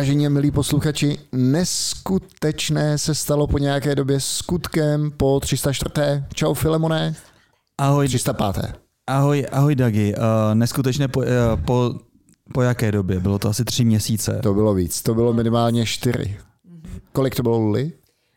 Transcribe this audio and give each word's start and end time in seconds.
Vážení 0.00 0.28
milí 0.28 0.50
posluchači, 0.50 1.18
neskutečné 1.32 2.98
se 2.98 3.14
stalo 3.14 3.46
po 3.46 3.58
nějaké 3.58 3.94
době 3.94 4.20
skutkem 4.20 5.10
po 5.16 5.40
304. 5.40 6.24
Čau 6.34 6.54
Filemone. 6.54 7.14
Ahoj. 7.78 8.08
305. 8.08 8.80
Ahoj, 9.06 9.46
ahoj 9.52 9.74
Dagi. 9.74 10.14
Uh, 10.16 10.54
neskutečné 10.54 11.08
po, 11.08 11.20
uh, 11.20 11.26
po, 11.66 11.94
po 12.54 12.62
jaké 12.62 12.92
době? 12.92 13.20
Bylo 13.20 13.38
to 13.38 13.48
asi 13.48 13.64
tři 13.64 13.84
měsíce. 13.84 14.40
To 14.42 14.54
bylo 14.54 14.74
víc, 14.74 15.02
to 15.02 15.14
bylo 15.14 15.32
minimálně 15.32 15.86
čtyři. 15.86 16.38
Kolik 17.12 17.34
to 17.34 17.42
bylo, 17.42 17.58
Luli? 17.58 17.92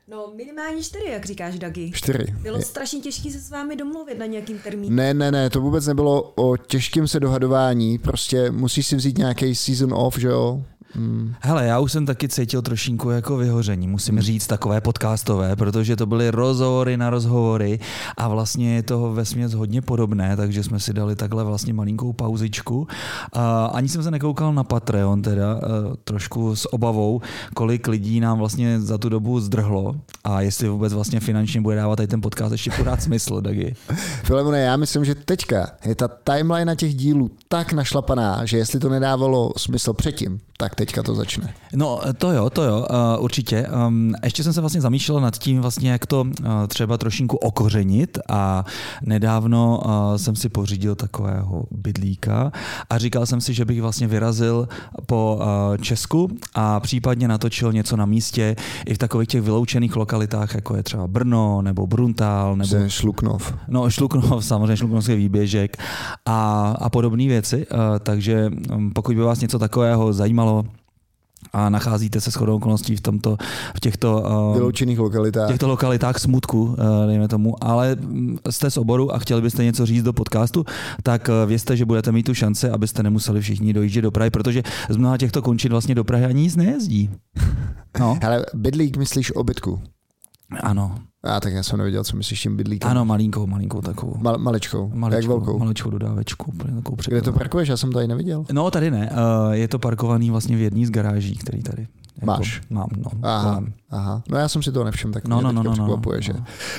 No 0.08 0.34
minimálně 0.36 0.84
čtyři, 0.84 1.06
jak 1.12 1.26
říkáš, 1.26 1.60
Dagi. 1.60 1.92
Čtyři. 1.94 2.26
Bylo 2.42 2.62
strašně 2.62 3.00
těžké 3.00 3.32
se 3.32 3.40
s 3.40 3.50
vámi 3.50 3.76
domluvit 3.76 4.20
na 4.20 4.26
nějakým 4.26 4.60
termínu. 4.60 4.96
Ne, 4.96 5.14
ne, 5.14 5.32
ne, 5.32 5.50
to 5.50 5.62
vůbec 5.62 5.88
nebylo 5.88 6.22
o 6.36 6.58
těžkém 6.58 7.08
se 7.08 7.20
dohadování, 7.20 7.98
prostě 7.98 8.52
musíš 8.52 8.88
si 8.88 8.96
vzít 8.96 9.18
nějaký 9.18 9.56
season 9.56 9.94
off, 9.94 10.18
že 10.18 10.28
jo? 10.28 10.66
Hmm. 10.96 11.34
Hele, 11.42 11.66
já 11.66 11.80
už 11.80 11.92
jsem 11.92 12.06
taky 12.06 12.30
cítil 12.30 12.62
trošinku 12.62 13.10
jako 13.10 13.38
vyhoření, 13.38 13.88
musím 13.88 14.22
říct, 14.22 14.48
takové 14.48 14.82
podcastové, 14.82 15.56
protože 15.56 15.96
to 15.96 16.06
byly 16.06 16.32
rozhovory 16.32 16.98
na 16.98 17.10
rozhovory 17.10 17.80
a 18.18 18.28
vlastně 18.28 18.76
je 18.76 18.84
toho 18.84 19.14
vesměs 19.14 19.54
hodně 19.54 19.82
podobné, 19.82 20.38
takže 20.38 20.64
jsme 20.64 20.80
si 20.80 20.94
dali 20.94 21.16
takhle 21.16 21.44
vlastně 21.44 21.74
malinkou 21.74 22.14
pauzičku. 22.14 22.88
A 23.34 23.66
ani 23.66 23.90
jsem 23.90 24.04
se 24.04 24.12
nekoukal 24.12 24.54
na 24.54 24.64
Patreon 24.64 25.22
teda, 25.22 25.60
trošku 26.04 26.56
s 26.56 26.74
obavou, 26.74 27.22
kolik 27.54 27.88
lidí 27.88 28.20
nám 28.20 28.38
vlastně 28.38 28.82
za 28.82 28.98
tu 28.98 29.10
dobu 29.10 29.40
zdrhlo 29.40 29.96
a 30.24 30.42
jestli 30.42 30.70
vůbec 30.70 30.94
vlastně 30.94 31.20
finančně 31.20 31.62
bude 31.62 31.76
dávat 31.76 31.96
tady 31.96 32.08
ten 32.08 32.22
podcast 32.22 32.52
ještě 32.52 32.72
pořád 32.78 33.04
smysl, 33.04 33.42
Dagi. 33.42 33.76
Filemone, 34.24 34.62
já 34.62 34.78
myslím, 34.78 35.06
že 35.06 35.16
teďka 35.16 35.68
je 35.86 35.96
ta 35.96 36.08
timeline 36.08 36.66
na 36.66 36.76
těch 36.76 36.96
dílů 36.96 37.32
tak 37.48 37.74
našlapaná, 37.74 38.46
že 38.46 38.58
jestli 38.58 38.80
to 38.80 38.90
nedávalo 38.90 39.52
smysl 39.58 39.94
předtím, 39.94 40.40
tak 40.58 40.76
teďka 40.86 41.04
to 41.04 41.16
začne. 41.16 41.54
No 41.76 42.02
to 42.18 42.32
jo, 42.32 42.50
to 42.50 42.64
jo, 42.64 42.78
uh, 42.90 43.24
určitě. 43.24 43.68
Um, 43.88 44.16
ještě 44.24 44.44
jsem 44.44 44.54
se 44.54 44.62
vlastně 44.62 44.82
zamýšlel 44.82 45.22
nad 45.22 45.38
tím, 45.38 45.62
vlastně, 45.62 45.92
jak 45.92 46.06
to 46.06 46.22
uh, 46.22 46.28
třeba 46.68 46.98
trošinku 46.98 47.38
okořenit 47.38 48.20
a 48.30 48.66
nedávno 49.02 49.82
uh, 49.86 50.16
jsem 50.16 50.36
si 50.36 50.50
pořídil 50.50 50.96
takového 50.96 51.64
bydlíka 51.72 52.52
a 52.90 52.98
říkal 52.98 53.26
jsem 53.26 53.42
si, 53.42 53.54
že 53.54 53.66
bych 53.66 53.82
vlastně 53.82 54.08
vyrazil 54.08 54.68
po 55.06 55.40
Česku 55.82 56.30
a 56.56 56.80
případně 56.80 57.28
natočil 57.28 57.74
něco 57.74 57.98
na 57.98 58.06
místě 58.06 58.56
i 58.86 58.94
v 58.94 58.98
takových 58.98 59.28
těch 59.28 59.42
vyloučených 59.42 59.96
lokalitách, 59.96 60.56
jako 60.56 60.76
je 60.76 60.84
třeba 60.84 61.08
Brno 61.08 61.62
nebo 61.62 61.88
Bruntál. 61.88 62.56
Nebo... 62.56 62.76
Šluknov. 62.88 63.54
No 63.68 63.90
Šluknov, 63.90 64.46
samozřejmě 64.46 64.78
Šluknovský 64.78 65.16
výběžek 65.16 65.78
a, 66.26 66.70
a 66.80 66.90
podobné 66.90 67.28
věci. 67.28 67.68
Takže 68.00 68.52
um, 68.76 68.92
pokud 68.92 69.16
by 69.16 69.22
vás 69.22 69.42
něco 69.42 69.60
takového 69.60 70.14
zajímalo, 70.14 70.66
a 71.54 71.70
nacházíte 71.70 72.22
se 72.22 72.32
shodou 72.32 72.56
okolností 72.56 72.96
v, 72.96 73.02
tomto, 73.02 73.38
v 73.76 73.80
těchto 73.80 74.22
uh, 74.22 74.54
vyloučených 74.54 75.00
lokalitách. 75.00 75.48
těchto 75.48 75.68
lokalitách 75.68 76.20
smutku, 76.20 76.64
uh, 76.64 76.76
dejme 77.08 77.28
tomu, 77.28 77.64
ale 77.64 77.96
mm, 77.96 78.38
jste 78.50 78.72
z 78.72 78.78
oboru 78.78 79.16
a 79.16 79.20
chtěli 79.20 79.42
byste 79.42 79.64
něco 79.64 79.86
říct 79.86 80.04
do 80.04 80.14
podcastu, 80.14 80.66
tak 81.04 81.30
uh, 81.30 81.50
vězte, 81.50 81.78
že 81.78 81.86
budete 81.86 82.12
mít 82.12 82.24
tu 82.24 82.34
šanci, 82.34 82.70
abyste 82.70 83.04
nemuseli 83.04 83.42
všichni 83.42 83.74
dojíždět 83.74 84.04
do 84.04 84.12
Prahy, 84.12 84.30
protože 84.30 84.64
z 84.90 84.98
mnoha 84.98 85.18
těchto 85.18 85.42
končin 85.42 85.72
vlastně 85.72 85.96
do 85.96 86.04
Prahy 86.04 86.26
ani 86.26 86.42
nic 86.42 86.56
nejezdí. 86.56 87.10
No. 88.00 88.20
Ale 88.28 88.46
bydlík 88.54 88.98
myslíš 88.98 89.32
o 89.32 89.44
bytku? 89.44 89.80
Ano. 90.64 90.96
A 91.24 91.40
tak 91.40 91.54
já 91.54 91.64
jsem 91.64 91.78
nevěděl, 91.78 92.04
co 92.04 92.18
myslíš 92.18 92.42
tím 92.42 92.58
bydlíkem. 92.58 92.92
Ano, 92.92 93.06
malinkou, 93.06 93.48
malinkou 93.48 93.82
takovou. 93.82 94.16
Mal, 94.18 94.38
malečkou. 94.38 94.92
Maličkou, 94.94 95.22
Jak 95.22 95.28
velkou? 95.28 95.60
Maličkou 95.60 95.90
dodávečku. 95.90 96.54
Takovou 96.76 96.98
Kde 97.08 97.22
to 97.22 97.34
parkuješ? 97.34 97.70
Já 97.70 97.78
jsem 97.78 97.92
tady 97.92 98.08
neviděl. 98.08 98.46
No, 98.52 98.72
tady 98.72 98.92
ne. 98.92 99.12
Uh, 99.12 99.52
je 99.52 99.68
to 99.68 99.80
parkovaný 99.80 100.32
vlastně 100.32 100.58
v 100.58 100.62
jedné 100.62 100.86
z 100.86 100.90
garáží, 100.90 101.36
který 101.36 101.64
tady 101.64 101.88
jako 102.22 102.26
Máš? 102.26 102.62
Mám, 102.70 102.88
no. 102.98 103.12
Aha, 103.24 103.64
aha. 103.90 104.24
No 104.30 104.38
já 104.38 104.48
jsem 104.48 104.64
si 104.64 104.72
to 104.72 104.84
nevšiml, 104.84 105.14
tak 105.14 105.28
no, 105.28 105.42
no, 105.42 105.52
no, 105.52 105.64
no, 105.64 105.76
no, 105.76 105.88
no, 105.88 106.20
že 106.20 106.34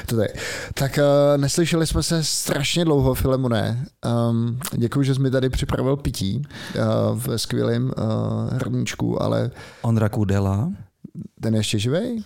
to 0.06 0.16
tady. 0.16 0.28
Tak 0.74 0.98
uh, 0.98 1.40
neslyšeli 1.40 1.86
jsme 1.86 2.02
se 2.02 2.24
strašně 2.24 2.84
dlouho, 2.84 3.14
Filemone. 3.14 3.86
Um, 4.30 4.58
děkuji, 4.76 5.02
že 5.02 5.14
jsi 5.14 5.20
mi 5.20 5.30
tady 5.30 5.50
připravil 5.50 5.96
pití 5.96 6.42
uh, 6.42 7.18
ve 7.18 7.38
skvělém 7.38 7.84
uh, 7.84 8.58
hrníčku, 8.58 9.22
ale... 9.22 9.50
Ondra 9.82 10.08
Kudela. 10.08 10.72
Ten 11.40 11.54
je 11.54 11.60
ještě 11.60 11.78
živej? 11.78 12.22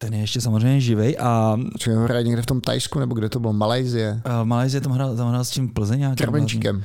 Ten 0.00 0.14
je 0.14 0.20
ještě 0.20 0.40
samozřejmě 0.40 0.80
živej 0.80 1.16
a... 1.20 1.56
Či 1.78 1.90
ho 1.90 2.04
hraje 2.04 2.24
někde 2.24 2.42
v 2.42 2.46
tom 2.46 2.60
Tajsku, 2.60 2.98
nebo 2.98 3.14
kde 3.14 3.28
to 3.28 3.40
bylo? 3.40 3.52
Malajzie? 3.52 4.20
Uh, 4.26 4.44
Malajzie 4.44 4.80
tam 4.80 4.92
hrál, 4.92 5.16
tam 5.16 5.28
hrál 5.28 5.44
s 5.44 5.50
tím 5.50 5.68
Plzeň 5.68 5.98
nějakým. 5.98 6.16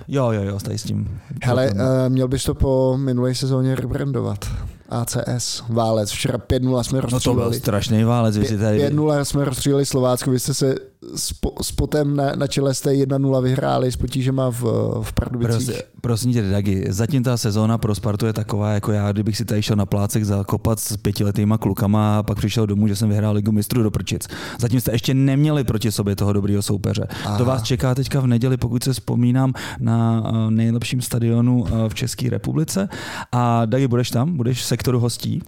Jo, 0.08 0.32
jo, 0.32 0.44
jo, 0.44 0.60
tady 0.60 0.78
s 0.78 0.84
tím. 0.84 1.20
Hele, 1.44 1.72
uh, 1.72 1.78
měl 2.10 2.28
bys 2.28 2.44
to 2.44 2.56
po 2.56 2.98
minulé 2.98 3.36
sezóně 3.36 3.76
rebrandovat. 3.76 4.46
ACS, 4.90 5.64
válec. 5.70 6.12
Včera 6.12 6.38
5-0 6.38 6.84
jsme 6.84 7.02
rozstříleli. 7.02 7.40
No 7.40 7.44
to 7.44 7.50
byl 7.50 7.60
strašný 7.60 8.04
válec. 8.04 8.38
Vy 8.38 8.58
tady... 8.58 8.88
5-0 8.88 9.22
jsme 9.22 9.46
rozstříleli 9.46 9.86
Slovácko, 9.86 10.32
vy 10.32 10.40
jste 10.40 10.54
se 10.54 10.76
s, 11.16 11.34
po, 11.34 11.64
s 11.64 11.72
potem 11.72 12.16
na, 12.16 12.32
na 12.36 12.48
čele 12.48 12.74
jste 12.74 12.92
1-0 12.92 13.44
vyhráli 13.44 13.92
s 13.92 13.96
potížema 13.96 14.52
v, 14.52 14.64
v 15.02 15.14
Pardubicích. 15.14 15.66
Prosím, 15.66 15.84
prosím 16.02 16.34
tě, 16.34 16.42
Dagi, 16.42 16.86
zatím 16.90 17.24
ta 17.24 17.38
sezóna 17.38 17.78
pro 17.78 17.96
Spartu 17.96 18.26
je 18.26 18.34
taková, 18.34 18.72
jako 18.72 18.92
já, 18.92 19.12
kdybych 19.12 19.38
si 19.38 19.46
tady 19.46 19.64
šel 19.64 19.76
na 19.76 19.86
plácek 19.86 20.24
zakopat 20.24 20.80
s 20.80 20.98
pětiletýma 20.98 21.58
klukama 21.58 22.20
a 22.20 22.24
pak 22.24 22.38
přišel 22.38 22.68
domů, 22.68 22.88
že 22.88 22.96
jsem 22.96 23.10
vyhrál 23.10 23.34
ligu 23.34 23.52
mistrů 23.52 23.84
do 23.84 23.92
prčic. 23.92 24.28
Zatím 24.60 24.80
jste 24.80 24.92
ještě 24.92 25.14
neměli 25.14 25.64
proti 25.64 25.92
sobě 25.92 26.16
toho 26.16 26.34
dobrého 26.34 26.62
soupeře. 26.62 27.08
Aha. 27.26 27.38
To 27.38 27.46
vás 27.46 27.64
čeká 27.64 27.96
teďka 27.96 28.20
v 28.20 28.28
neděli, 28.28 28.58
pokud 28.58 28.84
se 28.84 28.94
vzpomínám 28.94 29.54
na 29.80 30.24
eh, 30.26 30.52
nejlepším 30.52 31.02
stadionu 31.02 31.66
eh, 31.68 31.90
v 31.90 31.94
České 31.94 32.30
republice. 32.30 32.90
A 33.32 33.66
Dagi, 33.66 33.88
budeš 33.88 34.10
tam? 34.10 34.38
Budeš 34.38 34.62
v 34.62 34.66
sektoru 34.66 35.00
hostí? 35.00 35.42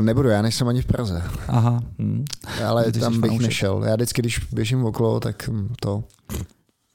Nebudu, 0.00 0.28
já 0.28 0.42
nejsem 0.42 0.68
ani 0.68 0.82
v 0.82 0.86
Praze. 0.86 1.22
Aha. 1.48 1.80
Hm. 1.98 2.24
Ale 2.66 2.92
Ty 2.92 3.00
tam 3.00 3.12
bych 3.12 3.30
fanoušek. 3.30 3.46
nešel. 3.46 3.82
Já 3.84 3.94
vždycky, 3.94 4.22
když 4.22 4.38
běžím 4.52 4.84
okolo, 4.84 5.20
tak 5.20 5.48
hm, 5.48 5.74
to 5.80 6.04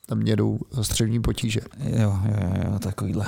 tam 0.08 0.18
mě 0.18 0.36
jdou 0.36 0.60
střevní 0.82 1.22
potíže. 1.22 1.60
Jo, 1.84 2.14
jo, 2.26 2.54
jo, 2.72 2.80
takovýhle. 2.80 3.26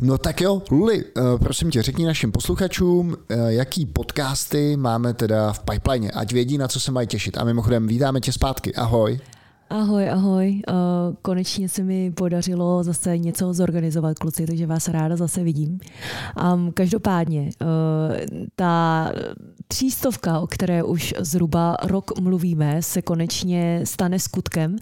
No 0.00 0.18
tak 0.18 0.40
jo, 0.40 0.62
Luli, 0.70 1.04
eh, 1.16 1.20
prosím 1.38 1.70
tě, 1.70 1.82
řekni 1.82 2.06
našim 2.06 2.32
posluchačům, 2.32 3.16
eh, 3.28 3.36
jaký 3.52 3.86
podcasty 3.86 4.76
máme 4.76 5.14
teda 5.14 5.52
v 5.52 5.58
pipeline, 5.60 6.10
ať 6.10 6.32
vědí, 6.32 6.58
na 6.58 6.68
co 6.68 6.80
se 6.80 6.92
mají 6.92 7.06
těšit. 7.06 7.38
A 7.38 7.44
mimochodem, 7.44 7.86
vítáme 7.86 8.20
tě 8.20 8.32
zpátky. 8.32 8.74
Ahoj. 8.74 9.20
Ahoj, 9.70 10.10
ahoj. 10.10 10.62
Uh, 10.68 11.14
konečně 11.22 11.68
se 11.68 11.82
mi 11.82 12.10
podařilo 12.10 12.82
zase 12.82 13.18
něco 13.18 13.52
zorganizovat, 13.54 14.18
kluci, 14.18 14.46
takže 14.46 14.66
vás 14.66 14.88
ráda 14.88 15.16
zase 15.16 15.42
vidím. 15.42 15.80
Každopádně, 16.74 17.40
uh, 17.40 18.46
ta 18.56 19.12
třístovka, 19.68 20.40
o 20.40 20.46
které 20.46 20.82
už 20.82 21.14
zhruba 21.18 21.76
rok 21.82 22.20
mluvíme, 22.20 22.82
se 22.82 23.02
konečně 23.02 23.80
stane 23.84 24.18
skutkem 24.18 24.76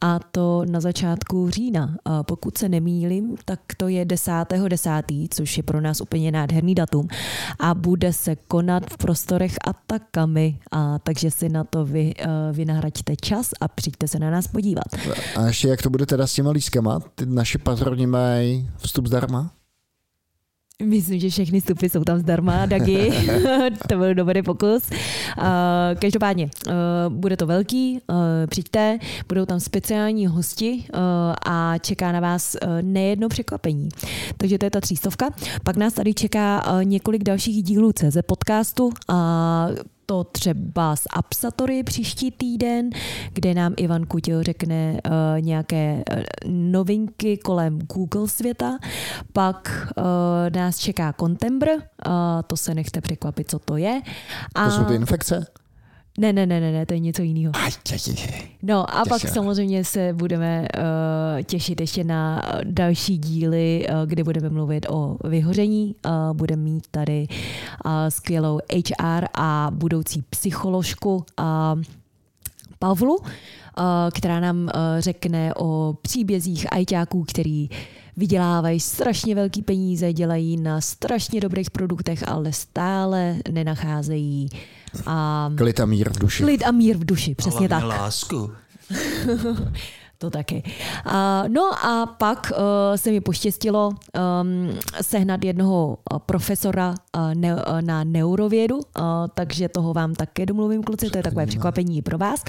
a 0.00 0.18
to 0.30 0.64
na 0.70 0.80
začátku 0.80 1.50
října. 1.50 1.86
Uh, 1.86 2.22
pokud 2.22 2.58
se 2.58 2.68
nemýlím, 2.68 3.36
tak 3.44 3.60
to 3.76 3.88
je 3.88 4.04
10.10., 4.04 4.68
10., 4.68 4.90
což 5.30 5.56
je 5.56 5.62
pro 5.62 5.80
nás 5.80 6.00
úplně 6.00 6.32
nádherný 6.32 6.74
datum 6.74 7.08
a 7.58 7.74
bude 7.74 8.12
se 8.12 8.36
konat 8.36 8.90
v 8.90 8.96
prostorech 8.96 9.54
Atakami, 9.66 10.58
a 10.70 10.98
takže 10.98 11.30
si 11.30 11.48
na 11.48 11.64
to 11.64 11.84
vy, 11.84 12.14
vynahraďte 12.52 13.16
čas 13.16 13.50
a 13.60 13.68
přijďte 13.68 14.08
se 14.08 14.18
na 14.18 14.27
na 14.30 14.36
nás 14.36 14.46
podívat. 14.46 14.84
A 15.36 15.46
ještě 15.46 15.68
jak 15.68 15.82
to 15.82 15.90
bude 15.90 16.06
teda 16.06 16.26
s 16.26 16.34
těma 16.34 16.50
lískama? 16.50 17.00
Ty 17.14 17.26
naši 17.26 17.58
patroni 17.58 18.06
mají 18.06 18.70
vstup 18.76 19.06
zdarma? 19.06 19.50
Myslím, 20.84 21.20
že 21.20 21.30
všechny 21.30 21.60
vstupy 21.60 21.86
jsou 21.86 22.04
tam 22.04 22.18
zdarma, 22.18 22.66
Dagi. 22.66 23.12
to 23.88 23.96
byl 23.96 24.14
dobrý 24.14 24.42
pokus. 24.42 24.90
Uh, 24.90 25.44
každopádně, 26.00 26.50
uh, 26.66 26.72
bude 27.08 27.36
to 27.36 27.46
velký, 27.46 28.00
uh, 28.10 28.16
přijďte, 28.46 28.98
budou 29.28 29.46
tam 29.46 29.60
speciální 29.60 30.26
hosti 30.26 30.84
uh, 30.94 31.00
a 31.46 31.78
čeká 31.78 32.12
na 32.12 32.20
vás 32.20 32.56
uh, 32.62 32.82
nejedno 32.82 33.28
překvapení. 33.28 33.88
Takže 34.36 34.58
to 34.58 34.66
je 34.66 34.70
ta 34.70 34.80
třístovka. 34.80 35.30
Pak 35.64 35.76
nás 35.76 35.94
tady 35.94 36.14
čeká 36.14 36.72
uh, 36.72 36.84
několik 36.84 37.22
dalších 37.22 37.62
dílů 37.62 37.92
CZ 37.92 38.16
podcastu. 38.26 38.84
Uh, 38.86 39.18
to 40.10 40.24
třeba 40.24 40.96
z 40.96 41.02
Absatory 41.10 41.82
příští 41.82 42.30
týden, 42.30 42.90
kde 43.32 43.54
nám 43.54 43.74
Ivan 43.76 44.06
Kutil 44.06 44.42
řekne 44.42 44.92
uh, 44.92 45.40
nějaké 45.40 46.04
uh, 46.12 46.22
novinky 46.50 47.36
kolem 47.36 47.78
Google 47.78 48.28
světa. 48.28 48.78
Pak 49.32 49.88
uh, 49.96 50.04
nás 50.56 50.78
čeká 50.78 51.12
Contembr, 51.12 51.68
uh, 51.68 51.82
to 52.46 52.56
se 52.56 52.74
nechte 52.74 53.00
překvapit, 53.00 53.50
co 53.50 53.58
to 53.58 53.76
je. 53.76 54.02
A... 54.54 54.64
To 54.64 54.70
jsou 54.70 54.84
ty 54.84 54.94
infekce? 54.94 55.46
Ne, 56.18 56.32
ne, 56.32 56.46
ne, 56.46 56.60
ne, 56.60 56.72
ne, 56.72 56.86
to 56.86 56.94
je 56.94 57.00
něco 57.00 57.22
jiného. 57.22 57.52
No 58.62 58.96
a 58.96 59.04
pak 59.08 59.28
samozřejmě 59.28 59.84
se 59.84 60.12
budeme 60.12 60.68
uh, 60.76 61.42
těšit 61.42 61.80
ještě 61.80 62.04
na 62.04 62.42
další 62.64 63.18
díly, 63.18 63.86
uh, 63.88 64.06
kde 64.06 64.24
budeme 64.24 64.50
mluvit 64.50 64.86
o 64.88 65.16
vyhoření. 65.28 65.94
Uh, 66.06 66.36
budeme 66.36 66.62
mít 66.62 66.86
tady 66.90 67.26
uh, 67.84 67.92
skvělou 68.08 68.58
HR 68.88 69.24
a 69.34 69.70
budoucí 69.74 70.24
psycholožku. 70.30 71.24
Uh, 71.40 71.82
Pavlu, 72.78 73.18
eh, 73.24 73.82
která 74.14 74.40
nám 74.40 74.68
eh, 74.68 75.00
řekne 75.00 75.54
o 75.54 75.98
příbězích 76.02 76.72
ajťáků, 76.72 77.24
který 77.24 77.68
vydělávají 78.16 78.80
strašně 78.80 79.34
velký 79.34 79.62
peníze, 79.62 80.12
dělají 80.12 80.56
na 80.56 80.80
strašně 80.80 81.40
dobrých 81.40 81.70
produktech, 81.70 82.28
ale 82.28 82.52
stále 82.52 83.36
nenacházejí 83.50 84.48
a 85.06 85.50
Klid 85.56 85.80
a 85.80 85.86
mír 85.86 86.10
v 86.12 86.18
duši. 86.18 86.42
klid 86.42 86.62
a 86.66 86.70
mír 86.70 86.96
v 86.96 87.04
duši, 87.04 87.34
přesně 87.34 87.68
tak. 87.68 87.84
lásku. 87.84 88.50
To 90.20 90.30
taky. 90.30 90.62
Uh, 91.06 91.12
no 91.48 91.84
a 91.86 92.06
pak 92.06 92.52
uh, 92.52 92.96
se 92.96 93.10
mi 93.10 93.20
poštěstilo 93.20 93.88
um, 93.88 94.78
sehnat 95.00 95.44
jednoho 95.44 95.98
uh, 96.12 96.18
profesora 96.18 96.94
uh, 97.16 97.34
ne, 97.34 97.54
uh, 97.54 97.60
na 97.80 98.04
neurovědu, 98.04 98.76
uh, 98.76 98.82
takže 99.34 99.68
toho 99.68 99.94
vám 99.94 100.14
také 100.14 100.46
domluvím, 100.46 100.82
kluci, 100.82 101.10
to 101.10 101.18
je 101.18 101.22
takové 101.22 101.46
překvapení 101.46 102.02
pro 102.02 102.18
vás. 102.18 102.44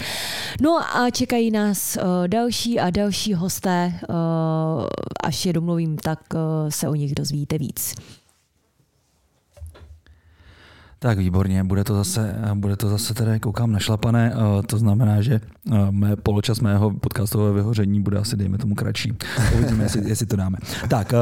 No 0.62 0.80
a 0.98 1.10
čekají 1.10 1.52
nás 1.52 1.98
uh, 1.98 2.28
další 2.28 2.80
a 2.80 2.90
další 2.90 3.34
hosté, 3.34 3.94
uh, 4.10 4.16
až 5.24 5.46
je 5.46 5.54
domluvím, 5.54 5.98
tak 5.98 6.20
uh, 6.34 6.40
se 6.70 6.90
o 6.90 6.96
nich 6.96 7.16
dozvíte 7.16 7.58
víc. 7.58 7.96
Tak 11.00 11.18
výborně, 11.18 11.64
bude 11.64 11.84
to 11.84 11.96
zase, 11.96 12.36
bude 12.54 12.76
to 12.76 12.90
zase 12.90 13.14
tedy, 13.14 13.40
koukám 13.40 13.72
našlapané, 13.72 14.34
to 14.66 14.78
znamená, 14.78 15.22
že 15.22 15.42
mé 15.92 16.16
poločas 16.16 16.60
mého 16.60 16.92
podcastového 16.92 17.54
vyhoření 17.54 18.02
bude 18.02 18.18
asi, 18.18 18.38
dejme 18.38 18.58
tomu, 18.58 18.76
kratší. 18.76 19.14
Uvidíme, 19.56 19.84
jestli, 19.84 20.10
jestli 20.10 20.26
to 20.26 20.36
dáme. 20.36 20.58
Tak, 20.90 21.14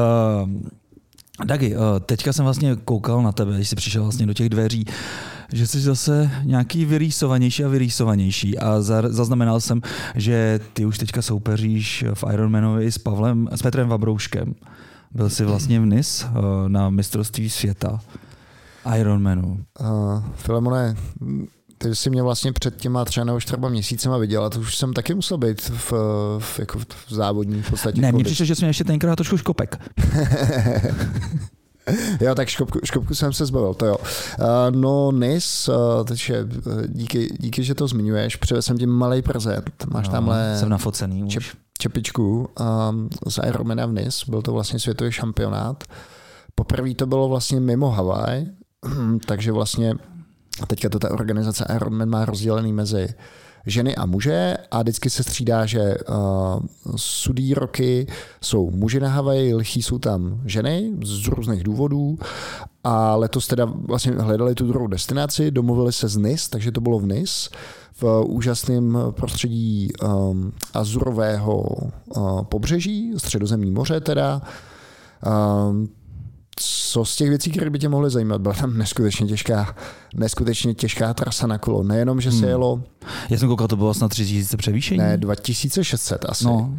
Dagi, 1.44 1.74
teďka 2.06 2.32
jsem 2.32 2.44
vlastně 2.44 2.76
koukal 2.84 3.22
na 3.22 3.32
tebe, 3.32 3.54
když 3.54 3.68
jsi 3.68 3.76
přišel 3.76 4.02
vlastně 4.02 4.26
do 4.26 4.34
těch 4.34 4.48
dveří, 4.48 4.84
že 5.52 5.66
jsi 5.66 5.80
zase 5.80 6.30
nějaký 6.44 6.84
vyrýsovanější 6.84 7.64
a 7.64 7.68
vyrýsovanější 7.68 8.58
a 8.58 8.80
za- 8.80 9.08
zaznamenal 9.08 9.60
jsem, 9.60 9.82
že 10.14 10.60
ty 10.72 10.84
už 10.86 10.98
teďka 10.98 11.22
soupeříš 11.22 12.04
v 12.14 12.24
Ironmanovi 12.32 12.92
s 12.92 12.98
Pavlem, 12.98 13.48
s 13.54 13.62
Petrem 13.62 13.88
Vabrouškem. 13.88 14.54
Byl 15.14 15.30
jsi 15.30 15.44
vlastně 15.44 15.80
v 15.80 15.86
NIS 15.86 16.26
na 16.68 16.90
mistrovství 16.90 17.50
světa. 17.50 18.00
Ironmanu. 18.98 19.64
Uh, 19.80 20.22
Filemone, 20.34 20.96
ty 21.78 21.94
jsi 21.94 22.10
mě 22.10 22.22
vlastně 22.22 22.52
před 22.52 22.76
těma 22.76 23.04
třeba 23.04 23.24
nebo 23.24 23.40
čtyřma 23.40 23.68
měsícema 23.68 24.16
viděl 24.18 24.44
a 24.44 24.50
to 24.50 24.60
už 24.60 24.76
jsem 24.76 24.92
taky 24.92 25.14
musel 25.14 25.38
být 25.38 25.60
v, 25.68 25.92
v, 26.38 26.58
jako 26.58 26.78
v 26.78 26.86
závodní 27.10 27.62
v 27.62 27.70
podstatě. 27.70 28.00
Ne, 28.00 28.12
mně 28.12 28.24
přišlo, 28.24 28.44
že 28.46 28.54
jsi 28.54 28.62
měl 28.62 28.70
ještě 28.70 28.84
tenkrát 28.84 29.16
trošku 29.16 29.36
škopek. 29.38 29.80
Jo, 32.20 32.34
tak 32.34 32.48
škopku, 32.48 32.78
škopku 32.84 33.14
jsem 33.14 33.32
se 33.32 33.46
zbavil, 33.46 33.74
to 33.74 33.86
jo. 33.86 33.96
Uh, 33.98 34.46
no 34.70 35.12
NIS, 35.12 35.68
uh, 35.68 35.74
takže 36.04 36.48
díky, 36.86 37.28
díky, 37.40 37.64
že 37.64 37.74
to 37.74 37.88
zmiňuješ, 37.88 38.36
přivez 38.36 38.66
jsem 38.66 38.78
ti 38.78 38.86
malý 38.86 39.22
prezent. 39.22 39.70
Máš 39.92 40.06
No, 40.06 40.12
tamhle 40.12 40.56
Jsem 40.58 40.68
nafocený 40.68 41.24
už. 41.24 41.32
čep, 41.32 41.42
čepičku 41.78 42.48
um, 42.90 43.08
z 43.28 43.38
Ironmana 43.48 43.86
v 43.86 43.92
NIS, 43.92 44.24
byl 44.28 44.42
to 44.42 44.52
vlastně 44.52 44.78
světový 44.78 45.12
šampionát. 45.12 45.84
Poprvé 46.54 46.94
to 46.94 47.06
bylo 47.06 47.28
vlastně 47.28 47.60
mimo 47.60 47.90
Havaj, 47.90 48.46
takže 49.26 49.52
vlastně 49.52 49.94
teďka 50.66 50.88
to 50.88 50.98
ta 50.98 51.10
organizace 51.10 51.66
Ironman 51.74 52.08
má 52.08 52.24
rozdělený 52.24 52.72
mezi 52.72 53.08
ženy 53.66 53.96
a 53.96 54.06
muže 54.06 54.56
a 54.70 54.82
vždycky 54.82 55.10
se 55.10 55.22
střídá, 55.22 55.66
že 55.66 55.94
uh, 56.08 56.16
sudý 56.96 57.54
roky 57.54 58.06
jsou 58.40 58.70
muži 58.70 59.00
na 59.00 59.08
Havaji, 59.08 59.54
lichý 59.54 59.82
jsou 59.82 59.98
tam 59.98 60.40
ženy 60.44 60.92
z 61.04 61.28
různých 61.28 61.62
důvodů 61.62 62.18
a 62.84 63.16
letos 63.16 63.46
teda 63.46 63.64
vlastně 63.64 64.12
hledali 64.12 64.54
tu 64.54 64.66
druhou 64.66 64.86
destinaci, 64.86 65.50
domluvili 65.50 65.92
se 65.92 66.08
z 66.08 66.16
NIS, 66.16 66.48
takže 66.48 66.72
to 66.72 66.80
bylo 66.80 66.98
v 66.98 67.06
NIS 67.06 67.50
v 68.00 68.22
úžasném 68.26 68.98
prostředí 69.10 69.88
um, 70.02 70.52
azurového 70.74 71.60
uh, 71.60 72.42
pobřeží, 72.42 73.12
středozemní 73.16 73.70
moře 73.70 74.00
teda. 74.00 74.42
Um, 75.26 75.88
co 76.60 77.04
z 77.04 77.16
těch 77.16 77.28
věcí, 77.28 77.50
které 77.50 77.70
by 77.70 77.78
tě 77.78 77.88
mohly 77.88 78.10
zajímat, 78.10 78.40
byla 78.40 78.54
tam 78.54 78.78
neskutečně 78.78 79.26
těžká, 79.26 79.76
neskutečně 80.14 80.74
těžká 80.74 81.14
trasa 81.14 81.46
na 81.46 81.58
kolo. 81.58 81.82
Nejenom, 81.82 82.20
že 82.20 82.30
se 82.30 82.36
Hmm. 82.38 82.48
jelo 82.48 82.82
Já 83.30 83.38
jsem 83.38 83.48
koukal, 83.48 83.68
to 83.68 83.76
bylo 83.76 83.94
snad 83.94 84.08
3000 84.08 84.56
převýšení. 84.56 84.98
ne, 84.98 85.16
2600 85.16 86.24
asi. 86.28 86.44
No, 86.44 86.78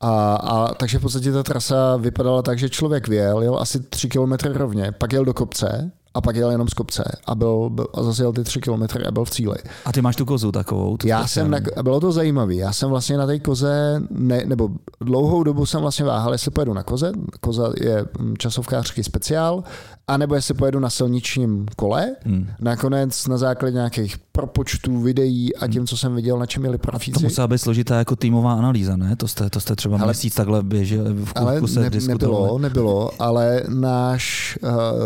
A, 0.00 0.34
a 0.34 0.74
takže 0.74 0.98
v 0.98 1.02
podstatě 1.02 1.32
ta 1.32 1.42
trasa 1.42 1.96
vypadala 1.96 2.42
tak, 2.42 2.58
že 2.58 2.68
člověk 2.68 3.08
vyjel, 3.08 3.42
jel 3.42 3.58
asi 3.58 3.80
3 3.80 4.08
km 4.08 4.32
rovně, 4.52 4.92
pak 4.92 5.12
jel 5.12 5.24
do 5.24 5.34
kopce 5.34 5.90
a 6.14 6.20
pak 6.20 6.36
jel 6.36 6.50
jenom 6.50 6.68
z 6.68 6.74
kopce 6.74 7.04
a, 7.26 7.34
byl, 7.34 7.70
byl, 7.70 7.86
a 7.94 8.02
zase 8.02 8.22
jel 8.22 8.32
ty 8.32 8.44
3 8.44 8.60
km 8.60 8.82
a 9.08 9.10
byl 9.10 9.24
v 9.24 9.30
cíli. 9.30 9.56
a 9.84 9.92
ty 9.92 10.02
máš 10.02 10.16
tu 10.16 10.24
kozu 10.24 10.52
takovou. 10.52 10.96
tu 10.96 11.06
Já 11.08 11.26
jsem, 11.26 11.50
na, 11.50 11.58
a 11.76 11.82
bylo 11.82 12.00
to 12.00 12.12
zajímavé, 12.12 12.54
já 12.54 12.72
jsem 12.72 12.90
vlastně 12.90 13.16
na 13.16 13.26
té 13.26 13.38
koze, 13.38 14.02
ne, 14.10 14.42
nebo 14.46 14.68
dlouhou 15.00 15.42
dobu 15.42 15.66
jsem 15.66 15.80
vlastně 15.80 16.04
váhal, 16.04 16.32
jestli 16.32 16.50
pojedu 16.50 16.72
na 16.74 16.82
koze, 16.82 17.12
koza 17.40 17.72
je 17.82 18.04
mm, 18.18 18.36
časovkářský 18.38 19.04
speciál, 19.04 19.64
anebo 20.08 20.34
jestli 20.34 20.54
pojedu 20.54 20.78
na 20.80 20.90
silničním 20.90 21.66
kole. 21.76 22.16
Hmm. 22.24 22.48
Nakonec 22.60 23.26
na 23.26 23.36
základě 23.36 23.74
nějakých 23.74 24.18
propočtů, 24.32 25.00
videí 25.00 25.56
a 25.56 25.68
tím, 25.68 25.86
co 25.86 25.96
jsem 25.96 26.14
viděl, 26.14 26.38
na 26.38 26.46
čem 26.46 26.62
měli 26.62 26.74
A 26.74 26.78
to 26.78 26.86
profíci. 26.90 27.24
musela 27.24 27.46
být 27.48 27.58
složitá 27.58 27.98
jako 27.98 28.16
týmová 28.16 28.52
analýza, 28.52 28.96
ne? 28.96 29.16
To 29.16 29.28
jste, 29.28 29.50
to 29.50 29.60
jste 29.60 29.76
třeba 29.76 29.96
Ale- 29.98 30.06
měsíc 30.06 30.34
takhle 30.34 30.62
běželi 30.62 31.14
v 31.14 31.32
Ale 31.34 31.60
kuse 31.60 31.80
ne, 31.80 31.90
diskutovali. 31.90 32.42
nebylo, 32.44 32.58
nebylo, 32.58 33.10
ale 33.18 33.62
náš 33.68 34.58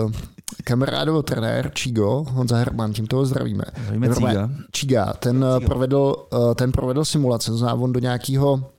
uh, 0.04 0.12
kamarádovo 0.64 1.22
trenér 1.22 1.70
Čigo, 1.74 2.24
Honza 2.28 2.56
Herman, 2.56 2.92
tím 2.92 3.06
toho 3.06 3.26
zdravíme. 3.26 3.64
Zdravíme 3.84 4.14
Cíga. 4.14 4.50
Čiga, 4.70 5.12
ten 5.12 5.44
eh, 5.44 5.66
provedl, 5.66 6.16
eh, 6.32 6.54
ten 6.54 6.72
provedl 6.72 7.04
simulace, 7.04 7.50
to 7.50 7.56
znamená, 7.56 7.82
on 7.82 7.92
do 7.92 8.00
nějakého 8.00 8.70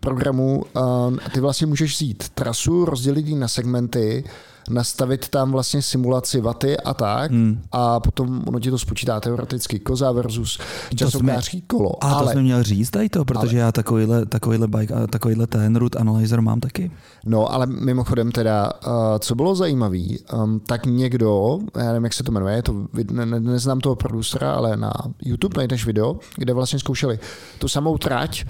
programu, 0.00 0.64
eh, 0.76 1.30
ty 1.30 1.40
vlastně 1.40 1.66
můžeš 1.66 1.94
vzít 1.94 2.28
trasu, 2.28 2.84
rozdělit 2.84 3.26
ji 3.26 3.34
na 3.34 3.48
segmenty, 3.48 4.24
nastavit 4.70 5.28
tam 5.28 5.52
vlastně 5.52 5.82
simulaci 5.82 6.40
vaty 6.40 6.76
a 6.76 6.94
tak 6.94 7.30
Hmm. 7.30 7.62
a 7.72 8.00
potom 8.00 8.42
ono 8.46 8.60
ti 8.60 8.70
to 8.70 8.78
spočítá 8.78 9.20
teoreticky 9.20 9.78
koza 9.78 10.12
versus 10.12 10.58
časovkářský 10.94 11.62
kolo. 11.62 12.04
A 12.04 12.10
to 12.10 12.16
ale, 12.16 12.32
jsme 12.32 12.42
měl 12.42 12.62
říct 12.62 12.90
tady 12.90 13.08
to, 13.08 13.24
protože 13.24 13.58
já 13.58 13.72
takovýhle, 13.72 14.26
takovýhle 14.26 14.68
bike, 14.68 14.94
a 14.94 15.06
takovýhle 15.06 15.46
ten 15.46 15.76
root 15.76 15.96
analyzer 15.96 16.40
mám 16.40 16.60
taky. 16.60 16.90
No, 17.24 17.52
ale 17.52 17.66
mimochodem 17.66 18.32
teda, 18.32 18.72
uh, 18.86 18.92
co 19.18 19.34
bylo 19.34 19.54
zajímavé, 19.54 19.98
um, 20.34 20.60
tak 20.60 20.86
někdo, 20.86 21.58
já 21.76 21.84
nevím, 21.84 22.04
jak 22.04 22.14
se 22.14 22.24
to 22.24 22.32
jmenuje, 22.32 22.62
to, 22.62 22.86
ne, 23.10 23.26
neznám 23.40 23.80
toho 23.80 23.96
producera, 23.96 24.52
ale 24.52 24.76
na 24.76 24.92
YouTube 25.24 25.54
najdeš 25.56 25.86
video, 25.86 26.16
kde 26.36 26.52
vlastně 26.52 26.78
zkoušeli 26.78 27.18
tu 27.58 27.68
samou 27.68 27.98
trať 27.98 28.44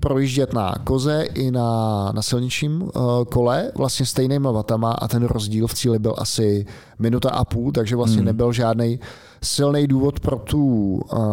projíždět 0.00 0.52
na 0.52 0.74
koze 0.84 1.22
i 1.34 1.50
na, 1.50 2.12
na 2.14 2.22
silničním 2.22 2.82
uh, 2.82 2.90
kole 3.32 3.72
vlastně 3.76 4.06
stejnýma 4.06 4.50
vatama 4.50 4.92
a 4.92 5.08
ten 5.08 5.24
rozdíl 5.24 5.66
v 5.66 5.74
cíli 5.74 5.98
byl 5.98 6.14
asi 6.18 6.66
minuta 6.98 7.30
a 7.30 7.44
půl, 7.44 7.72
takže 7.72 7.96
vlastně 7.96 8.16
Hmm. 8.18 8.26
nebyl 8.26 8.52
žádný 8.52 9.00
silný 9.42 9.86
důvod 9.86 10.20
pro 10.20 10.36
tu 10.38 10.64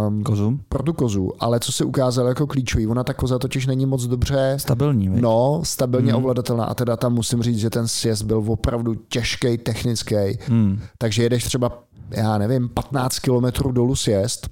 um, 0.07 0.23
Kozu. 0.23 0.59
pro 0.69 0.83
tu 0.83 0.93
kozu, 0.93 1.31
ale 1.39 1.59
co 1.59 1.71
se 1.71 1.85
ukázalo 1.85 2.27
jako 2.29 2.47
klíčový, 2.47 2.87
ona 2.87 3.03
ta 3.03 3.13
koza 3.13 3.39
totiž 3.39 3.65
není 3.67 3.85
moc 3.85 4.05
dobře 4.05 4.53
Stabilní? 4.57 5.09
No, 5.21 5.61
stabilně 5.63 6.11
Mhm. 6.13 6.21
ovladatelná. 6.21 6.65
A 6.65 6.73
teda 6.73 6.97
tam 6.97 7.13
musím 7.13 7.43
říct, 7.43 7.57
že 7.57 7.69
ten 7.69 7.87
sjezd 7.87 8.23
byl 8.25 8.43
opravdu 8.47 8.95
těžký, 8.95 9.57
technický. 9.57 10.15
Hmm. 10.47 10.79
Takže 10.97 11.23
jedeš 11.23 11.43
třeba, 11.43 11.83
já 12.11 12.37
nevím, 12.37 12.69
15 12.69 13.19
kilometrů 13.19 13.71
dolů 13.71 13.95
sjezd, 13.95 14.47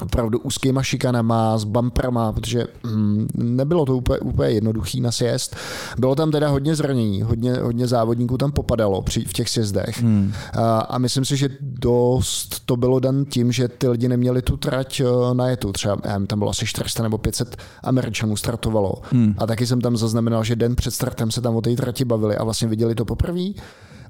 opravdu 0.00 0.38
úzkýma 0.38 0.82
šikanama, 0.82 1.58
s 1.58 1.64
bumperama, 1.64 2.32
protože 2.32 2.66
mm, 2.82 3.26
nebylo 3.34 3.86
to 3.86 3.96
úplně, 3.96 4.18
úplně 4.18 4.50
jednoduchý 4.50 5.00
na 5.00 5.12
sjezd. 5.12 5.56
Bylo 5.98 6.14
tam 6.14 6.30
teda 6.30 6.48
hodně 6.48 6.74
zranění, 6.74 7.22
hodně, 7.22 7.54
hodně 7.54 7.86
závodníků 7.86 8.38
tam 8.38 8.52
popadalo 8.52 9.02
při, 9.02 9.24
v 9.24 9.32
těch 9.32 9.48
sjezdech. 9.48 10.02
Hmm. 10.02 10.32
A, 10.52 10.78
a 10.78 10.98
myslím 10.98 11.24
si, 11.24 11.36
že 11.36 11.48
dost 11.60 12.62
to 12.66 12.76
bylo 12.76 13.00
dan 13.00 13.24
tím, 13.24 13.52
že 13.52 13.68
ty 13.68 13.88
lidi 13.88 14.08
neměli 14.08 14.42
tu 14.42 14.56
trať 14.56 15.00
eh, 15.00 15.34
najetu. 15.34 15.72
Třeba 15.72 15.96
já 16.04 16.12
nevím, 16.12 16.26
tam 16.26 16.38
bylo 16.38 16.50
asi 16.50 16.66
400 16.66 17.02
nebo 17.02 17.18
500 17.18 17.56
Američanů 17.82 18.36
startovalo. 18.36 18.94
Hmm. 19.10 19.34
A 19.38 19.46
taky 19.46 19.66
jsem 19.66 19.80
tam 19.80 19.96
zaznamenal, 19.96 20.44
že 20.44 20.56
den 20.56 20.76
před 20.76 20.90
startem 20.90 21.30
se 21.30 21.40
tam 21.40 21.56
o 21.56 21.60
té 21.60 21.76
trati 21.76 22.04
bavili 22.04 22.36
a 22.36 22.44
vlastně 22.44 22.68
viděli 22.68 22.94
to 22.94 23.04
poprvé. 23.04 23.40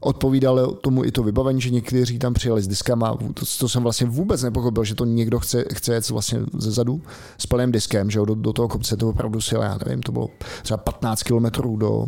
Odpovídalo 0.05 0.75
tomu 0.75 1.05
i 1.05 1.13
to 1.13 1.23
vybavení, 1.23 1.61
že 1.61 1.71
někteří 1.71 2.19
tam 2.19 2.35
přijeli 2.35 2.63
s 2.63 2.69
diskama. 2.69 3.17
To, 3.35 3.47
to 3.59 3.69
jsem 3.69 3.83
vlastně 3.83 4.07
vůbec 4.07 4.43
nepochopil, 4.43 4.85
že 4.85 4.95
to 4.95 5.05
někdo 5.05 5.41
chce, 5.41 5.65
chce 5.75 5.95
jet 5.95 6.11
vlastně 6.11 6.41
ze 6.59 6.71
zadu 6.71 7.03
s 7.39 7.47
plným 7.47 7.73
diskem, 7.73 8.11
že 8.11 8.19
jo, 8.19 8.25
do, 8.25 8.35
do 8.35 8.53
toho 8.53 8.69
kopce 8.69 8.97
to 8.97 9.09
opravdu 9.09 9.41
sil, 9.49 9.61
já 9.63 9.79
nevím, 9.87 10.03
to 10.03 10.13
bylo 10.13 10.29
třeba 10.63 10.77
15 10.77 11.23
kilometrů 11.23 11.77
do, 11.77 12.07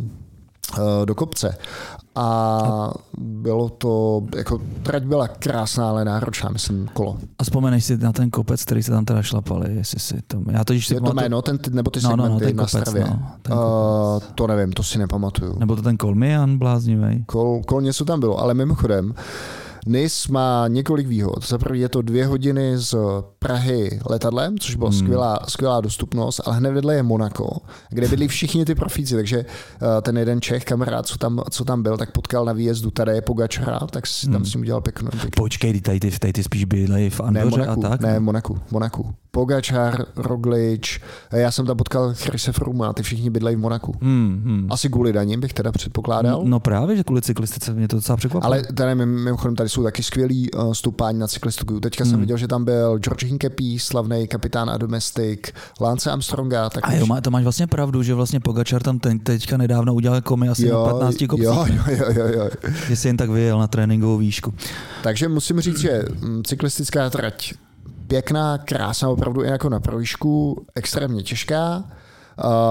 do 1.04 1.14
kopce. 1.14 1.56
A 2.18 2.90
bylo 3.18 3.68
to, 3.68 4.22
jako 4.36 4.60
trať 4.82 5.02
byla 5.02 5.28
krásná, 5.28 5.88
ale 5.88 6.04
náročná, 6.04 6.50
myslím, 6.50 6.88
kolo. 6.92 7.16
A 7.38 7.44
vzpomeneš 7.44 7.84
si 7.84 7.96
na 7.96 8.12
ten 8.12 8.30
kopec, 8.30 8.64
který 8.64 8.82
se 8.82 8.90
tam 8.90 9.04
teda 9.04 9.22
šlapali, 9.22 9.74
jestli 9.74 10.00
si 10.00 10.22
to... 10.26 10.42
Já 10.50 10.64
to, 10.64 10.72
když 10.72 10.86
si 10.86 10.94
Je 10.94 11.00
to 11.00 11.14
jméno, 11.14 11.42
ten, 11.42 11.58
nebo 11.70 11.90
ty 11.90 12.00
No, 12.02 12.10
no, 12.10 12.16
no, 12.16 12.22
segmenty 12.22 12.44
ten 12.46 12.56
na 12.56 12.62
kopec, 12.64 12.80
Stravě? 12.80 13.04
no, 13.04 13.30
ten 13.42 13.52
Uh, 13.54 13.60
to 14.34 14.46
nevím, 14.46 14.72
to 14.72 14.82
si 14.82 14.98
nepamatuju. 14.98 15.58
Nebo 15.58 15.76
to 15.76 15.82
ten 15.82 15.96
Kolmian 15.96 16.58
bláznivý. 16.58 17.24
Kol, 17.24 17.62
kol 17.66 17.82
něco 17.82 18.04
tam 18.04 18.20
bylo, 18.20 18.38
ale 18.40 18.54
mimochodem, 18.54 19.14
NIS 19.86 20.28
má 20.28 20.68
několik 20.68 21.06
výhod. 21.06 21.48
Za 21.48 21.58
prvé 21.58 21.78
je 21.78 21.88
to 21.88 22.02
dvě 22.02 22.26
hodiny 22.26 22.78
z 22.78 22.94
Prahy 23.38 24.00
letadlem, 24.10 24.58
což 24.58 24.74
byla 24.74 24.90
hmm. 24.90 24.98
skvělá, 24.98 25.38
skvělá 25.48 25.80
dostupnost, 25.80 26.40
ale 26.44 26.56
hned 26.56 26.72
vedle 26.72 26.94
je 26.94 27.02
Monako, 27.02 27.58
kde 27.90 28.08
byli 28.08 28.28
všichni 28.28 28.64
ty 28.64 28.74
profíci, 28.74 29.14
takže 29.14 29.38
uh, 29.38 29.88
ten 30.02 30.18
jeden 30.18 30.40
Čech, 30.40 30.64
kamarád, 30.64 31.06
co 31.06 31.18
tam, 31.18 31.42
co 31.50 31.64
tam 31.64 31.82
byl, 31.82 31.96
tak 31.96 32.12
potkal 32.12 32.44
na 32.44 32.52
výjezdu 32.52 32.90
tady 32.90 33.12
je 33.12 33.22
Pogačara, 33.22 33.78
tak 33.78 34.06
si 34.06 34.26
tam 34.26 34.34
hmm. 34.34 34.44
s 34.44 34.54
ním 34.54 34.60
udělal 34.60 34.80
pěknou. 34.80 35.10
Pěknou. 35.10 35.30
Počkej, 35.36 35.80
tady 35.80 36.00
ty, 36.00 36.18
tady 36.18 36.32
ty 36.32 36.42
spíš 36.42 36.64
byli 36.64 37.10
v 37.10 37.20
Andoře 37.20 37.46
ne, 37.46 37.50
Monaku, 37.50 37.86
a 37.86 37.88
tak? 37.88 38.00
Ne, 38.00 38.20
Monaku, 38.20 38.58
Monaku. 38.70 39.14
Pogačar, 39.30 40.04
Roglič, 40.16 41.00
já 41.32 41.50
jsem 41.50 41.66
tam 41.66 41.76
potkal 41.76 42.14
Chrise 42.14 42.52
Froome 42.52 42.86
a 42.86 42.92
ty 42.92 43.02
všichni 43.02 43.30
bydlejí 43.30 43.56
v 43.56 43.58
Monaku. 43.58 43.94
Hmm, 44.02 44.42
hmm. 44.44 44.66
Asi 44.70 44.88
kvůli 44.88 45.12
daním 45.12 45.40
bych 45.40 45.52
teda 45.52 45.72
předpokládal. 45.72 46.42
No, 46.42 46.48
no 46.48 46.60
právě, 46.60 46.96
že 46.96 47.04
kvůli 47.04 47.22
cyklistice 47.22 47.72
mě 47.72 47.88
to 47.88 47.96
docela 47.96 48.16
překvapilo. 48.16 48.46
Ale 48.46 48.62
tady 48.74 48.94
mimochodem 48.94 49.56
tady 49.56 49.68
jsou 49.76 49.82
taky 49.82 50.02
skvělý 50.02 50.50
uh, 50.50 50.72
stupání 50.72 51.18
na 51.18 51.28
cyklistiku. 51.28 51.80
Teďka 51.80 52.04
hmm. 52.04 52.10
jsem 52.10 52.20
viděl, 52.20 52.36
že 52.36 52.48
tam 52.48 52.64
byl 52.64 52.98
George 52.98 53.24
Hinkepy, 53.24 53.78
slavný 53.78 54.28
kapitán 54.28 54.70
a 54.70 54.76
domestik, 54.76 55.52
Lance 55.80 56.10
Armstronga. 56.10 56.70
Tak 56.70 56.84
a 56.86 56.92
jo, 56.92 57.06
má, 57.06 57.20
to 57.20 57.30
máš 57.30 57.42
vlastně 57.42 57.66
pravdu, 57.66 58.02
že 58.02 58.14
vlastně 58.14 58.40
Pogačar 58.40 58.82
tam 58.82 58.98
ten, 58.98 59.18
teďka 59.18 59.56
nedávno 59.56 59.94
udělal 59.94 60.20
komy 60.20 60.48
asi 60.48 60.66
jo, 60.66 60.86
na 60.86 60.92
15 60.92 61.16
kopcích. 61.28 61.44
Jo, 61.44 61.66
jo, 61.68 61.82
jo, 61.88 62.12
jo, 62.12 62.26
jo. 62.26 62.50
Jestli 62.88 63.08
jen 63.08 63.16
tak 63.16 63.30
vyjel 63.30 63.58
na 63.58 63.66
tréninkovou 63.66 64.18
výšku. 64.18 64.54
Takže 65.02 65.28
musím 65.28 65.60
říct, 65.60 65.78
že 65.78 66.04
mm, 66.20 66.42
cyklistická 66.44 67.10
trať 67.10 67.54
pěkná, 68.06 68.58
krásná, 68.58 69.08
opravdu 69.08 69.44
i 69.44 69.46
jako 69.46 69.68
na 69.68 69.80
projížku, 69.80 70.66
extrémně 70.74 71.22
těžká. 71.22 71.84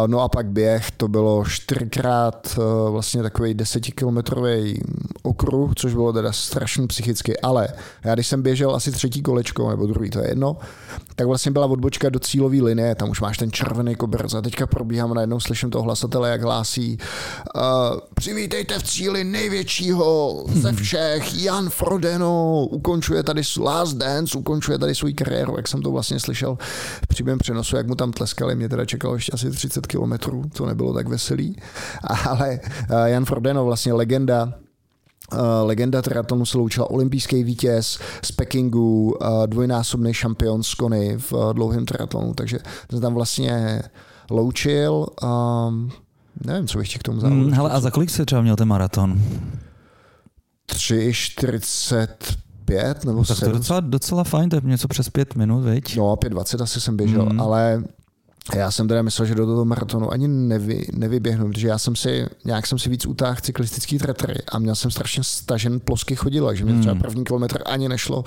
No 0.07 0.21
a 0.21 0.29
pak 0.29 0.45
běh, 0.45 0.91
to 0.91 1.07
bylo 1.07 1.45
čtyřikrát 1.45 2.57
e, 2.57 2.91
vlastně 2.91 3.23
takový 3.23 3.53
desetikilometrový 3.53 4.81
okruh, 5.23 5.71
což 5.75 5.93
bylo 5.93 6.13
teda 6.13 6.31
strašně 6.31 6.87
psychicky, 6.87 7.39
ale 7.39 7.67
já 8.03 8.13
když 8.13 8.27
jsem 8.27 8.41
běžel 8.41 8.75
asi 8.75 8.91
třetí 8.91 9.21
kolečko, 9.21 9.69
nebo 9.69 9.87
druhý, 9.87 10.09
to 10.09 10.19
je 10.19 10.27
jedno, 10.27 10.57
tak 11.15 11.27
vlastně 11.27 11.51
byla 11.51 11.65
odbočka 11.65 12.09
do 12.09 12.19
cílové 12.19 12.61
linie, 12.61 12.95
tam 12.95 13.09
už 13.09 13.21
máš 13.21 13.37
ten 13.37 13.51
červený 13.51 13.95
koberec 13.95 14.33
a 14.33 14.41
teďka 14.41 14.67
probíhám 14.67 15.11
a 15.11 15.15
najednou 15.15 15.39
slyším 15.39 15.69
toho 15.69 15.83
hlasatele, 15.83 16.29
jak 16.29 16.41
hlásí 16.41 16.97
uh, 17.55 17.61
přivítejte 18.15 18.79
v 18.79 18.83
cíli 18.83 19.23
největšího 19.23 20.43
ze 20.53 20.73
všech, 20.81 21.43
Jan 21.43 21.69
Frodeno 21.69 22.65
ukončuje 22.69 23.23
tady 23.23 23.41
Last 23.59 23.97
Dance, 23.97 24.37
ukončuje 24.37 24.77
tady 24.77 24.95
svou 24.95 25.09
kariéru, 25.15 25.53
jak 25.57 25.67
jsem 25.67 25.81
to 25.81 25.91
vlastně 25.91 26.19
slyšel 26.19 26.57
v 27.03 27.07
přímém 27.07 27.37
přenosu, 27.37 27.75
jak 27.75 27.87
mu 27.87 27.95
tam 27.95 28.11
tleskali, 28.11 28.55
mě 28.55 28.69
teda 28.69 28.85
čekalo 28.85 29.15
ještě 29.15 29.31
asi 29.31 29.54
30 29.55 29.87
kilometrů, 29.87 30.43
to 30.53 30.65
nebylo 30.65 30.93
tak 30.93 31.07
veselý, 31.07 31.55
ale 32.29 32.59
uh, 32.89 33.05
Jan 33.05 33.25
Frodeno, 33.25 33.65
vlastně 33.65 33.93
legenda 33.93 34.53
Uh, 35.33 35.39
legenda 35.63 36.01
triatlonu 36.01 36.45
se 36.45 36.57
loučila 36.57 36.89
olympijský 36.89 37.43
vítěz 37.43 37.99
z 38.23 38.31
Pekingu, 38.31 39.17
uh, 39.21 39.27
dvojnásobný 39.45 40.13
šampion 40.13 40.63
z 40.63 40.73
Kony 40.73 41.17
v 41.17 41.33
uh, 41.33 41.53
dlouhém 41.53 41.85
triatlonu, 41.85 42.33
takže 42.33 42.59
se 42.91 42.99
tam 42.99 43.13
vlastně 43.13 43.81
loučil. 44.29 45.07
Um, 45.23 45.91
nevím, 46.45 46.67
co 46.67 46.77
bych 46.77 46.89
ti 46.89 46.99
k 46.99 47.03
tomu 47.03 47.19
závodu. 47.19 47.41
Hmm, 47.41 47.53
hele, 47.53 47.69
a 47.69 47.79
za 47.79 47.91
kolik 47.91 48.09
se 48.09 48.25
třeba 48.25 48.41
měl 48.41 48.55
ten 48.55 48.67
maraton? 48.67 49.21
3,45 50.67 53.05
nebo 53.05 53.25
tak 53.25 53.37
7. 53.37 53.39
to 53.39 53.45
je 53.45 53.53
docela, 53.59 53.79
docela 53.79 54.23
fajn, 54.23 54.49
to 54.49 54.55
je 54.55 54.61
něco 54.65 54.87
přes 54.87 55.09
pět 55.09 55.35
minut, 55.35 55.61
viď? 55.61 55.97
No, 55.97 56.15
5,20 56.15 56.63
asi 56.63 56.81
jsem 56.81 56.97
běžel, 56.97 57.25
hmm. 57.25 57.41
ale 57.41 57.83
já 58.53 58.71
jsem 58.71 58.87
teda 58.87 59.01
myslel, 59.01 59.25
že 59.25 59.35
do 59.35 59.45
toho 59.45 59.65
maratonu 59.65 60.13
ani 60.13 60.27
nevy, 60.27 60.87
nevyběhnu, 60.93 61.47
protože 61.47 61.67
já 61.67 61.77
jsem 61.77 61.95
si, 61.95 62.25
nějak 62.45 62.67
jsem 62.67 62.79
si 62.79 62.89
víc 62.89 63.05
utáhl 63.05 63.37
cyklistický 63.41 63.97
tretry 63.97 64.35
a 64.51 64.59
měl 64.59 64.75
jsem 64.75 64.91
strašně 64.91 65.23
stažen 65.23 65.79
plosky 65.79 66.15
chodidla, 66.15 66.53
že 66.53 66.65
mě 66.65 66.79
třeba 66.79 66.93
hmm. 66.93 67.01
první 67.01 67.23
kilometr 67.23 67.61
ani 67.65 67.89
nešlo 67.89 68.23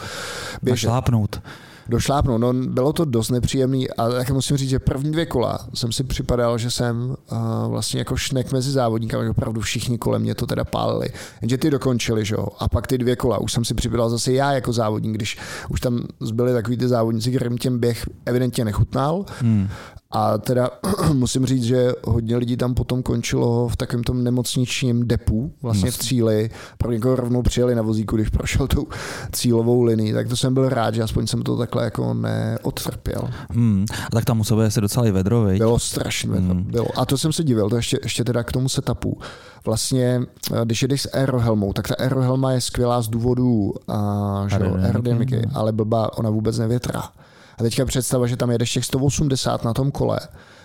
běžet. 0.63 0.87
Našlápnout 0.87 1.41
došlápnout. 1.89 2.41
No, 2.41 2.53
bylo 2.53 2.93
to 2.93 3.05
dost 3.05 3.31
nepříjemný 3.31 3.91
a 3.91 4.09
tak 4.09 4.31
musím 4.31 4.57
říct, 4.57 4.71
že 4.71 4.79
první 4.79 5.13
dvě 5.13 5.27
kola 5.27 5.69
jsem 5.75 5.93
si 5.93 6.05
připadal, 6.05 6.59
že 6.59 6.71
jsem 6.71 7.17
uh, 7.33 7.39
vlastně 7.71 7.99
jako 7.99 8.17
šnek 8.17 8.53
mezi 8.53 8.71
závodníky, 8.71 9.17
že 9.23 9.31
opravdu 9.31 9.61
všichni 9.61 9.99
kolem 9.99 10.23
mě 10.23 10.35
to 10.35 10.47
teda 10.47 10.65
pálili. 10.65 11.09
Jenže 11.43 11.59
ty 11.59 11.71
dokončili, 11.71 12.25
že 12.25 12.35
jo. 12.35 12.49
A 12.59 12.69
pak 12.69 12.87
ty 12.87 12.99
dvě 12.99 13.17
kola 13.17 13.39
už 13.39 13.53
jsem 13.53 13.65
si 13.65 13.75
připadal 13.75 14.11
zase 14.11 14.33
já 14.33 14.53
jako 14.53 14.73
závodník, 14.73 15.15
když 15.15 15.39
už 15.69 15.81
tam 15.81 16.01
zbyli 16.21 16.53
takový 16.53 16.77
ty 16.77 16.89
závodníci, 16.89 17.33
kterým 17.33 17.59
těm 17.59 17.79
běh 17.79 18.07
evidentně 18.27 18.65
nechutnal. 18.65 19.25
Hmm. 19.41 19.69
A 20.11 20.39
teda 20.39 20.71
musím 21.13 21.47
říct, 21.47 21.63
že 21.63 21.93
hodně 22.05 22.37
lidí 22.37 22.57
tam 22.57 22.75
potom 22.75 23.03
končilo 23.03 23.69
v 23.69 23.77
takovém 23.77 24.05
tom 24.05 24.25
nemocničním 24.25 25.09
depu, 25.09 25.53
vlastně 25.63 25.91
v 25.91 25.99
cíli. 25.99 26.51
Pro 26.79 26.93
někoho 26.93 27.17
rovnou 27.17 27.43
přijeli 27.43 27.75
na 27.75 27.83
vozíku, 27.83 28.17
když 28.17 28.29
prošel 28.29 28.67
tu 28.67 28.89
cílovou 29.33 29.83
linii. 29.83 30.13
Tak 30.13 30.29
to 30.29 30.37
jsem 30.37 30.55
byl 30.55 30.69
rád, 30.69 30.95
že 30.95 31.03
aspoň 31.03 31.27
jsem 31.27 31.43
to 31.43 31.57
takhle 31.57 31.78
jako 31.85 32.15
neodtrpěl. 32.15 33.31
Hmm. 33.51 33.85
A 34.07 34.11
tak 34.11 34.25
tam 34.25 34.37
muselo 34.37 34.71
se 34.71 34.81
docela 34.81 35.07
i 35.07 35.11
vedro, 35.11 35.43
veď? 35.43 35.59
Bylo 35.59 35.79
strašně 35.79 36.31
vedro. 36.31 36.55
Hmm. 36.55 36.63
Bylo. 36.63 36.87
A 36.97 37.05
to 37.07 37.19
jsem 37.19 37.33
se 37.33 37.45
divil, 37.45 37.71
to 37.71 37.77
ještě, 37.77 37.99
ještě 38.03 38.25
teda 38.25 38.43
k 38.43 38.53
tomu 38.53 38.69
setupu. 38.69 39.19
Vlastně, 39.65 40.23
eh, 40.53 40.65
když 40.65 40.83
jedeš 40.83 41.03
s 41.03 41.11
aerohelmou, 41.15 41.73
tak 41.73 41.89
ta 41.89 41.95
aerohelma 41.99 42.53
je 42.53 42.61
skvělá 42.61 43.03
z 43.03 43.09
důvodu 43.09 43.75
aerodynamiky, 43.89 45.43
ale 45.55 45.73
blbá, 45.73 46.19
ona 46.19 46.31
vůbec 46.31 46.59
nevětrá. 46.59 47.03
A 47.59 47.63
teďka 47.63 47.85
představa, 47.85 48.27
že 48.27 48.37
tam 48.37 48.51
jedeš 48.51 48.73
těch 48.73 48.85
180 48.85 49.65
na 49.65 49.75
tom 49.75 49.91
kole 49.91 50.19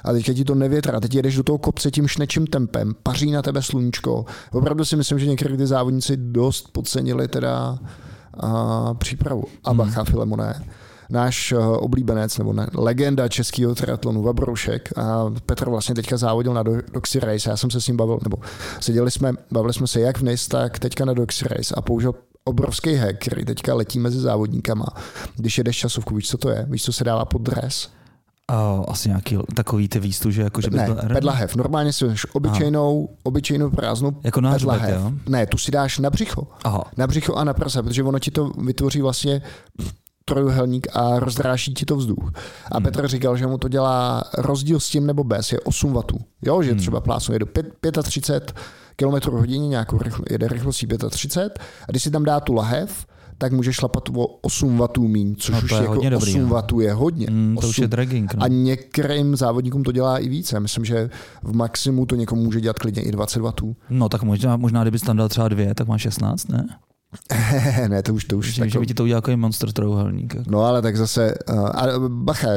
a 0.03 0.11
teďka 0.11 0.33
ti 0.33 0.43
to 0.43 0.55
nevětrá, 0.55 0.99
teď 0.99 1.15
jedeš 1.15 1.35
do 1.35 1.43
toho 1.43 1.57
kopce 1.57 1.91
tím 1.91 2.07
šnečím 2.07 2.47
tempem, 2.47 2.95
paří 3.03 3.31
na 3.31 3.41
tebe 3.41 3.61
sluníčko. 3.61 4.25
Opravdu 4.51 4.85
si 4.85 4.95
myslím, 4.95 5.19
že 5.19 5.25
některý 5.25 5.57
ty 5.57 5.67
závodníci 5.67 6.17
dost 6.17 6.71
podcenili 6.71 7.27
teda 7.27 7.77
a, 8.39 8.93
přípravu. 8.93 9.43
A 9.63 9.69
hmm. 9.69 9.77
bacha, 9.77 10.01
hmm. 10.01 10.05
Filemoné 10.05 10.63
náš 11.09 11.51
uh, 11.51 11.77
oblíbenec 11.77 12.37
nebo 12.37 12.53
ne, 12.53 12.67
legenda 12.73 13.27
českého 13.27 13.75
triatlonu 13.75 14.21
Vabroušek 14.21 14.89
a 14.97 15.25
Petr 15.45 15.69
vlastně 15.69 15.95
teďka 15.95 16.17
závodil 16.17 16.53
na 16.53 16.63
Doxy 16.63 17.19
Race. 17.19 17.49
Já 17.49 17.57
jsem 17.57 17.71
se 17.71 17.81
s 17.81 17.87
ním 17.87 17.97
bavil, 17.97 18.19
nebo 18.23 18.37
seděli 18.79 19.11
jsme, 19.11 19.33
bavili 19.51 19.73
jsme 19.73 19.87
se 19.87 19.99
jak 19.99 20.17
v 20.17 20.23
NIS, 20.23 20.47
tak 20.47 20.79
teďka 20.79 21.05
na 21.05 21.13
Doxy 21.13 21.45
Race 21.47 21.75
a 21.75 21.81
použil 21.81 22.15
obrovský 22.43 22.95
hack, 22.95 23.17
který 23.19 23.45
teďka 23.45 23.73
letí 23.73 23.99
mezi 23.99 24.19
závodníkama. 24.19 24.85
Když 25.35 25.57
jedeš 25.57 25.77
časovku, 25.77 26.15
víš, 26.15 26.29
co 26.29 26.37
to 26.37 26.49
je? 26.49 26.65
Víš, 26.69 26.83
co 26.83 26.93
se 26.93 27.03
dává 27.03 27.25
pod 27.25 27.41
dres? 27.41 27.89
Uh, 28.51 28.85
asi 28.87 29.09
nějaký 29.09 29.37
takový 29.55 29.87
ty 29.89 29.99
výstuže, 29.99 30.41
jako 30.41 30.61
že 30.61 30.69
by 30.69 30.77
ne, 30.77 30.85
byl 30.85 30.95
pedlahev. 30.95 31.55
Normálně 31.55 31.93
si 31.93 32.07
dáš 32.07 32.25
obyčejnou, 32.33 33.07
Aha. 33.09 33.17
obyčejnou 33.23 33.69
prázdnou 33.69 34.11
jako 34.23 34.41
na 34.41 34.51
pedlahev. 34.51 34.95
Jo? 34.95 35.11
Ne, 35.29 35.45
tu 35.45 35.57
si 35.57 35.71
dáš 35.71 35.99
na 35.99 36.09
břicho. 36.09 36.47
Aha. 36.63 36.83
Na 36.97 37.07
břicho 37.07 37.33
a 37.35 37.43
na 37.43 37.53
prsa, 37.53 37.83
protože 37.83 38.03
ono 38.03 38.19
ti 38.19 38.31
to 38.31 38.51
vytvoří 38.57 39.01
vlastně 39.01 39.41
trojuhelník 40.25 40.87
a 40.93 41.19
rozdráží 41.19 41.73
ti 41.73 41.85
to 41.85 41.95
vzduch. 41.95 42.31
A 42.71 42.77
hmm. 42.77 42.83
Petr 42.83 43.07
říkal, 43.07 43.37
že 43.37 43.47
mu 43.47 43.57
to 43.57 43.67
dělá 43.67 44.23
rozdíl 44.37 44.79
s 44.79 44.89
tím 44.89 45.07
nebo 45.07 45.23
bez, 45.23 45.51
je 45.51 45.59
8 45.59 45.93
W. 45.93 46.01
Jo, 46.41 46.61
že 46.61 46.71
hmm. 46.71 46.79
třeba 46.79 47.01
plásnu 47.01 47.33
jedu 47.33 47.45
35 48.03 48.53
km 48.95 49.31
hodině, 49.31 49.67
nějakou 49.67 49.97
rychl, 49.97 50.23
jede 50.29 50.47
rychlostí 50.47 50.87
35 51.09 51.59
a 51.87 51.91
když 51.91 52.03
si 52.03 52.11
tam 52.11 52.23
dá 52.23 52.39
tu 52.39 52.53
lahev, 52.53 53.05
tak 53.37 53.51
může 53.51 53.73
šlapat 53.73 54.09
o 54.15 54.25
8 54.25 54.77
W 54.97 55.07
míň, 55.07 55.35
což 55.35 55.55
no, 55.55 55.61
už 55.63 55.71
je 55.71 55.77
jako 55.77 55.89
hodně 55.89 56.07
8 56.07 56.19
dobrý, 56.19 56.43
8 56.43 56.49
W 56.49 56.81
je 56.81 56.93
hodně. 56.93 57.27
Mm, 57.29 57.55
to 57.55 57.59
8. 57.59 57.69
už 57.69 57.77
je 57.77 57.87
dragging. 57.87 58.33
No. 58.33 58.43
A 58.43 58.47
některým 58.47 59.35
závodníkům 59.35 59.83
to 59.83 59.91
dělá 59.91 60.17
i 60.17 60.29
více. 60.29 60.59
Myslím, 60.59 60.85
že 60.85 61.09
v 61.43 61.55
maximu 61.55 62.05
to 62.05 62.15
někomu 62.15 62.43
může 62.43 62.61
dělat 62.61 62.79
klidně 62.79 63.01
i 63.01 63.11
20 63.11 63.39
W. 63.39 63.51
No 63.89 64.09
tak 64.09 64.23
možná, 64.23 64.57
možná 64.57 64.81
kdyby 64.81 64.99
tam 64.99 65.17
dal 65.17 65.29
třeba 65.29 65.47
dvě, 65.47 65.75
tak 65.75 65.87
má 65.87 65.97
16, 65.97 66.49
ne? 66.49 66.67
ne, 67.87 68.03
to 68.03 68.13
už 68.13 68.25
to 68.25 68.37
už. 68.37 68.47
Myslím, 68.47 68.69
že 68.69 68.79
by 68.79 68.85
ti 68.85 68.93
to 68.93 69.03
udělal 69.03 69.17
jako 69.17 69.37
monster 69.37 69.71
trouhelník. 69.71 70.35
Jako. 70.35 70.51
No 70.51 70.61
ale 70.61 70.81
tak 70.81 70.97
zase, 70.97 71.33
uh, 71.49 71.65
a 71.65 71.85
bacha, 72.07 72.49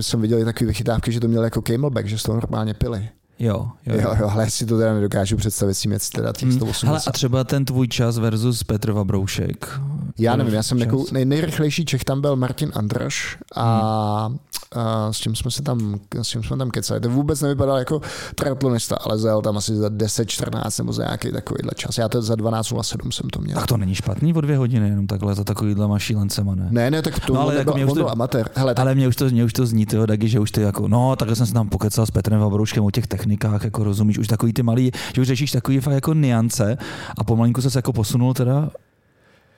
jsem 0.00 0.20
viděl 0.20 0.44
takové 0.44 0.68
vychytávky, 0.68 1.12
že 1.12 1.20
to 1.20 1.28
měl 1.28 1.44
jako 1.44 1.62
camelback, 1.62 2.06
že 2.06 2.18
z 2.18 2.22
toho 2.22 2.40
normálně 2.40 2.74
pili. 2.74 3.08
Jo, 3.38 3.68
jo, 3.86 3.94
jo. 4.00 4.16
jo, 4.20 4.30
ale 4.30 4.50
si 4.50 4.66
to 4.66 4.78
teda 4.78 4.94
nedokážu 4.94 5.36
představit 5.36 5.74
si 5.74 5.88
věc 5.88 6.10
teda 6.10 6.32
těch 6.32 6.52
180. 6.52 6.82
Hmm. 6.82 6.88
Hele, 6.88 7.00
a 7.06 7.12
třeba 7.12 7.44
ten 7.44 7.64
tvůj 7.64 7.88
čas 7.88 8.18
versus 8.18 8.64
Petr 8.64 8.92
Vabroušek. 8.92 9.80
Já 10.18 10.36
nevím, 10.36 10.54
já 10.54 10.62
jsem 10.62 10.78
jako 10.78 11.04
nej, 11.12 11.24
nejrychlejší 11.24 11.84
Čech 11.84 12.04
tam 12.04 12.20
byl 12.20 12.36
Martin 12.36 12.70
Andraš 12.74 13.38
a 13.56 14.26
hmm 14.26 14.38
a 14.74 15.12
s 15.12 15.20
tím 15.20 15.36
jsme 15.36 15.50
se 15.50 15.62
tam, 15.62 16.00
s 16.22 16.28
tím 16.28 16.42
jsme 16.42 16.56
tam 16.56 16.70
kecali. 16.70 17.00
To 17.00 17.10
vůbec 17.10 17.40
nevypadal 17.40 17.78
jako 17.78 18.00
triatlonista, 18.34 18.96
ale 18.96 19.18
zajel 19.18 19.42
tam 19.42 19.56
asi 19.56 19.76
za 19.76 19.88
10-14 19.88 20.70
nebo 20.78 20.92
za 20.92 21.02
nějaký 21.02 21.32
takovýhle 21.32 21.70
čas. 21.76 21.98
Já 21.98 22.08
to 22.08 22.22
za 22.22 22.34
12.07 22.34 23.10
jsem 23.10 23.30
to 23.30 23.40
měl. 23.40 23.54
Tak 23.54 23.66
to 23.66 23.76
není 23.76 23.94
špatný 23.94 24.34
o 24.34 24.40
dvě 24.40 24.56
hodiny, 24.56 24.88
jenom 24.88 25.06
takhle 25.06 25.34
za 25.34 25.44
takovýhle 25.44 25.88
mašílencema, 25.88 26.54
ne? 26.54 26.68
Ne, 26.70 26.90
ne, 26.90 27.02
tak 27.02 27.20
to 27.20 27.34
no, 27.34 27.40
ale 27.40 27.54
jako 27.54 27.74
mě 27.74 27.86
už 27.86 27.92
to, 27.92 28.10
amatér. 28.10 28.50
Hele, 28.54 28.74
tak... 28.74 28.82
Ale 28.82 28.94
mě 28.94 29.08
už 29.08 29.16
to, 29.16 29.28
mě 29.28 29.44
už 29.44 29.52
to 29.52 29.66
zní, 29.66 29.86
že 30.20 30.40
už 30.40 30.50
ty 30.50 30.60
jako, 30.60 30.88
no, 30.88 31.16
takhle 31.16 31.36
jsem 31.36 31.46
se 31.46 31.52
tam 31.52 31.68
pokecal 31.68 32.06
s 32.06 32.10
Petrem 32.10 32.40
Vabrouškem 32.40 32.84
o 32.84 32.90
těch 32.90 33.06
technikách, 33.24 33.64
jako 33.64 33.84
rozumíš, 33.84 34.18
už 34.18 34.28
takový 34.28 34.52
ty 34.52 34.62
malý, 34.62 34.90
že 35.14 35.20
už 35.20 35.26
řešíš 35.26 35.52
takový 35.52 35.80
fakt 35.80 35.94
jako 35.94 36.14
niance 36.14 36.76
a 37.18 37.24
pomalinku 37.24 37.62
se 37.62 37.78
jako 37.78 37.92
posunul 37.92 38.34
teda 38.34 38.70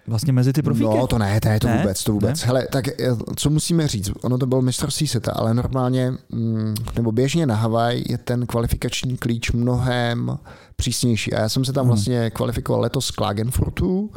vlastně 0.07 0.33
mezi 0.33 0.53
ty 0.53 0.63
profíky? 0.63 0.85
No 0.85 1.07
to 1.07 1.19
ne, 1.19 1.41
to, 1.41 1.49
je 1.49 1.61
to 1.61 1.67
ne? 1.67 1.77
vůbec, 1.77 2.05
to 2.05 2.13
vůbec. 2.13 2.41
Ne? 2.41 2.47
Hele, 2.47 2.67
tak 2.73 2.89
eh, 2.89 3.17
co 3.37 3.51
musíme 3.51 3.89
říct, 3.89 4.11
ono 4.23 4.39
to 4.39 4.47
bylo 4.47 4.63
mistrovství 4.63 5.07
světa, 5.07 5.33
ale 5.33 5.55
normálně, 5.55 6.15
mm, 6.31 6.75
nebo 6.97 7.13
běžně 7.13 7.47
na 7.47 7.55
Havaj 7.55 8.03
je 8.09 8.19
ten 8.19 8.47
kvalifikační 8.47 9.17
klíč 9.17 9.51
mnohem 9.51 10.39
přísnější. 10.77 11.33
A 11.33 11.41
já 11.41 11.49
jsem 11.49 11.65
se 11.65 11.73
tam 11.73 11.83
hmm. 11.83 11.89
vlastně 11.91 12.31
kvalifikoval 12.31 12.81
letos 12.81 13.07
z 13.07 13.11
Klagenfurtu, 13.11 14.11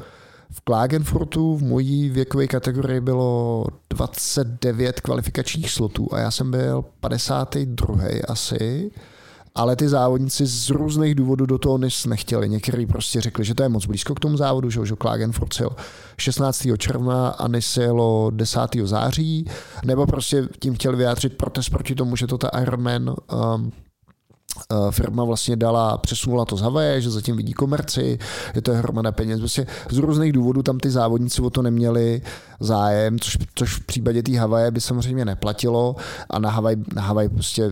v 0.51 0.61
Klagenfurtu 0.61 1.57
v 1.57 1.63
mojí 1.63 2.09
věkové 2.09 2.47
kategorii 2.47 3.01
bylo 3.01 3.65
29 3.89 4.99
kvalifikačních 4.99 5.71
slotů 5.71 6.13
a 6.13 6.19
já 6.19 6.31
jsem 6.31 6.51
byl 6.51 6.85
52. 6.99 7.97
asi 8.27 8.91
ale 9.59 9.75
ty 9.75 9.89
závodníci 9.89 10.45
z 10.45 10.69
různých 10.69 11.15
důvodů 11.15 11.45
do 11.45 11.57
toho 11.57 11.79
nechtěli. 12.07 12.49
Někteří 12.49 12.85
prostě 12.85 13.21
řekli, 13.21 13.45
že 13.45 13.55
to 13.55 13.63
je 13.63 13.69
moc 13.69 13.85
blízko 13.85 14.15
k 14.15 14.19
tomu 14.19 14.37
závodu, 14.37 14.69
že, 14.69 14.85
že 14.85 14.95
Klagenfurt 14.95 15.59
jel 15.59 15.69
16. 16.17 16.67
června 16.77 17.29
a 17.29 17.47
Nis 17.47 17.77
jelo 17.77 18.31
10. 18.33 18.59
září, 18.83 19.45
nebo 19.85 20.05
prostě 20.05 20.47
tím 20.59 20.73
chtěli 20.75 20.97
vyjádřit 20.97 21.37
protest 21.37 21.69
proti 21.69 21.95
tomu, 21.95 22.15
že 22.15 22.27
to 22.27 22.37
ta 22.37 22.49
Ironman 22.61 23.09
um, 23.09 23.71
Eh, 24.71 24.91
firma 24.91 25.23
vlastně 25.23 25.55
dala, 25.55 25.97
přesunula 25.97 26.45
to 26.45 26.57
z 26.57 26.61
Havaje, 26.61 27.01
že 27.01 27.09
zatím 27.09 27.37
vidí 27.37 27.53
komerci, 27.53 28.19
je 28.55 28.61
to 28.61 28.73
hromada 28.73 29.11
peněz. 29.11 29.39
Prostě 29.39 29.67
z 29.91 29.97
různých 29.97 30.33
důvodů 30.33 30.63
tam 30.63 30.79
ty 30.79 30.89
závodníci 30.89 31.41
o 31.41 31.49
to 31.49 31.61
neměli 31.61 32.21
zájem, 32.59 33.19
což, 33.19 33.37
což 33.55 33.75
v 33.75 33.85
případě 33.85 34.23
té 34.23 34.39
Havaje 34.39 34.71
by 34.71 34.81
samozřejmě 34.81 35.25
neplatilo 35.25 35.95
a 36.29 36.39
na 36.39 36.49
Havaj, 36.49 36.75
na 36.95 37.01
Havaj 37.01 37.29
prostě 37.29 37.63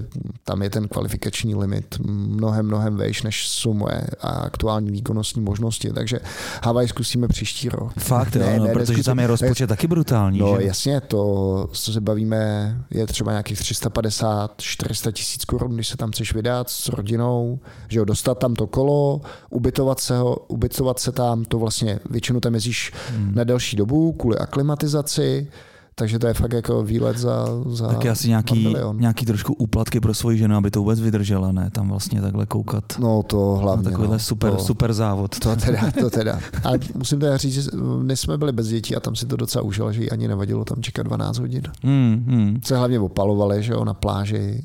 tam 0.44 0.62
je 0.62 0.70
ten 0.70 0.88
kvalifikační 0.88 1.56
limit 1.56 2.00
mnohem, 2.06 2.65
mnohem 2.65 2.96
vejš, 2.96 3.24
než 3.24 3.48
jsou 3.48 3.74
moje 3.74 4.08
aktuální 4.22 4.91
výkonnostní 4.91 5.41
možnosti, 5.41 5.89
takže 5.89 6.20
Havaj 6.63 6.88
zkusíme 6.88 7.27
příští 7.27 7.70
rok. 7.70 7.94
Fakt, 8.00 8.36
jo, 8.36 8.41
ne, 8.41 8.60
no, 8.60 8.65
ne, 8.65 8.74
protože 8.74 9.03
tam 9.03 9.20
je 9.20 9.27
rozpočet 9.27 9.63
ne, 9.63 9.67
taky 9.67 9.88
brutální. 9.88 10.39
No 10.39 10.56
že? 10.60 10.67
jasně, 10.67 11.01
to, 11.01 11.70
co 11.72 11.94
se 11.94 12.01
bavíme, 12.01 12.77
je 12.91 13.08
třeba 13.08 13.32
nějakých 13.32 13.60
350-400 13.60 15.12
tisíc 15.12 15.46
korun, 15.46 15.75
když 15.75 15.88
se 15.88 15.98
tam 15.98 16.12
chceš 16.12 16.34
vydat 16.34 16.70
s 16.70 16.89
rodinou, 16.89 17.60
že 17.88 18.00
jo, 18.00 18.06
dostat 18.06 18.39
tam 18.39 18.53
to 18.53 18.67
kolo, 18.67 19.22
ubytovat 19.50 20.00
se, 20.00 20.17
ho, 20.17 20.36
ubytovat 20.36 21.00
se 21.00 21.12
tam, 21.12 21.46
to 21.46 21.60
vlastně 21.60 22.00
většinou 22.10 22.39
tam 22.39 22.53
jezdíš 22.53 22.91
hmm. 23.10 23.32
na 23.36 23.44
delší 23.44 23.77
dobu 23.77 24.13
kvůli 24.13 24.38
aklimatizaci, 24.77 25.48
takže 25.96 26.19
to 26.19 26.27
je 26.27 26.34
fakt 26.34 26.53
jako 26.53 26.84
výlet 26.84 27.17
za, 27.17 27.46
za 27.65 27.88
Taky 27.88 28.10
asi 28.10 28.27
nějaký, 28.27 28.75
nějaký 28.93 29.25
trošku 29.25 29.53
úplatky 29.53 30.00
pro 30.00 30.13
svoji 30.13 30.38
ženu, 30.38 30.55
aby 30.55 30.72
to 30.72 30.79
vůbec 30.79 31.00
vydržela, 31.00 31.51
ne? 31.51 31.69
Tam 31.72 31.89
vlastně 31.89 32.22
takhle 32.22 32.46
koukat. 32.46 32.84
No 33.00 33.24
to 33.24 33.38
hlavně. 33.62 33.84
Na 33.84 33.91
takovýhle 33.91 34.15
no, 34.15 34.19
super, 34.19 34.51
to, 34.51 34.60
super 34.60 34.93
závod. 34.93 35.39
To 35.39 35.55
teda, 35.55 35.91
to 36.00 36.10
teda. 36.10 36.39
A 36.63 36.72
musím 36.96 37.19
teda 37.19 37.38
říct, 37.38 37.53
že 37.53 37.62
my 38.01 38.17
jsme 38.17 38.38
byli 38.38 38.51
bez 38.51 38.67
dětí 38.67 38.96
a 38.96 39.00
tam 39.00 39.15
si 39.15 39.25
to 39.25 39.36
docela 39.36 39.63
užil, 39.63 39.91
že 39.91 40.01
jí 40.03 40.12
ani 40.12 40.27
nevadilo 40.27 40.65
tam 40.65 40.81
čekat 40.81 41.03
12 41.03 41.38
hodin. 41.38 41.63
Hmm, 41.84 42.25
hmm. 42.27 42.60
Se 42.65 42.77
hlavně 42.77 43.00
opalovali, 43.00 43.63
že 43.63 43.74
jo, 43.74 43.86
na 43.86 43.93
pláži. 43.93 44.63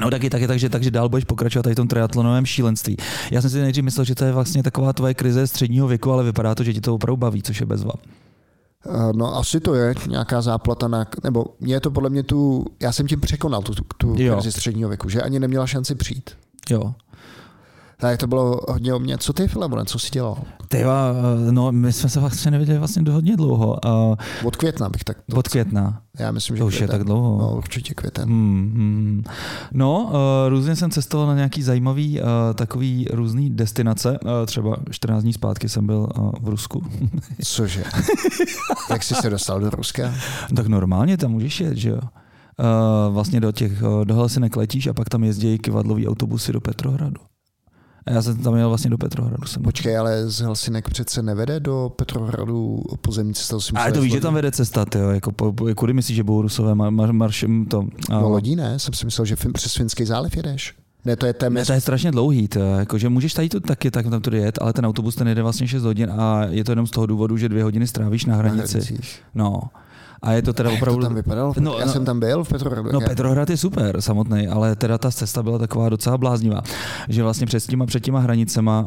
No 0.00 0.10
taky, 0.10 0.30
taky, 0.30 0.46
takže, 0.46 0.68
takže 0.68 0.90
dál 0.90 1.08
budeš 1.08 1.24
pokračovat 1.24 1.62
tady 1.62 1.74
v 1.74 1.76
tom 1.76 1.88
triatlonovém 1.88 2.46
šílenství. 2.46 2.96
Já 3.30 3.40
jsem 3.40 3.50
si 3.50 3.60
nejdřív 3.60 3.84
myslel, 3.84 4.04
že 4.04 4.14
to 4.14 4.24
je 4.24 4.32
vlastně 4.32 4.62
taková 4.62 4.92
tvoje 4.92 5.14
krize 5.14 5.46
středního 5.46 5.88
věku, 5.88 6.12
ale 6.12 6.24
vypadá 6.24 6.54
to, 6.54 6.64
že 6.64 6.72
ti 6.72 6.80
to 6.80 6.94
opravdu 6.94 7.16
baví, 7.16 7.42
což 7.42 7.60
je 7.60 7.66
bezva. 7.66 7.92
Eh, 8.86 9.12
no 9.12 9.36
asi 9.36 9.60
to 9.60 9.74
je 9.74 9.94
nějaká 10.08 10.40
záplata, 10.40 10.88
na, 10.88 11.06
nebo 11.24 11.44
mě 11.60 11.74
je 11.74 11.80
to 11.80 11.90
podle 11.90 12.10
mě 12.10 12.22
tu, 12.22 12.64
já 12.80 12.92
jsem 12.92 13.06
tím 13.06 13.20
překonal 13.20 13.62
tu, 13.62 13.74
tu 13.96 14.14
krizi 14.14 14.52
středního 14.52 14.88
věku, 14.88 15.08
že 15.08 15.22
ani 15.22 15.40
neměla 15.40 15.66
šanci 15.66 15.94
přijít. 15.94 16.30
Jo. 16.70 16.94
Tak 18.04 18.18
to 18.18 18.26
bylo 18.26 18.60
hodně 18.68 18.94
o 18.94 18.98
mě. 18.98 19.18
Co 19.18 19.32
ty, 19.32 19.48
Filemone, 19.48 19.84
co 19.84 19.98
jsi 19.98 20.10
dělal? 20.10 20.36
Ty, 20.68 20.84
no, 21.50 21.72
my 21.72 21.92
jsme 21.92 22.08
se 22.08 22.20
vlastně 22.20 22.50
neviděli 22.50 22.78
vlastně 22.78 23.02
do 23.02 23.12
hodně 23.12 23.36
dlouho. 23.36 23.78
Uh, 23.84 24.14
od 24.44 24.56
května 24.56 24.88
bych 24.88 25.04
tak... 25.04 25.16
Od 25.34 25.48
května. 25.48 26.02
Já 26.18 26.32
myslím, 26.32 26.56
že 26.56 26.60
to 26.60 26.66
už 26.66 26.76
květen. 26.76 26.94
je 26.94 26.98
tak 26.98 27.06
dlouho. 27.06 27.38
No, 27.38 27.56
určitě 27.56 27.94
květen. 27.94 28.28
Hmm, 28.28 28.72
hmm. 28.74 29.24
No, 29.72 30.04
uh, 30.04 30.48
různě 30.48 30.76
jsem 30.76 30.90
cestoval 30.90 31.26
na 31.26 31.34
nějaký 31.34 31.62
zajímavý 31.62 32.20
uh, 32.20 32.26
takový 32.54 33.06
různý 33.12 33.50
destinace. 33.50 34.18
Uh, 34.24 34.30
třeba 34.46 34.76
14 34.90 35.22
dní 35.22 35.32
zpátky 35.32 35.68
jsem 35.68 35.86
byl 35.86 36.08
uh, 36.18 36.32
v 36.40 36.48
Rusku. 36.48 36.82
Cože? 37.44 37.84
Jak 38.90 39.02
jsi 39.02 39.14
se 39.14 39.30
dostal 39.30 39.60
do 39.60 39.70
Ruska? 39.70 40.14
Tak 40.56 40.66
normálně 40.66 41.16
tam 41.16 41.30
můžeš 41.30 41.60
jet, 41.60 41.76
že 41.76 41.90
jo. 41.90 42.00
Uh, 42.00 43.14
vlastně 43.14 43.40
do 43.40 43.52
těch, 43.52 43.82
uh, 43.82 44.04
do 44.04 44.14
Helsinek 44.14 44.56
letíš 44.56 44.86
a 44.86 44.92
pak 44.92 45.08
tam 45.08 45.24
jezdí 45.24 45.58
kivadlový 45.58 46.08
autobusy 46.08 46.52
do 46.52 46.60
Petrohradu. 46.60 47.20
A 48.06 48.10
já 48.10 48.22
jsem 48.22 48.36
tam 48.36 48.56
jel 48.56 48.68
vlastně 48.68 48.90
do 48.90 48.98
Petrohradu. 48.98 49.46
Jsem 49.46 49.62
Počkej, 49.62 49.98
ale 49.98 50.30
z 50.30 50.40
Helsinek 50.40 50.88
přece 50.90 51.22
nevede 51.22 51.60
do 51.60 51.92
Petrohradu 51.96 52.82
pozemní 53.00 53.34
cesta. 53.34 53.56
Ale 53.74 53.92
to 53.92 54.00
víš, 54.00 54.12
že 54.12 54.20
tam 54.20 54.34
vede 54.34 54.52
cesta, 54.52 54.84
ty 54.84 54.98
jo, 54.98 55.08
jako, 55.08 55.32
kudy 55.76 55.92
myslíš, 55.92 56.16
že 56.16 56.22
budou 56.22 56.42
Rusové 56.42 56.74
mar, 56.74 56.90
mar, 56.90 57.12
maršem 57.12 57.66
to? 57.66 57.84
A... 58.10 58.20
No 58.20 58.28
lodí 58.28 58.56
ne, 58.56 58.78
jsem 58.78 58.94
si 58.94 59.04
myslel, 59.04 59.24
že 59.24 59.36
přes 59.52 59.74
Finský 59.74 60.04
záliv 60.04 60.36
jedeš. 60.36 60.74
Ne, 61.04 61.16
to 61.16 61.26
je 61.26 61.32
téměř... 61.32 61.60
Ne, 61.60 61.66
to 61.66 61.72
je 61.72 61.80
strašně 61.80 62.10
dlouhý, 62.10 62.48
to, 62.48 62.58
jako, 62.58 62.98
že 62.98 63.08
můžeš 63.08 63.34
tady 63.34 63.48
to 63.48 63.60
taky 63.60 63.90
tak 63.90 64.06
tam 64.10 64.22
to 64.22 64.34
jet, 64.34 64.58
ale 64.60 64.72
ten 64.72 64.86
autobus 64.86 65.14
ten 65.14 65.28
jede 65.28 65.42
vlastně 65.42 65.68
6 65.68 65.82
hodin 65.82 66.10
a 66.10 66.44
je 66.50 66.64
to 66.64 66.72
jenom 66.72 66.86
z 66.86 66.90
toho 66.90 67.06
důvodu, 67.06 67.36
že 67.36 67.48
dvě 67.48 67.62
hodiny 67.62 67.86
strávíš 67.86 68.24
na 68.24 68.36
hranici. 68.36 68.78
Na 69.34 69.44
no. 69.44 69.60
A 70.24 70.32
je 70.32 70.42
to 70.42 70.52
teda 70.52 70.70
opravdu... 70.70 71.00
Jak 71.00 71.02
to 71.02 71.06
tam 71.06 71.14
vypadalo? 71.14 71.54
No, 71.60 71.78
Já 71.78 71.86
no, 71.86 71.92
jsem 71.92 72.04
tam 72.04 72.20
byl 72.20 72.44
v 72.44 72.48
Petrohradu. 72.48 72.92
No 72.92 73.00
Petrohrad 73.00 73.50
je 73.50 73.56
super 73.56 74.00
samotný, 74.00 74.48
ale 74.48 74.76
teda 74.76 74.98
ta 74.98 75.10
cesta 75.10 75.42
byla 75.42 75.58
taková 75.58 75.88
docela 75.88 76.18
bláznivá, 76.18 76.62
že 77.08 77.22
vlastně 77.22 77.46
před 77.46 77.66
těma, 77.66 77.86
před 77.86 78.00
těma 78.00 78.20
hranicema 78.20 78.84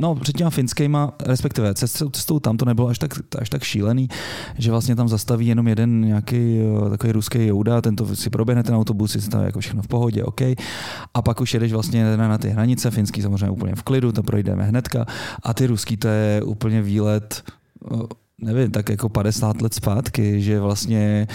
No, 0.00 0.14
před 0.14 0.36
těma 0.36 0.50
finskýma, 0.50 1.12
respektive 1.26 1.74
cestou, 1.74 2.08
cestou 2.08 2.40
tam 2.40 2.56
to 2.56 2.64
nebylo 2.64 2.88
až 2.88 2.98
tak, 2.98 3.10
až 3.38 3.50
tak 3.50 3.62
šílený, 3.62 4.08
že 4.58 4.70
vlastně 4.70 4.96
tam 4.96 5.08
zastaví 5.08 5.46
jenom 5.46 5.68
jeden 5.68 6.00
nějaký 6.00 6.60
eh, 6.86 6.90
takový 6.90 7.12
ruský 7.12 7.46
jouda, 7.46 7.80
tento 7.80 8.16
si 8.16 8.30
proběhne 8.30 8.62
ten 8.62 8.74
autobus, 8.74 9.14
je 9.14 9.22
tam 9.22 9.44
jako 9.44 9.60
všechno 9.60 9.82
v 9.82 9.88
pohodě, 9.88 10.24
OK. 10.24 10.40
A 11.14 11.22
pak 11.22 11.40
už 11.40 11.54
jedeš 11.54 11.72
vlastně 11.72 12.16
na, 12.16 12.28
na 12.28 12.38
ty 12.38 12.48
hranice, 12.48 12.90
finský 12.90 13.22
samozřejmě 13.22 13.50
úplně 13.50 13.74
v 13.74 13.82
klidu, 13.82 14.12
to 14.12 14.22
projdeme 14.22 14.64
hnedka. 14.64 15.06
A 15.42 15.54
ty 15.54 15.66
ruský 15.66 15.96
to 15.96 16.08
je 16.08 16.42
úplně 16.42 16.82
výlet 16.82 17.42
eh, 17.92 17.96
nevím, 18.44 18.70
tak 18.70 18.88
jako 18.88 19.08
50 19.08 19.62
let 19.62 19.74
zpátky, 19.74 20.42
že 20.42 20.60
vlastně 20.60 21.26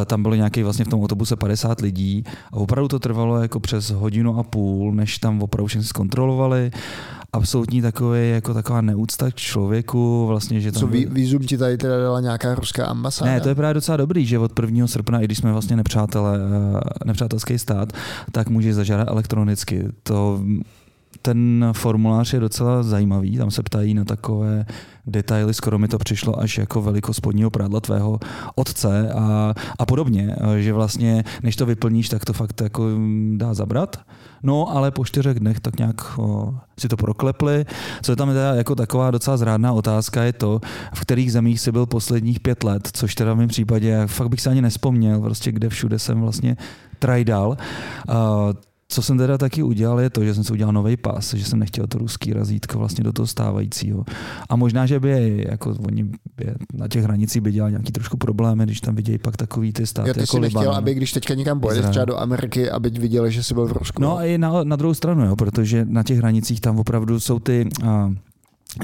eh, 0.00 0.04
tam 0.04 0.22
bylo 0.22 0.34
nějaký 0.34 0.62
vlastně 0.62 0.84
v 0.84 0.88
tom 0.88 1.02
autobuse 1.02 1.36
50 1.36 1.80
lidí 1.80 2.24
a 2.52 2.56
opravdu 2.56 2.88
to 2.88 2.98
trvalo 2.98 3.42
jako 3.42 3.60
přes 3.60 3.90
hodinu 3.90 4.38
a 4.38 4.42
půl, 4.42 4.94
než 4.94 5.18
tam 5.18 5.42
opravdu 5.42 5.66
všichni 5.66 5.84
zkontrolovali 5.84 6.70
absolutní 7.32 7.82
takový, 7.82 8.30
jako 8.30 8.54
taková 8.54 8.80
neúcta 8.80 9.30
k 9.30 9.34
člověku. 9.34 10.26
Vlastně, 10.26 10.60
že 10.60 10.72
tam 10.72 10.80
Co 10.80 10.86
ví, 10.86 11.06
vízum 11.06 11.42
ti 11.42 11.58
tady 11.58 11.76
teda 11.76 11.98
dala 12.02 12.20
nějaká 12.20 12.54
ruská 12.54 12.86
ambasáda? 12.86 13.30
Ne, 13.30 13.40
to 13.40 13.48
je 13.48 13.54
právě 13.54 13.74
docela 13.74 13.96
dobrý, 13.96 14.26
že 14.26 14.38
od 14.38 14.60
1. 14.60 14.86
srpna, 14.86 15.20
i 15.20 15.24
když 15.24 15.38
jsme 15.38 15.52
vlastně 15.52 15.76
nepřátelé, 15.76 16.38
eh, 16.38 16.80
nepřátelský 17.04 17.58
stát, 17.58 17.92
tak 18.32 18.48
můžeš 18.48 18.74
zažádat 18.74 19.08
elektronicky. 19.08 19.84
To 20.02 20.40
ten 21.22 21.68
formulář 21.72 22.32
je 22.32 22.40
docela 22.40 22.82
zajímavý, 22.82 23.38
tam 23.38 23.50
se 23.50 23.62
ptají 23.62 23.94
na 23.94 24.04
takové 24.04 24.66
detaily, 25.08 25.54
skoro 25.54 25.78
mi 25.78 25.88
to 25.88 25.98
přišlo 25.98 26.40
až 26.40 26.58
jako 26.58 26.82
velikost 26.82 27.16
spodního 27.16 27.50
prádla 27.50 27.80
tvého 27.80 28.18
otce 28.54 29.12
a, 29.12 29.54
a 29.78 29.86
podobně, 29.86 30.36
že 30.58 30.72
vlastně 30.72 31.24
než 31.42 31.56
to 31.56 31.66
vyplníš, 31.66 32.08
tak 32.08 32.24
to 32.24 32.32
fakt 32.32 32.60
jako 32.60 32.84
dá 33.36 33.54
zabrat. 33.54 33.96
No, 34.42 34.76
ale 34.76 34.90
po 34.90 35.04
čtyřech 35.04 35.40
dnech 35.40 35.60
tak 35.60 35.78
nějak 35.78 36.18
o, 36.18 36.54
si 36.78 36.88
to 36.88 36.96
proklepli. 36.96 37.64
Co 38.02 38.12
je 38.12 38.16
tam 38.16 38.28
teda 38.28 38.54
jako 38.54 38.74
taková 38.74 39.10
docela 39.10 39.36
zrádná 39.36 39.72
otázka 39.72 40.22
je 40.22 40.32
to, 40.32 40.60
v 40.94 41.00
kterých 41.00 41.32
zemích 41.32 41.60
si 41.60 41.72
byl 41.72 41.86
posledních 41.86 42.40
pět 42.40 42.64
let, 42.64 42.88
což 42.92 43.14
teda 43.14 43.34
v 43.34 43.36
mém 43.36 43.48
případě, 43.48 44.02
fakt 44.06 44.28
bych 44.28 44.40
se 44.40 44.50
ani 44.50 44.62
nespomněl, 44.62 45.20
prostě 45.20 45.52
kde 45.52 45.68
všude 45.68 45.98
jsem 45.98 46.20
vlastně 46.20 46.56
trajdal. 46.98 47.56
Uh, 48.08 48.14
co 48.90 49.02
jsem 49.02 49.18
teda 49.18 49.38
taky 49.38 49.62
udělal, 49.62 50.00
je 50.00 50.10
to, 50.10 50.24
že 50.24 50.34
jsem 50.34 50.44
si 50.44 50.52
udělal 50.52 50.72
nový 50.72 50.96
pas, 50.96 51.34
že 51.34 51.44
jsem 51.44 51.58
nechtěl 51.58 51.86
to 51.86 51.98
ruský 51.98 52.32
razítko 52.32 52.78
vlastně 52.78 53.04
do 53.04 53.12
toho 53.12 53.26
stávajícího. 53.26 54.04
A 54.48 54.56
možná, 54.56 54.86
že 54.86 55.00
by 55.00 55.44
jako 55.48 55.76
oni 55.86 56.04
by 56.04 56.54
na 56.74 56.88
těch 56.88 57.04
hranicích 57.04 57.42
by 57.42 57.52
dělali 57.52 57.72
nějaký 57.72 57.92
trošku 57.92 58.16
problémy, 58.16 58.64
když 58.64 58.80
tam 58.80 58.94
vidějí 58.94 59.18
pak 59.18 59.36
takový 59.36 59.72
ty 59.72 59.86
státy. 59.86 60.08
Já 60.08 60.14
ty 60.14 60.20
jako 60.20 60.36
jsi 60.36 60.40
nechtěl, 60.40 60.74
aby 60.74 60.94
když 60.94 61.12
teďka 61.12 61.34
někam 61.34 61.60
pojedeš 61.60 61.86
třeba 61.90 62.04
do 62.04 62.16
Ameriky, 62.16 62.70
aby 62.70 62.90
viděli, 62.90 63.32
že 63.32 63.42
jsi 63.42 63.54
byl 63.54 63.66
v 63.66 63.72
Rusku. 63.72 64.02
No 64.02 64.16
a 64.16 64.24
i 64.24 64.38
na, 64.38 64.64
na 64.64 64.76
druhou 64.76 64.94
stranu, 64.94 65.26
jo, 65.26 65.36
protože 65.36 65.84
na 65.84 66.02
těch 66.02 66.18
hranicích 66.18 66.60
tam 66.60 66.78
opravdu 66.78 67.20
jsou 67.20 67.38
ty 67.38 67.68
uh, 67.82 68.14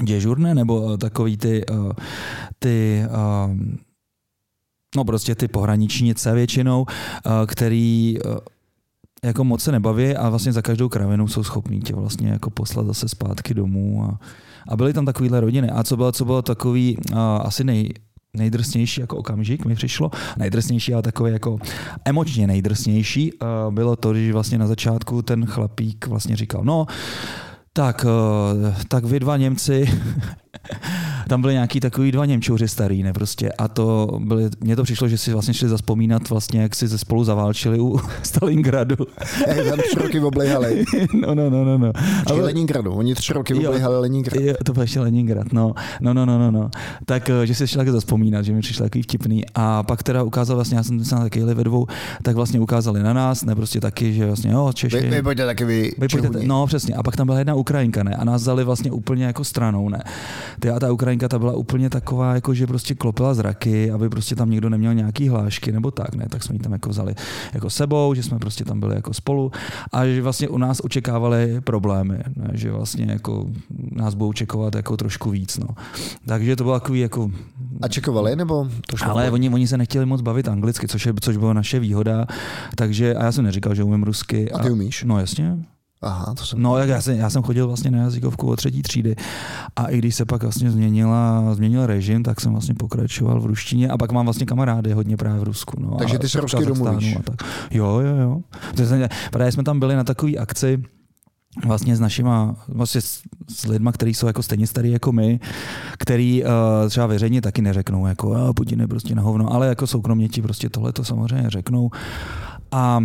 děžurné 0.03 0.55
nebo 0.55 0.97
takový 0.97 1.37
ty, 1.37 1.65
uh, 1.65 1.91
ty 2.59 3.03
uh, 3.09 3.57
no 4.95 5.05
prostě 5.05 5.35
ty 5.35 5.47
pohraničnice 5.47 6.33
většinou, 6.33 6.81
uh, 6.81 7.31
který 7.45 8.17
uh, 8.25 8.35
jako 9.25 9.43
moc 9.43 9.63
se 9.63 9.71
nebaví 9.71 10.15
a 10.15 10.29
vlastně 10.29 10.53
za 10.53 10.61
každou 10.61 10.89
kravinu 10.89 11.27
jsou 11.27 11.43
schopní 11.43 11.81
tě 11.81 11.93
vlastně 11.95 12.29
jako 12.29 12.49
poslat 12.49 12.85
zase 12.85 13.09
zpátky 13.09 13.53
domů 13.53 14.03
a, 14.03 14.19
a 14.67 14.77
byly 14.77 14.93
tam 14.93 15.05
takovýhle 15.05 15.39
rodiny. 15.39 15.69
A 15.69 15.83
co 15.83 15.97
bylo, 15.97 16.11
co 16.11 16.25
bylo 16.25 16.41
takový 16.41 16.97
uh, 16.97 17.17
asi 17.19 17.63
nej, 17.63 17.89
nejdrsnější 18.37 19.01
jako 19.01 19.17
okamžik 19.17 19.65
mi 19.65 19.75
přišlo, 19.75 20.11
nejdrsnější, 20.37 20.93
ale 20.93 21.03
takový 21.03 21.31
jako 21.31 21.57
emočně 22.05 22.47
nejdrsnější, 22.47 23.33
uh, 23.33 23.73
bylo 23.73 23.95
to, 23.95 24.11
když 24.11 24.31
vlastně 24.31 24.57
na 24.57 24.67
začátku 24.67 25.21
ten 25.21 25.45
chlapík 25.45 26.07
vlastně 26.07 26.35
říkal, 26.35 26.63
no, 26.63 26.85
tak, 27.73 28.05
uh, 28.05 28.73
tak 28.87 29.05
vy 29.05 29.19
dva 29.19 29.37
Němci 29.37 29.89
tam 31.29 31.41
byly 31.41 31.53
nějaký 31.53 31.79
takový 31.79 32.11
dva 32.11 32.25
Němčouři 32.25 32.67
starý, 32.67 33.03
ne 33.03 33.13
prostě. 33.13 33.51
A 33.51 33.67
to 33.67 34.19
byly, 34.19 34.49
mně 34.59 34.75
to 34.75 34.83
přišlo, 34.83 35.07
že 35.07 35.17
si 35.17 35.33
vlastně 35.33 35.53
šli 35.53 35.69
zaspomínat 35.69 36.29
vlastně, 36.29 36.61
jak 36.61 36.75
si 36.75 36.87
ze 36.87 36.97
spolu 36.97 37.23
zaválčili 37.23 37.79
u 37.79 37.99
Stalingradu. 38.23 38.95
Jak 39.47 39.67
tam 39.67 39.79
tři 39.79 39.99
roky 39.99 40.19
oblejhali. 40.19 40.85
no, 41.21 41.35
no, 41.35 41.49
no, 41.49 41.65
no. 41.65 41.77
no. 41.77 41.91
Ale... 42.25 42.41
Leningradu, 42.41 42.93
oni 42.93 43.15
tři 43.15 43.33
roky 43.33 43.53
oblejhali 43.53 43.99
Leningrad. 43.99 44.41
Jo, 44.41 44.53
to 44.63 44.73
byl 44.73 44.81
ještě 44.81 44.99
Leningrad, 44.99 45.53
no. 45.53 45.73
No, 46.01 46.13
no, 46.13 46.25
no, 46.25 46.39
no, 46.39 46.51
no. 46.51 46.69
Tak, 47.05 47.29
eh, 47.29 47.47
že 47.47 47.55
si 47.55 47.67
šel 47.67 47.79
taky 47.79 47.91
zaspomínat, 47.91 48.45
že 48.45 48.53
mi 48.53 48.61
přišlo 48.61 48.85
takový 48.85 49.01
vtipný. 49.01 49.43
A 49.55 49.83
pak 49.83 50.03
teda 50.03 50.23
ukázal 50.23 50.55
vlastně, 50.55 50.77
já 50.77 50.83
jsem 50.83 51.05
se 51.05 51.15
taky 51.15 51.39
jeli 51.39 51.53
ve 51.53 51.63
dvou, 51.63 51.87
tak 52.23 52.35
vlastně 52.35 52.59
ukázali 52.59 53.03
na 53.03 53.13
nás, 53.13 53.43
ne 53.43 53.55
prostě 53.55 53.81
taky, 53.81 54.13
že 54.13 54.25
vlastně, 54.25 54.51
jo, 54.51 54.71
Češi. 54.73 55.01
Vy, 55.01 55.09
vy 55.09 55.21
pojďte 55.21 55.45
taky 55.45 55.65
vy, 55.65 55.91
Vy 55.97 56.07
pojďte, 56.07 56.29
no 56.43 56.67
přesně, 56.67 56.95
a 56.95 57.03
pak 57.03 57.15
tam 57.15 57.27
byla 57.27 57.37
jedna 57.37 57.55
Ukrajinka, 57.55 58.03
ne? 58.03 58.15
A 58.15 58.23
nás 58.23 58.41
vzali 58.41 58.63
vlastně 58.63 58.91
úplně 58.91 59.25
jako 59.25 59.43
stranou, 59.43 59.89
ne? 59.89 60.03
Ty 60.59 60.69
a 60.69 60.79
ta 60.79 60.91
Ukrajinka 60.91 61.14
ta 61.17 61.39
byla 61.39 61.53
úplně 61.53 61.89
taková, 61.89 62.33
jako 62.35 62.53
že 62.53 62.67
prostě 62.67 62.95
klopila 62.95 63.33
zraky, 63.33 63.91
aby 63.91 64.09
prostě 64.09 64.35
tam 64.35 64.49
někdo 64.49 64.69
neměl 64.69 64.93
nějaký 64.93 65.29
hlášky 65.29 65.71
nebo 65.71 65.91
tak, 65.91 66.15
ne? 66.15 66.25
Tak 66.29 66.43
jsme 66.43 66.55
ji 66.55 66.59
tam 66.59 66.71
jako 66.73 66.89
vzali 66.89 67.15
jako 67.53 67.69
sebou, 67.69 68.13
že 68.13 68.23
jsme 68.23 68.39
prostě 68.39 68.65
tam 68.65 68.79
byli 68.79 68.95
jako 68.95 69.13
spolu 69.13 69.51
a 69.91 70.05
že 70.05 70.21
vlastně 70.21 70.47
u 70.49 70.57
nás 70.57 70.81
očekávali 70.83 71.61
problémy, 71.61 72.17
ne? 72.35 72.49
že 72.53 72.71
vlastně 72.71 73.05
jako 73.09 73.45
nás 73.91 74.13
budou 74.13 74.33
čekovat 74.33 74.75
jako 74.75 74.97
trošku 74.97 75.29
víc, 75.29 75.57
no. 75.57 75.67
Takže 76.25 76.55
to 76.55 76.63
bylo 76.63 76.79
takový 76.79 76.99
jako 76.99 77.31
A 77.81 77.87
čekovali, 77.87 78.35
nebo 78.35 78.67
to 78.87 78.97
šlo? 78.97 79.11
ale 79.11 79.31
oni, 79.31 79.49
oni 79.49 79.67
se 79.67 79.77
nechtěli 79.77 80.05
moc 80.05 80.21
bavit 80.21 80.47
anglicky, 80.47 80.87
což, 80.87 81.05
je, 81.05 81.13
což 81.21 81.37
byla 81.37 81.53
naše 81.53 81.79
výhoda. 81.79 82.25
Takže, 82.75 83.15
a 83.15 83.23
já 83.23 83.31
jsem 83.31 83.43
neříkal, 83.45 83.75
že 83.75 83.83
umím 83.83 84.03
rusky. 84.03 84.51
A 84.51 84.59
ty 84.59 84.69
umíš? 84.71 85.03
No 85.03 85.19
jasně. 85.19 85.57
Aha, 86.05 86.33
to 86.33 86.45
jsem... 86.45 86.61
No, 86.61 86.77
jak 86.77 86.89
já 86.89 87.01
jsem, 87.01 87.17
já 87.17 87.29
jsem 87.29 87.43
chodil 87.43 87.67
vlastně 87.67 87.91
na 87.91 87.97
jazykovku 87.97 88.47
od 88.47 88.55
třetí 88.55 88.81
třídy 88.81 89.15
a 89.75 89.85
i 89.85 89.97
když 89.97 90.15
se 90.15 90.25
pak 90.25 90.43
vlastně 90.43 90.71
změnila, 90.71 91.55
změnil 91.55 91.85
režim, 91.85 92.23
tak 92.23 92.41
jsem 92.41 92.51
vlastně 92.51 92.75
pokračoval 92.75 93.41
v 93.41 93.45
ruštině 93.45 93.89
a 93.89 93.97
pak 93.97 94.11
mám 94.11 94.25
vlastně 94.25 94.45
kamarády 94.45 94.93
hodně 94.93 95.17
právě 95.17 95.39
v 95.39 95.43
Rusku. 95.43 95.79
No, 95.79 95.97
Takže 95.97 96.19
ty 96.19 96.29
se 96.29 96.41
rusky 96.41 96.65
domluvíš? 96.65 97.15
A 97.15 97.23
tak. 97.23 97.49
Jo, 97.71 97.99
jo, 97.99 98.15
jo. 98.15 98.41
Právě 99.31 99.51
jsme 99.51 99.63
tam 99.63 99.79
byli 99.79 99.95
na 99.95 100.03
takové 100.03 100.31
akci, 100.31 100.83
vlastně 101.65 101.95
s 101.95 101.99
našima, 101.99 102.55
vlastně 102.67 103.01
s, 103.01 103.21
s 103.49 103.65
lidma, 103.65 103.91
kteří 103.91 104.13
jsou 104.13 104.27
jako 104.27 104.43
stejně 104.43 104.67
starý 104.67 104.91
jako 104.91 105.11
my, 105.11 105.39
který 105.97 106.43
uh, 106.43 106.49
třeba 106.89 107.07
veřejně 107.07 107.41
taky 107.41 107.61
neřeknou, 107.61 108.07
jako 108.07 108.33
a 108.33 108.53
Putin 108.53 108.79
je 108.79 108.87
prostě 108.87 109.15
na 109.15 109.21
hovno, 109.21 109.53
ale 109.53 109.67
jako 109.67 109.87
soukromně 109.87 110.29
ti 110.29 110.41
prostě 110.41 110.69
tohle 110.69 110.93
to 110.93 111.03
samozřejmě 111.03 111.49
řeknou. 111.49 111.89
A 112.71 113.03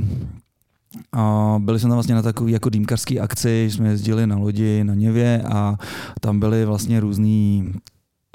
a 1.12 1.54
byli 1.58 1.78
jsme 1.78 1.88
tam 1.88 1.96
vlastně 1.96 2.14
na 2.14 2.22
takové 2.22 2.50
jako 2.50 2.70
dýmkařské 2.70 3.20
akci, 3.20 3.68
jsme 3.70 3.88
jezdili 3.88 4.26
na 4.26 4.36
lodi 4.36 4.84
na 4.84 4.94
Něvě 4.94 5.42
a 5.42 5.76
tam 6.20 6.40
byli 6.40 6.64
vlastně 6.64 7.00
různý 7.00 7.72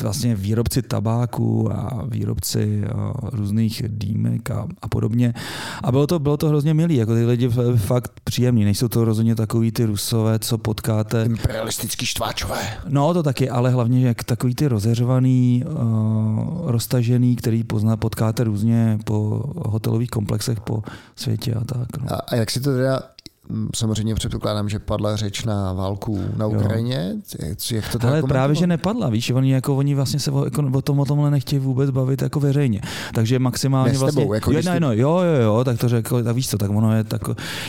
vlastně 0.02 0.36
výrobci 0.36 0.82
tabáku 0.82 1.72
a 1.74 2.06
výrobci 2.08 2.84
a 2.86 3.14
různých 3.24 3.84
dýmek 3.88 4.52
a, 4.52 4.68
a 4.82 4.88
podobně. 4.88 5.34
A 5.84 5.92
bylo 5.92 6.08
to, 6.08 6.20
bylo 6.20 6.38
to 6.38 6.48
hrozně 6.48 6.74
milý, 6.74 6.96
jako 6.96 7.14
ty 7.14 7.26
lidi 7.26 7.50
fakt 7.76 8.12
příjemní, 8.24 8.64
nejsou 8.66 8.88
to 8.88 9.06
rozhodně 9.06 9.36
takový 9.36 9.72
ty 9.72 9.86
rusové, 9.86 10.40
co 10.40 10.58
potkáte. 10.58 11.24
Imperialistický 11.24 12.06
štváčové. 12.06 12.60
No 12.88 13.14
to 13.14 13.24
taky, 13.24 13.50
ale 13.50 13.70
hlavně 13.70 14.08
jak 14.08 14.24
takový 14.24 14.56
ty 14.56 14.68
rozeřvaný, 14.68 15.64
uh, 15.68 16.72
roztažený, 16.72 17.36
který 17.36 17.64
pozná, 17.64 17.98
potkáte 17.98 18.44
různě 18.44 19.00
po 19.06 19.44
hotelových 19.56 20.10
komplexech 20.10 20.60
po 20.60 20.84
světě 21.16 21.54
a 21.54 21.64
tak. 21.64 21.98
No. 21.98 22.14
A, 22.14 22.16
a 22.16 22.36
jak 22.36 22.52
si 22.52 22.60
to 22.60 22.72
teda, 22.72 23.00
samozřejmě 23.76 24.16
předpokládám, 24.16 24.70
že 24.70 24.80
padla 24.80 25.16
řeč 25.16 25.44
na 25.44 25.74
válku 25.74 26.20
na 26.38 26.46
Jo. 26.46 26.52
Ukrajině, 26.52 27.16
jak, 27.40 27.72
jak 27.72 27.92
to 27.92 28.08
Ale 28.08 28.24
právě, 28.24 28.56
že 28.56 28.68
nepadla, 28.68 29.10
víš, 29.10 29.30
oni, 29.30 29.52
jako, 29.52 29.76
oni 29.76 29.96
vlastně 29.96 30.20
se 30.20 30.32
o, 30.32 30.46
jako, 30.46 30.64
o, 30.74 30.82
tom, 30.82 31.00
o 31.00 31.06
tomhle 31.06 31.32
nechtějí 31.32 31.60
vůbec 31.60 31.90
bavit 31.90 32.22
jako 32.22 32.40
veřejně. 32.40 32.82
Takže 33.14 33.40
maximálně 33.40 33.92
Ne 33.92 33.98
vlastně... 33.98 34.22
tebou, 34.22 34.34
jako 34.34 34.52
jo, 34.52 34.54
když 34.54 34.66
no, 34.66 34.80
no, 34.80 34.94
jo, 34.94 35.20
jo, 35.20 35.42
jo, 35.42 35.64
tak 35.64 35.78
to 35.78 35.90
řekl, 35.90 36.24
tak 36.24 36.36
víš 36.36 36.50
co, 36.50 36.58
tak 36.58 36.72
ono 36.72 36.96
je 36.96 37.04
tak, 37.04 37.22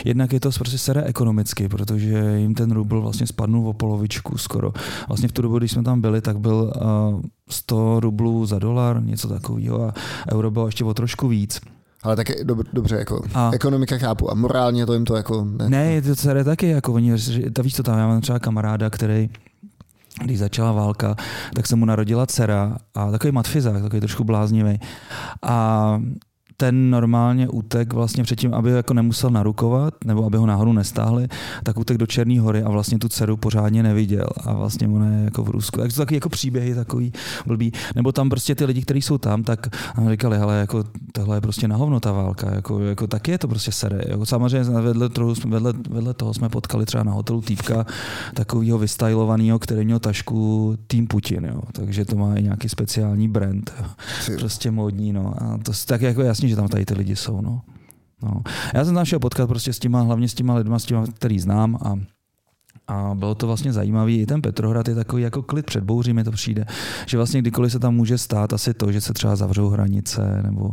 jednak 0.05 0.33
je 0.33 0.39
to 0.39 0.49
prostě 0.51 0.77
sere 0.77 1.03
ekonomicky, 1.03 1.69
protože 1.69 2.37
jim 2.37 2.55
ten 2.55 2.71
rubl 2.71 3.01
vlastně 3.01 3.27
spadnul 3.27 3.67
o 3.67 3.73
polovičku 3.73 4.37
skoro. 4.37 4.73
Vlastně 5.07 5.27
v 5.27 5.31
tu 5.31 5.41
dobu, 5.41 5.57
když 5.57 5.71
jsme 5.71 5.83
tam 5.83 6.01
byli, 6.01 6.21
tak 6.21 6.39
byl 6.39 6.73
uh, 7.13 7.21
100 7.49 7.99
rublů 7.99 8.45
za 8.45 8.59
dolar, 8.59 9.03
něco 9.03 9.27
takového 9.27 9.81
a 9.81 9.93
euro 10.31 10.51
bylo 10.51 10.65
ještě 10.65 10.83
o 10.83 10.93
trošku 10.93 11.27
víc. 11.27 11.61
Ale 12.07 12.15
tak 12.15 12.27
dob, 12.43 12.59
dobře, 12.73 12.95
jako 12.95 13.21
A- 13.33 13.51
ekonomika 13.53 13.97
chápu 13.97 14.31
a 14.31 14.33
morálně 14.33 14.85
to 14.85 14.93
jim 14.93 15.05
to 15.05 15.15
jako... 15.15 15.45
Ne, 15.45 15.69
Ne, 15.69 16.01
to 16.01 16.15
celé 16.15 16.43
taky, 16.43 16.67
jako 16.69 16.93
oni, 16.93 17.13
ta 17.53 17.61
víš 17.61 17.75
co 17.75 17.83
tam, 17.83 17.99
já 17.99 18.07
mám 18.07 18.21
třeba 18.21 18.39
kamaráda, 18.39 18.89
který 18.89 19.29
když 20.23 20.39
začala 20.39 20.71
válka, 20.71 21.15
tak 21.55 21.67
se 21.67 21.75
mu 21.75 21.85
narodila 21.85 22.25
dcera 22.25 22.77
a 22.95 23.11
takový 23.11 23.31
matfizák, 23.31 23.81
takový 23.81 23.99
trošku 23.99 24.23
bláznivý. 24.23 24.79
A 25.41 26.01
ten 26.57 26.89
normálně 26.89 27.47
útek 27.49 27.93
vlastně 27.93 28.23
předtím, 28.23 28.53
aby 28.53 28.71
jako 28.71 28.93
nemusel 28.93 29.29
narukovat, 29.29 29.93
nebo 30.05 30.25
aby 30.25 30.37
ho 30.37 30.45
nahoru 30.45 30.73
nestáhli, 30.73 31.27
tak 31.63 31.79
útek 31.79 31.97
do 31.97 32.05
Černé 32.05 32.39
hory 32.39 32.63
a 32.63 32.69
vlastně 32.69 32.99
tu 32.99 33.09
dceru 33.09 33.37
pořádně 33.37 33.83
neviděl. 33.83 34.27
A 34.45 34.53
vlastně 34.53 34.87
ona 34.87 35.07
je 35.07 35.23
jako 35.23 35.43
v 35.43 35.49
Rusku. 35.49 35.79
Tak 35.79 35.93
to 35.93 35.97
taky 35.97 36.15
jako 36.15 36.29
příběhy 36.29 36.75
takový 36.75 37.13
blbý. 37.45 37.71
Nebo 37.95 38.11
tam 38.11 38.29
prostě 38.29 38.55
ty 38.55 38.65
lidi, 38.65 38.81
kteří 38.81 39.01
jsou 39.01 39.17
tam, 39.17 39.43
tak 39.43 39.67
říkali, 40.09 40.37
hele, 40.37 40.59
jako 40.59 40.83
tohle 41.11 41.37
je 41.37 41.41
prostě 41.41 41.67
na 41.67 41.75
hovno 41.75 41.99
ta 41.99 42.11
válka. 42.11 42.55
Jako, 42.55 42.79
jako 42.79 43.07
taky 43.07 43.31
je 43.31 43.37
to 43.37 43.47
prostě 43.47 43.71
sere. 43.71 44.01
Jako, 44.07 44.25
samozřejmě 44.25 44.63
vedle 44.81 45.09
toho, 45.09 45.35
jsme- 45.35 45.51
vedle, 45.51 45.73
vedle 45.89 46.13
toho 46.13 46.33
jsme 46.33 46.49
potkali 46.49 46.85
třeba 46.85 47.03
na 47.03 47.11
hotelu 47.11 47.41
týpka 47.41 47.85
takového 48.33 48.77
vystylovaného, 48.77 49.59
který 49.59 49.85
měl 49.85 49.99
tašku 49.99 50.75
Team 50.87 51.07
Putin. 51.07 51.45
Jo. 51.45 51.61
Takže 51.71 52.05
to 52.05 52.15
má 52.15 52.35
i 52.35 52.43
nějaký 52.43 52.69
speciální 52.69 53.27
brand. 53.27 53.73
Jo 53.79 53.85
prostě 54.47 54.71
módní, 54.71 55.13
no. 55.13 55.33
A 55.43 55.57
to 55.63 55.71
tak 55.85 56.01
jako 56.01 56.21
jasně, 56.21 56.46
že 56.49 56.55
tam 56.55 56.67
tady 56.67 56.85
ty 56.85 56.93
lidi 56.93 57.15
jsou, 57.15 57.41
no. 57.41 57.61
no. 58.23 58.41
Já 58.73 58.85
jsem 58.85 58.93
našel 58.93 59.19
potkat 59.19 59.47
prostě 59.47 59.73
s 59.73 59.79
těma, 59.79 60.01
hlavně 60.01 60.29
s 60.29 60.33
těma 60.33 60.55
lidma, 60.55 60.79
s 60.79 60.85
těma, 60.85 61.05
který 61.05 61.39
znám 61.39 61.75
a 61.75 62.17
a 62.87 63.15
bylo 63.15 63.35
to 63.35 63.47
vlastně 63.47 63.73
zajímavé. 63.73 64.11
I 64.11 64.25
ten 64.25 64.41
Petrohrad 64.41 64.87
je 64.87 64.95
takový 64.95 65.23
jako 65.23 65.43
klid 65.43 65.65
před 65.65 65.83
bouří, 65.83 66.13
mi 66.13 66.23
to 66.23 66.31
přijde. 66.31 66.65
Že 67.07 67.17
vlastně 67.17 67.41
kdykoliv 67.41 67.71
se 67.71 67.79
tam 67.79 67.95
může 67.95 68.17
stát 68.17 68.53
asi 68.53 68.73
to, 68.73 68.91
že 68.91 69.01
se 69.01 69.13
třeba 69.13 69.35
zavřou 69.35 69.69
hranice, 69.69 70.41
nebo 70.43 70.71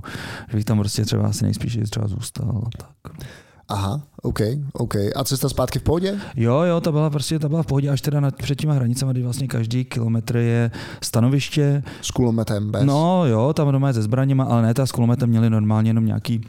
že 0.48 0.56
bych 0.56 0.64
tam 0.64 0.78
prostě 0.78 1.04
třeba 1.04 1.26
asi 1.26 1.44
nejspíš 1.44 1.78
třeba 1.90 2.08
zůstal. 2.08 2.62
Tak. 2.78 3.26
Aha, 3.68 4.02
OK, 4.22 4.40
OK. 4.72 4.94
A 5.16 5.24
cesta 5.24 5.48
zpátky 5.48 5.78
v 5.78 5.82
pohodě? 5.82 6.20
Jo, 6.36 6.60
jo, 6.60 6.80
ta 6.80 6.92
byla 6.92 7.10
prostě 7.10 7.38
ta 7.38 7.48
byla 7.48 7.62
v 7.62 7.66
pohodě 7.66 7.90
až 7.90 8.00
teda 8.00 8.20
nad, 8.20 8.36
před 8.36 8.54
těma 8.54 8.72
hranicemi, 8.74 9.12
kdy 9.12 9.22
vlastně 9.22 9.48
každý 9.48 9.84
kilometr 9.84 10.36
je 10.36 10.70
stanoviště, 11.02 11.82
S 12.02 12.10
kulometem, 12.10 12.70
bez? 12.70 12.84
No 12.84 13.26
jo, 13.26 13.52
tam 13.52 13.72
doma 13.72 13.88
je 13.88 13.94
se 13.94 14.02
zbraněma, 14.02 14.44
ale 14.44 14.62
ne, 14.62 14.74
ta 14.74 14.86
s 14.86 14.92
kulometem 14.92 15.28
měli 15.28 15.50
normálně 15.50 15.90
jenom 15.90 16.06
nějaký 16.06 16.40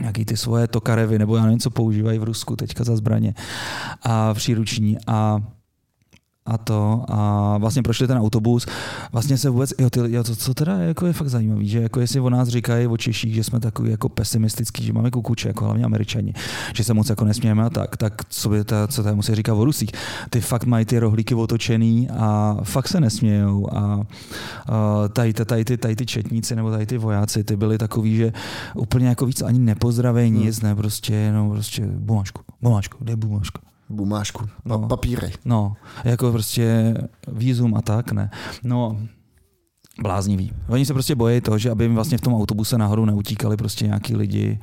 nějaký 0.00 0.24
ty 0.24 0.36
svoje 0.36 0.66
tokarevy, 0.66 1.18
nebo 1.18 1.36
já 1.36 1.42
nevím, 1.42 1.58
co 1.58 1.70
používají 1.70 2.18
v 2.18 2.24
Rusku 2.24 2.56
teďka 2.56 2.84
za 2.84 2.96
zbraně 2.96 3.34
a 4.02 4.34
příruční 4.34 4.98
a 5.06 5.40
a 6.46 6.58
to 6.58 7.04
a 7.08 7.58
vlastně 7.58 7.82
prošli 7.82 8.06
ten 8.06 8.18
autobus. 8.18 8.66
Vlastně 9.12 9.38
se 9.38 9.50
vůbec, 9.50 9.74
jo, 9.78 9.90
ty, 9.90 10.00
jo 10.06 10.24
to, 10.24 10.36
co 10.36 10.54
teda 10.54 10.78
jako 10.78 11.06
je 11.06 11.12
fakt 11.12 11.28
zajímavý, 11.28 11.68
že 11.68 11.82
jako 11.82 12.00
jestli 12.00 12.20
o 12.20 12.30
nás 12.30 12.48
říkají 12.48 12.86
o 12.86 12.96
Češích, 12.96 13.34
že 13.34 13.44
jsme 13.44 13.60
takový 13.60 13.90
jako 13.90 14.08
pesimistický, 14.08 14.84
že 14.84 14.92
máme 14.92 15.10
kukuče, 15.10 15.48
jako 15.48 15.64
hlavně 15.64 15.84
američani, 15.84 16.34
že 16.74 16.84
se 16.84 16.94
moc 16.94 17.08
jako 17.08 17.24
nesmějeme 17.24 17.64
a 17.64 17.70
tak, 17.70 17.96
tak 17.96 18.12
co 18.28 18.48
by 18.48 18.64
ta, 18.64 18.86
co 18.86 19.02
tady 19.02 19.16
musí 19.16 19.34
říkat 19.34 19.54
o 19.54 19.64
Rusích. 19.64 19.90
Ty 20.30 20.40
fakt 20.40 20.64
mají 20.64 20.84
ty 20.84 20.98
rohlíky 20.98 21.34
otočený 21.34 22.08
a 22.10 22.56
fakt 22.62 22.88
se 22.88 23.00
nesmějou 23.00 23.76
a, 23.76 23.78
a 23.78 25.08
tady, 25.12 25.32
tady, 25.32 25.64
ty, 25.64 25.76
tady 25.76 25.96
ty 25.96 26.06
četníci 26.06 26.56
nebo 26.56 26.70
tady 26.70 26.86
ty 26.86 26.98
vojáci, 26.98 27.44
ty 27.44 27.56
byli 27.56 27.78
takový, 27.78 28.16
že 28.16 28.32
úplně 28.74 29.08
jako 29.08 29.26
víc 29.26 29.42
ani 29.42 29.58
nepozdraví 29.58 30.30
nic, 30.30 30.60
ne, 30.60 30.74
prostě 30.74 31.14
jenom 31.14 31.50
prostě 31.50 31.86
bumášku, 31.86 32.40
bumášku, 32.62 32.96
kde 33.00 33.12
je 33.12 33.16
bumáška? 33.16 33.60
Bumášku, 33.90 34.44
pa- 34.46 34.50
No. 34.64 34.78
papíry. 34.78 35.32
No, 35.44 35.74
jako 36.04 36.32
prostě 36.32 36.94
výzum 37.28 37.74
a 37.74 37.82
tak, 37.82 38.12
ne. 38.12 38.30
No, 38.64 38.96
bláznivý. 40.02 40.52
Oni 40.68 40.86
se 40.86 40.92
prostě 40.92 41.14
bojí 41.14 41.40
toho, 41.40 41.58
že 41.58 41.70
aby 41.70 41.84
jim 41.84 41.94
vlastně 41.94 42.18
v 42.18 42.20
tom 42.20 42.34
autobuse 42.34 42.78
nahoru 42.78 43.04
neutíkali 43.04 43.56
prostě 43.56 43.86
nějaký 43.86 44.16
lidi 44.16 44.58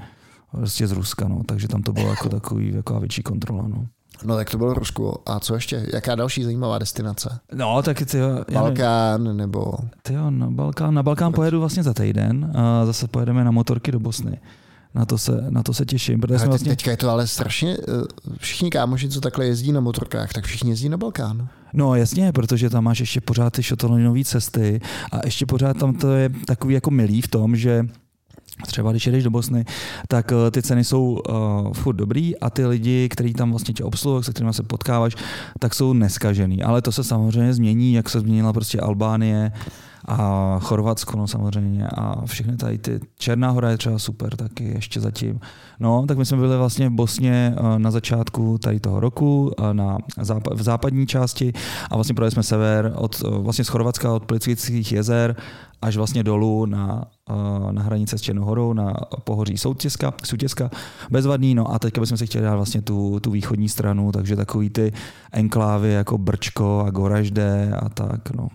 prostě 0.52 0.88
z 0.88 0.92
Ruska, 0.92 1.28
no. 1.28 1.42
Takže 1.46 1.68
tam 1.68 1.82
to 1.82 1.94
bylo 1.94 2.10
jako 2.10 2.30
takový, 2.30 2.74
jako 2.76 3.00
větší 3.00 3.24
kontrola, 3.24 3.68
no. 3.68 3.86
No 4.26 4.36
tak 4.36 4.50
to 4.50 4.58
bylo 4.58 4.74
Rusko. 4.74 5.16
A 5.26 5.40
co 5.40 5.56
ještě? 5.56 5.86
Jaká 5.94 6.16
další 6.16 6.44
zajímavá 6.44 6.78
destinace? 6.78 7.40
No, 7.54 7.82
tak 7.82 7.98
ty 8.06 8.18
jo, 8.18 8.28
nevím, 8.30 8.54
Balkán 8.54 9.38
nebo... 9.38 9.74
tyjo, 10.02 10.32
na 10.32 10.52
Balkán, 10.52 10.94
na 10.94 11.04
Balkán 11.04 11.34
pojedu 11.34 11.60
vlastně 11.60 11.84
za 11.84 11.94
týden 11.94 12.52
a 12.56 12.86
zase 12.86 13.08
pojedeme 13.08 13.44
na 13.44 13.52
motorky 13.52 13.92
do 13.92 14.00
Bosny. 14.00 14.38
Na 14.96 15.06
to 15.06 15.18
se, 15.18 15.46
na 15.50 15.64
to 15.64 15.74
se 15.74 15.86
těším, 15.86 16.20
protože 16.22 16.40
jsme 16.40 16.48
vlastně... 16.48 16.72
Teďka 16.72 16.92
je 16.92 16.98
to 16.98 17.10
ale 17.10 17.28
strašně... 17.28 17.78
eh, 17.88 17.92
Všichni 18.38 18.70
kámoši, 18.70 19.10
co 19.10 19.22
takhle 19.22 19.46
jezdí 19.46 19.72
na 19.72 19.80
motorkách, 19.80 20.34
tak 20.34 20.46
všichni 20.46 20.70
jezdí 20.70 20.90
na 20.90 20.98
Balkán. 20.98 21.48
No 21.74 21.96
jasně, 21.96 22.32
protože 22.32 22.70
tam 22.70 22.84
máš 22.84 23.00
ještě 23.00 23.22
pořád 23.22 23.50
ty 23.54 23.64
šotolinové 23.64 24.24
cesty 24.24 24.82
a 25.12 25.20
ještě 25.26 25.46
pořád 25.46 25.78
tam 25.78 25.94
to 25.94 26.14
je 26.14 26.30
takový 26.46 26.74
jako 26.74 26.92
milý 26.92 27.22
v 27.22 27.28
tom, 27.28 27.56
že 27.56 27.86
třeba 28.68 28.92
když 28.92 29.06
jedeš 29.06 29.24
do 29.24 29.30
Bosny, 29.30 29.66
tak 30.08 30.32
uh, 30.32 30.38
ty 30.52 30.62
ceny 30.62 30.84
jsou 30.84 31.22
uh, 31.30 31.74
furt 31.74 31.96
dobrý 31.96 32.40
a 32.40 32.50
ty 32.50 32.66
lidi, 32.66 33.10
kteří 33.10 33.34
tam 33.34 33.50
vlastně 33.50 33.74
tě 33.74 33.84
obsluhují, 33.84 34.24
se 34.24 34.32
kterými 34.32 34.54
se 34.54 34.64
potkáváš, 34.64 35.16
tak 35.60 35.74
jsou 35.74 35.94
neskažený. 35.94 36.64
Ale 36.64 36.82
to 36.82 36.92
se 36.92 37.04
samozřejmě 37.04 37.54
změní, 37.54 37.94
jak 37.94 38.10
se 38.10 38.20
změnila 38.20 38.54
prostě 38.54 38.80
Albánie 38.80 39.52
a 40.06 40.60
Chorvatsko, 40.60 41.18
no 41.18 41.28
samozřejmě 41.28 41.88
a 41.88 42.26
všechny 42.26 42.58
tady 42.58 42.78
ty, 42.78 43.00
Černá 43.18 43.50
hora 43.50 43.70
je 43.72 43.78
třeba 43.78 44.00
super 44.00 44.36
taky 44.36 44.64
ještě 44.64 45.00
zatím. 45.00 45.40
No, 45.80 46.06
tak 46.08 46.18
my 46.18 46.26
jsme 46.26 46.38
byli 46.38 46.58
vlastně 46.58 46.90
v 46.90 46.92
Bosně 46.92 47.56
uh, 47.60 47.80
na 47.80 47.92
začátku 47.92 48.58
tady 48.58 48.80
toho 48.80 49.00
roku 49.00 49.52
na 49.74 49.98
západ, 50.22 50.54
v 50.54 50.64
západní 50.64 51.08
části 51.08 51.54
a 51.92 51.96
vlastně 51.96 52.16
projeli 52.16 52.32
jsme 52.32 52.44
sever 52.44 52.94
od, 52.96 53.20
vlastně 53.20 53.66
z 53.66 53.68
Chorvatska 53.68 54.14
od 54.14 54.26
Plických 54.26 54.92
jezer 54.92 55.36
až 55.84 55.98
vlastně 55.98 56.24
dolů 56.24 56.66
na, 56.66 57.06
na 57.72 57.82
hranice 57.82 58.18
s 58.18 58.22
Černohorou, 58.22 58.74
na 58.74 58.94
pohoří 59.24 59.58
Soutězka, 59.58 60.14
Soutězka, 60.24 60.70
bezvadný, 61.12 61.56
no 61.56 61.72
a 61.72 61.80
teďka 61.80 62.02
bychom 62.02 62.18
si 62.18 62.26
chtěli 62.28 62.44
dát 62.44 62.56
vlastně 62.56 62.82
tu, 62.82 63.20
tu 63.20 63.32
východní 63.32 63.70
stranu, 63.70 64.12
takže 64.12 64.36
takový 64.36 64.70
ty 64.70 64.94
enklávy 65.32 65.92
jako 65.92 66.18
Brčko 66.18 66.84
a 66.88 66.90
Goražde 66.90 67.74
a 67.80 67.90
tak, 67.90 68.32
no. 68.32 68.48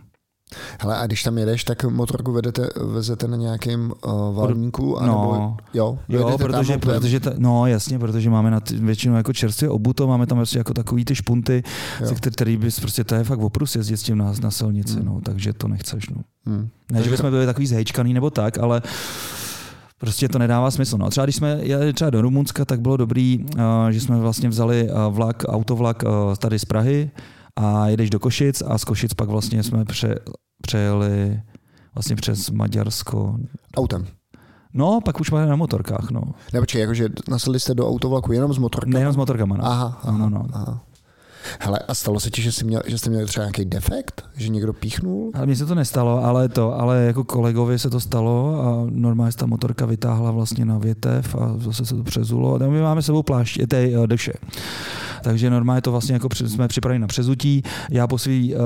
Hele, 0.81 0.99
a 0.99 1.07
když 1.07 1.23
tam 1.23 1.39
jedeš, 1.39 1.65
tak 1.65 1.85
motorku 1.85 2.33
vedete, 2.33 2.69
vezete 2.77 3.29
na 3.29 3.37
nějakém 3.37 3.93
uh, 4.07 4.37
valníku? 4.37 4.99
Anebo, 4.99 5.15
no, 5.15 5.57
jo, 5.75 5.99
jo 6.09 6.39
protože, 6.39 6.79
protože 6.79 7.21
ta, 7.21 7.33
no 7.39 7.67
jasně, 7.67 7.99
protože 7.99 8.31
máme 8.31 8.51
na 8.51 8.61
t, 8.61 8.75
většinou 8.77 9.17
jako 9.17 9.33
čerstvě 9.33 9.71
obuto, 9.71 10.07
máme 10.07 10.27
tam 10.27 10.39
prostě 10.39 10.59
jako 10.59 10.75
takový 10.75 11.05
ty 11.05 11.15
špunty, 11.15 11.63
se 12.05 12.15
který, 12.15 12.33
který 12.33 12.57
bys 12.57 12.81
prostě, 12.81 13.05
to 13.05 13.15
je 13.15 13.25
fakt 13.25 13.39
oprus 13.39 13.77
jezdit 13.77 13.97
s 13.97 14.03
tím 14.03 14.19
na, 14.19 14.33
na 14.43 14.51
silnici, 14.51 14.95
hmm. 14.95 15.05
no, 15.05 15.21
takže 15.23 15.53
to 15.53 15.69
nechceš, 15.69 16.09
no. 16.09 16.23
Hmm. 16.47 16.69
Ne, 16.93 17.03
že 17.03 17.11
bychom 17.11 17.31
byli 17.31 17.47
takový 17.47 17.67
zhejčkaný 17.67 18.15
nebo 18.15 18.31
tak, 18.31 18.59
ale 18.59 18.83
prostě 19.99 20.29
to 20.29 20.39
nedává 20.39 20.71
smysl. 20.71 20.99
No. 20.99 21.11
Třeba 21.11 21.27
když 21.27 21.37
jsme 21.37 21.59
jeli 21.63 21.93
třeba 21.93 22.11
do 22.11 22.23
Rumunska, 22.23 22.65
tak 22.65 22.81
bylo 22.81 22.97
dobrý, 22.97 23.45
uh, 23.55 23.63
že 23.91 24.01
jsme 24.01 24.17
vlastně 24.17 24.49
vzali 24.49 24.91
uh, 24.91 25.15
vlak, 25.15 25.45
autovlak 25.49 26.03
uh, 26.03 26.35
tady 26.37 26.59
z 26.59 26.65
Prahy, 26.65 27.11
a 27.59 27.89
jedeš 27.89 28.11
do 28.11 28.19
Košic 28.19 28.63
a 28.67 28.79
z 28.79 28.85
Košic 28.85 29.15
pak 29.15 29.29
vlastně 29.29 29.63
jsme 29.63 29.85
pře, 29.85 30.15
přejeli 30.63 31.41
vlastně 31.95 32.17
přes 32.17 32.51
Maďarsko. 32.51 33.39
Autem. 33.77 34.07
No, 34.75 35.01
pak 35.05 35.21
už 35.21 35.31
máme 35.31 35.47
na 35.47 35.57
motorkách, 35.57 36.11
no. 36.11 36.21
Ne, 36.53 36.61
počkej, 36.61 36.81
jakože 36.81 37.09
nasedli 37.29 37.61
jste 37.61 37.75
do 37.75 37.89
autovlaku 37.89 38.33
jenom 38.33 38.55
s 38.55 38.59
motorkama? 38.59 38.95
Ne, 38.95 39.01
jenom 39.01 39.13
s 39.13 39.17
motorkama, 39.17 39.57
no. 39.57 39.65
Aha, 39.65 39.99
aha, 40.03 40.19
no, 40.19 40.31
no. 40.31 40.47
aha. 40.53 40.83
Hele, 41.61 41.79
a 41.79 41.95
stalo 41.95 42.21
se 42.21 42.31
ti, 42.31 42.43
že, 42.43 42.53
jsi 42.53 42.65
měl, 42.65 42.83
že 42.87 42.99
jste 42.99 43.11
měli 43.11 43.27
třeba 43.27 43.45
nějaký 43.45 43.65
defekt? 43.65 44.25
Že 44.37 44.49
někdo 44.49 44.73
píchnul? 44.73 45.31
Ale 45.35 45.47
mně 45.47 45.57
se 45.57 45.67
to 45.67 45.75
nestalo, 45.75 46.25
ale 46.25 46.49
to, 46.49 46.81
ale 46.81 46.99
jako 46.99 47.25
kolegovi 47.25 47.79
se 47.79 47.91
to 47.91 48.01
stalo 48.01 48.61
a 48.63 48.87
normálně 48.91 49.33
ta 49.33 49.47
motorka 49.47 49.87
vytáhla 49.87 50.31
vlastně 50.31 50.65
na 50.65 50.79
větev 50.79 51.35
a 51.35 51.55
zase 51.57 51.87
se 51.87 51.95
to 51.95 52.03
přezulo. 52.03 52.59
My 52.59 52.81
máme 52.81 53.03
sebou 53.03 53.23
plášť, 53.23 53.61
ty 53.69 53.97
uh, 53.97 54.07
deše. 54.07 54.33
Takže 55.23 55.51
normálně 55.51 55.83
to 55.83 55.91
vlastně 55.91 56.13
jako 56.13 56.29
jsme 56.35 56.69
připraveni 56.69 56.99
na 56.99 57.07
přezutí. 57.07 57.63
Já 57.91 58.07
po 58.07 58.19
svý 58.19 58.55
uh, 58.55 58.61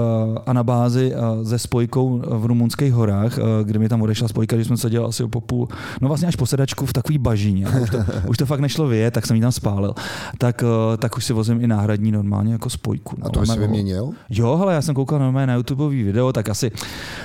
anabázi 0.47 1.15
uh, 1.15 1.49
se 1.49 1.59
spojkou 1.59 2.23
v 2.27 2.47
rumunských 2.47 2.93
horách, 2.93 3.39
uh, 3.39 3.45
kde 3.67 3.79
mi 3.79 3.89
tam 3.89 4.03
odešla 4.03 4.29
spojka, 4.29 4.57
když 4.57 4.69
jsem 4.69 4.77
se 4.77 4.91
dělal 4.91 5.09
asi 5.09 5.27
po 5.27 5.41
půl, 5.41 5.69
no 6.01 6.09
vlastně 6.09 6.29
až 6.29 6.37
po 6.37 6.47
sedačku 6.47 6.87
v 6.87 6.93
takový 6.93 7.19
bažině. 7.19 7.67
Už 7.83 7.91
to, 7.91 7.99
už 8.29 8.37
to 8.37 8.47
fakt 8.47 8.61
nešlo 8.61 8.89
vyjet, 8.89 9.15
tak 9.15 9.27
jsem 9.27 9.37
ji 9.37 9.43
tam 9.43 9.53
spálil. 9.53 9.95
Tak, 10.39 10.63
uh, 10.63 10.97
tak 10.97 11.17
už 11.17 11.25
si 11.25 11.33
vozím 11.33 11.61
i 11.61 11.67
náhradní 11.67 12.13
normálně 12.13 12.53
jako 12.53 12.71
spojku. 12.73 13.17
No. 13.19 13.27
A 13.27 13.31
to 13.31 13.41
bys 13.41 13.57
vyměnil? 13.57 14.11
Jo, 14.31 14.59
ale 14.63 14.75
já 14.75 14.83
jsem 14.83 14.95
koukal 14.95 15.19
normálně 15.19 15.47
na 15.47 15.55
YouTube 15.55 15.89
video, 15.89 16.33
tak 16.33 16.49
asi 16.49 16.71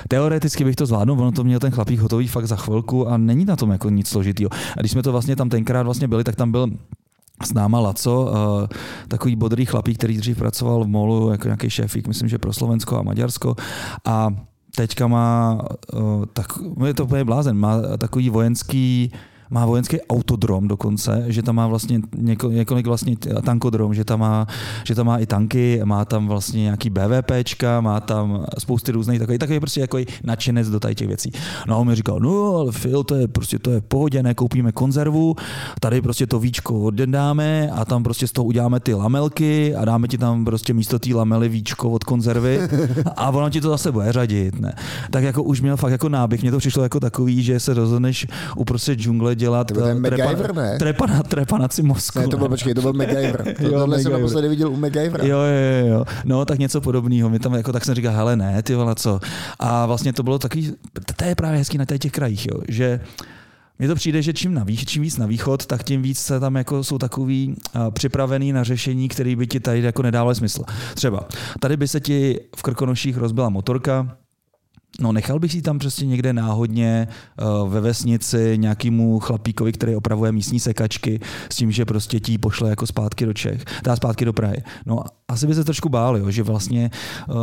teoreticky 0.08 0.64
bych 0.64 0.76
to 0.76 0.86
zvládnul, 0.86 1.20
ono 1.20 1.32
to 1.32 1.44
měl 1.44 1.60
ten 1.60 1.70
chlapík 1.70 2.00
hotový 2.00 2.28
fakt 2.28 2.46
za 2.46 2.56
chvilku 2.56 3.08
a 3.08 3.16
není 3.16 3.44
na 3.44 3.56
tom 3.56 3.70
jako 3.70 3.90
nic 3.90 4.08
složitýho. 4.08 4.50
A 4.76 4.80
když 4.80 4.92
jsme 4.92 5.02
to 5.02 5.12
vlastně 5.12 5.36
tam 5.36 5.48
tenkrát 5.48 5.82
vlastně 5.82 6.08
byli, 6.08 6.24
tak 6.24 6.36
tam 6.36 6.52
byl 6.52 6.66
s 7.44 7.52
náma 7.52 7.80
Laco, 7.80 8.22
uh, 8.22 8.66
takový 9.08 9.36
bodrý 9.36 9.66
chlapík, 9.66 9.98
který 9.98 10.16
dřív 10.16 10.38
pracoval 10.38 10.84
v 10.84 10.88
MOLu 10.88 11.30
jako 11.30 11.48
nějaký 11.48 11.70
šéfík, 11.70 12.08
myslím, 12.08 12.28
že 12.28 12.38
pro 12.38 12.52
Slovensko 12.52 12.98
a 12.98 13.02
Maďarsko. 13.02 13.56
A 14.04 14.30
teďka 14.76 15.06
má, 15.06 15.58
uh, 15.94 16.24
tak, 16.32 16.46
je 16.86 16.94
to 16.94 17.04
úplně 17.04 17.24
blázen, 17.24 17.56
má 17.56 17.80
takový 17.98 18.30
vojenský 18.30 19.12
má 19.50 19.66
vojenský 19.66 20.00
autodrom 20.00 20.68
dokonce, 20.68 21.24
že 21.26 21.42
tam 21.42 21.56
má 21.56 21.66
vlastně 21.66 22.00
něko, 22.16 22.50
několik 22.50 22.86
vlastně 22.86 23.16
tankodrom, 23.44 23.94
že 23.94 24.04
tam, 24.04 24.20
má, 24.20 24.46
že 24.84 24.94
tam 24.94 25.06
má 25.06 25.18
i 25.18 25.26
tanky, 25.26 25.80
má 25.84 26.04
tam 26.04 26.28
vlastně 26.28 26.62
nějaký 26.62 26.90
BVPčka, 26.90 27.80
má 27.80 28.00
tam 28.00 28.46
spousty 28.58 28.92
různých 28.92 29.18
takových, 29.18 29.38
takový 29.38 29.60
prostě 29.60 29.80
jako 29.80 29.98
nadšenec 30.24 30.68
do 30.70 30.80
tady 30.80 30.94
těch 30.94 31.08
věcí. 31.08 31.32
No 31.66 31.74
a 31.74 31.78
on 31.78 31.86
mi 31.86 31.94
říkal, 31.94 32.20
no 32.20 32.56
ale 32.56 32.72
Phil, 32.72 33.04
to 33.04 33.14
je 33.14 33.28
prostě 33.28 33.58
to 33.58 33.70
je 33.70 33.80
pohodě, 33.80 34.22
ne, 34.22 34.34
koupíme 34.34 34.72
konzervu, 34.72 35.36
tady 35.80 36.00
prostě 36.00 36.26
to 36.26 36.38
víčko 36.38 36.80
oddáme 36.80 37.70
a 37.70 37.84
tam 37.84 38.02
prostě 38.02 38.26
z 38.26 38.32
toho 38.32 38.44
uděláme 38.44 38.80
ty 38.80 38.94
lamelky 38.94 39.74
a 39.74 39.84
dáme 39.84 40.08
ti 40.08 40.18
tam 40.18 40.44
prostě 40.44 40.74
místo 40.74 40.98
té 40.98 41.14
lamely 41.14 41.48
víčko 41.48 41.90
od 41.90 42.04
konzervy 42.04 42.60
a 43.16 43.30
ono 43.30 43.50
ti 43.50 43.60
to 43.60 43.68
zase 43.68 43.92
bude 43.92 44.12
řadit, 44.12 44.60
ne. 44.60 44.74
Tak 45.10 45.24
jako 45.24 45.42
už 45.42 45.60
měl 45.60 45.76
fakt 45.76 45.92
jako 45.92 46.08
náběh, 46.08 46.42
mně 46.42 46.50
to 46.50 46.58
přišlo 46.58 46.82
jako 46.82 47.00
takový, 47.00 47.42
že 47.42 47.60
se 47.60 47.74
rozhodneš 47.74 48.26
uprostřed 48.56 48.98
džungle 48.98 49.36
dělat 49.38 49.68
to 49.68 49.74
byl 49.74 49.94
MacGyver, 49.94 50.54
ne? 50.54 50.78
Trepana, 50.78 51.22
trepanaci 51.28 51.82
mozku. 51.82 52.18
Ne, 52.18 52.28
to 52.28 52.36
byl, 52.36 52.48
počkej, 52.48 52.74
to 52.74 52.80
byl 52.82 52.92
MacGyver. 52.92 53.54
To, 53.58 53.64
jo, 53.64 53.70
tohle 53.78 54.02
jsem 54.02 54.12
naposledy 54.12 54.48
viděl 54.48 54.70
u 54.70 54.76
MacGyvera. 54.76 55.24
Jo, 55.24 55.38
jo, 55.38 55.86
jo, 55.86 56.04
No, 56.24 56.44
tak 56.44 56.58
něco 56.58 56.80
podobného. 56.80 57.30
Mi 57.30 57.38
tam 57.38 57.54
jako 57.54 57.72
tak 57.72 57.84
jsem 57.84 57.94
říkal, 57.94 58.12
hele, 58.12 58.36
ne, 58.36 58.62
ty 58.62 58.74
vole, 58.74 58.94
co. 58.94 59.20
A 59.58 59.86
vlastně 59.86 60.12
to 60.12 60.22
bylo 60.22 60.38
takový, 60.38 60.72
to 61.16 61.24
je 61.24 61.34
právě 61.34 61.58
hezký 61.58 61.78
na 61.78 61.84
těch 61.84 62.12
krajích, 62.12 62.46
jo, 62.46 62.60
že 62.68 63.00
mně 63.78 63.88
to 63.88 63.94
přijde, 63.94 64.22
že 64.22 64.32
čím, 64.32 64.54
na 64.54 64.64
vých, 64.64 64.84
čím 64.84 65.02
víc 65.02 65.16
na 65.16 65.26
východ, 65.26 65.66
tak 65.66 65.82
tím 65.82 66.02
víc 66.02 66.18
se 66.18 66.40
tam 66.40 66.56
jako 66.56 66.84
jsou 66.84 66.98
takový 66.98 67.54
uh, 67.76 67.90
připravený 67.90 68.52
na 68.52 68.64
řešení, 68.64 69.08
který 69.08 69.36
by 69.36 69.46
ti 69.46 69.60
tady 69.60 69.82
jako 69.82 70.02
nedával 70.02 70.34
smysl. 70.34 70.62
Třeba 70.94 71.28
tady 71.60 71.76
by 71.76 71.88
se 71.88 72.00
ti 72.00 72.40
v 72.56 72.62
Krkonoších 72.62 73.16
rozbila 73.16 73.48
motorka, 73.48 74.16
No 75.00 75.12
nechal 75.12 75.38
bych 75.38 75.52
si 75.52 75.62
tam 75.62 75.78
prostě 75.78 76.06
někde 76.06 76.32
náhodně 76.32 77.08
uh, 77.62 77.72
ve 77.72 77.80
vesnici 77.80 78.52
nějakému 78.56 79.18
chlapíkovi, 79.18 79.72
který 79.72 79.96
opravuje 79.96 80.32
místní 80.32 80.60
sekačky 80.60 81.20
s 81.50 81.56
tím, 81.56 81.70
že 81.70 81.84
prostě 81.84 82.20
tí 82.20 82.38
pošle 82.38 82.70
jako 82.70 82.86
zpátky 82.86 83.26
do 83.26 83.32
Čech, 83.32 83.64
dá 83.84 83.96
zpátky 83.96 84.24
do 84.24 84.32
Prahy. 84.32 84.62
No 84.86 85.00
asi 85.28 85.46
by 85.46 85.54
se 85.54 85.64
trošku 85.64 85.88
báli, 85.88 86.20
jo, 86.20 86.30
že 86.30 86.42
vlastně 86.42 86.90
uh, 87.28 87.34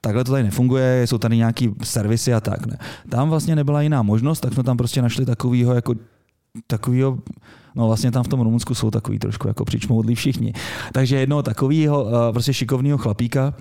takhle 0.00 0.24
to 0.24 0.30
tady 0.30 0.44
nefunguje, 0.44 1.06
jsou 1.06 1.18
tady 1.18 1.36
nějaký 1.36 1.70
servisy 1.82 2.34
a 2.34 2.40
tak. 2.40 2.66
Ne. 2.66 2.78
Tam 3.08 3.30
vlastně 3.30 3.56
nebyla 3.56 3.82
jiná 3.82 4.02
možnost, 4.02 4.40
tak 4.40 4.54
jsme 4.54 4.62
tam 4.62 4.76
prostě 4.76 5.02
našli 5.02 5.26
takovýho 5.26 5.74
jako 5.74 5.94
takovýho, 6.66 7.18
no 7.74 7.86
vlastně 7.86 8.10
tam 8.10 8.24
v 8.24 8.28
tom 8.28 8.40
Rumunsku 8.40 8.74
jsou 8.74 8.90
takový 8.90 9.18
trošku 9.18 9.48
jako 9.48 9.64
přičmoudlí 9.64 10.14
všichni. 10.14 10.52
Takže 10.92 11.16
jednoho 11.16 11.42
takového 11.42 12.04
uh, 12.04 12.10
prostě 12.32 12.54
šikovného 12.54 12.98
chlapíka, 12.98 13.54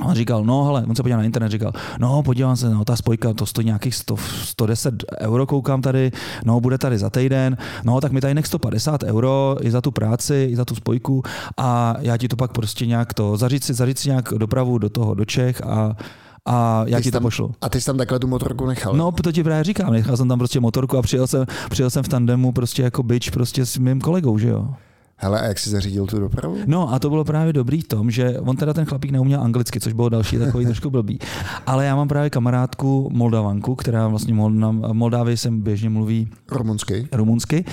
on 0.00 0.14
říkal, 0.14 0.44
no 0.44 0.64
hele, 0.64 0.84
on 0.88 0.96
se 0.96 1.02
podíval 1.02 1.20
na 1.20 1.24
internet, 1.24 1.48
říkal, 1.48 1.72
no 1.98 2.22
podívám 2.22 2.56
se, 2.56 2.70
no 2.70 2.84
ta 2.84 2.96
spojka, 2.96 3.34
to 3.34 3.46
stojí 3.46 3.66
nějakých 3.66 3.94
100, 3.94 4.16
110 4.16 4.94
euro, 5.20 5.46
koukám 5.46 5.82
tady, 5.82 6.10
no 6.44 6.60
bude 6.60 6.78
tady 6.78 6.98
za 6.98 7.10
týden, 7.10 7.56
no 7.84 8.00
tak 8.00 8.12
mi 8.12 8.20
tady 8.20 8.34
nech 8.34 8.46
150 8.46 9.02
euro 9.02 9.56
i 9.60 9.70
za 9.70 9.80
tu 9.80 9.90
práci, 9.90 10.48
i 10.50 10.56
za 10.56 10.64
tu 10.64 10.74
spojku 10.74 11.22
a 11.56 11.94
já 12.00 12.16
ti 12.16 12.28
to 12.28 12.36
pak 12.36 12.52
prostě 12.52 12.86
nějak 12.86 13.14
to, 13.14 13.36
zaříct 13.36 13.64
si, 13.64 13.74
zaříct 13.74 13.98
si 13.98 14.08
nějak 14.08 14.28
dopravu 14.36 14.78
do 14.78 14.88
toho, 14.88 15.14
do 15.14 15.24
Čech 15.24 15.62
a 15.62 15.96
a 16.46 16.84
já 16.86 17.00
ti 17.00 17.10
to 17.10 17.20
pošlu. 17.20 17.54
A 17.60 17.68
ty 17.68 17.80
jsi 17.80 17.86
tam 17.86 17.98
takhle 17.98 18.18
tu 18.18 18.26
motorku 18.26 18.66
nechal? 18.66 18.94
No, 18.94 19.12
to 19.12 19.32
ti 19.32 19.44
právě 19.44 19.64
říkám, 19.64 19.92
nechal 19.92 20.16
jsem 20.16 20.28
tam 20.28 20.38
prostě 20.38 20.60
motorku 20.60 20.98
a 20.98 21.02
přijel 21.02 21.26
jsem, 21.26 21.46
přijel 21.70 21.90
jsem 21.90 22.02
v 22.02 22.08
tandemu 22.08 22.52
prostě 22.52 22.82
jako 22.82 23.02
byč 23.02 23.30
prostě 23.30 23.66
s 23.66 23.76
mým 23.76 24.00
kolegou, 24.00 24.38
že 24.38 24.48
jo. 24.48 24.68
Hele, 25.22 25.40
a 25.40 25.44
jak 25.44 25.58
jsi 25.58 25.70
zařídil 25.70 26.06
tu 26.06 26.20
dopravu? 26.20 26.56
No 26.66 26.92
a 26.92 26.98
to 26.98 27.10
bylo 27.10 27.24
právě 27.24 27.52
dobrý 27.52 27.80
v 27.80 27.88
tom, 27.88 28.10
že 28.10 28.40
on 28.40 28.56
teda 28.56 28.74
ten 28.74 28.84
chlapík 28.84 29.10
neuměl 29.10 29.40
anglicky, 29.40 29.80
což 29.80 29.92
bylo 29.92 30.08
další 30.08 30.38
takový 30.38 30.64
trošku 30.72 30.90
blbý. 30.90 31.18
Ale 31.66 31.86
já 31.86 31.96
mám 31.96 32.08
právě 32.08 32.30
kamarádku 32.30 33.08
Moldavanku, 33.12 33.74
která 33.74 34.08
vlastně 34.08 34.34
na 34.50 34.70
Moldávii 34.70 35.36
jsem 35.36 35.60
běžně 35.60 35.90
mluví 35.90 36.28
rumunsky. 36.50 37.08
rumunsky. 37.12 37.64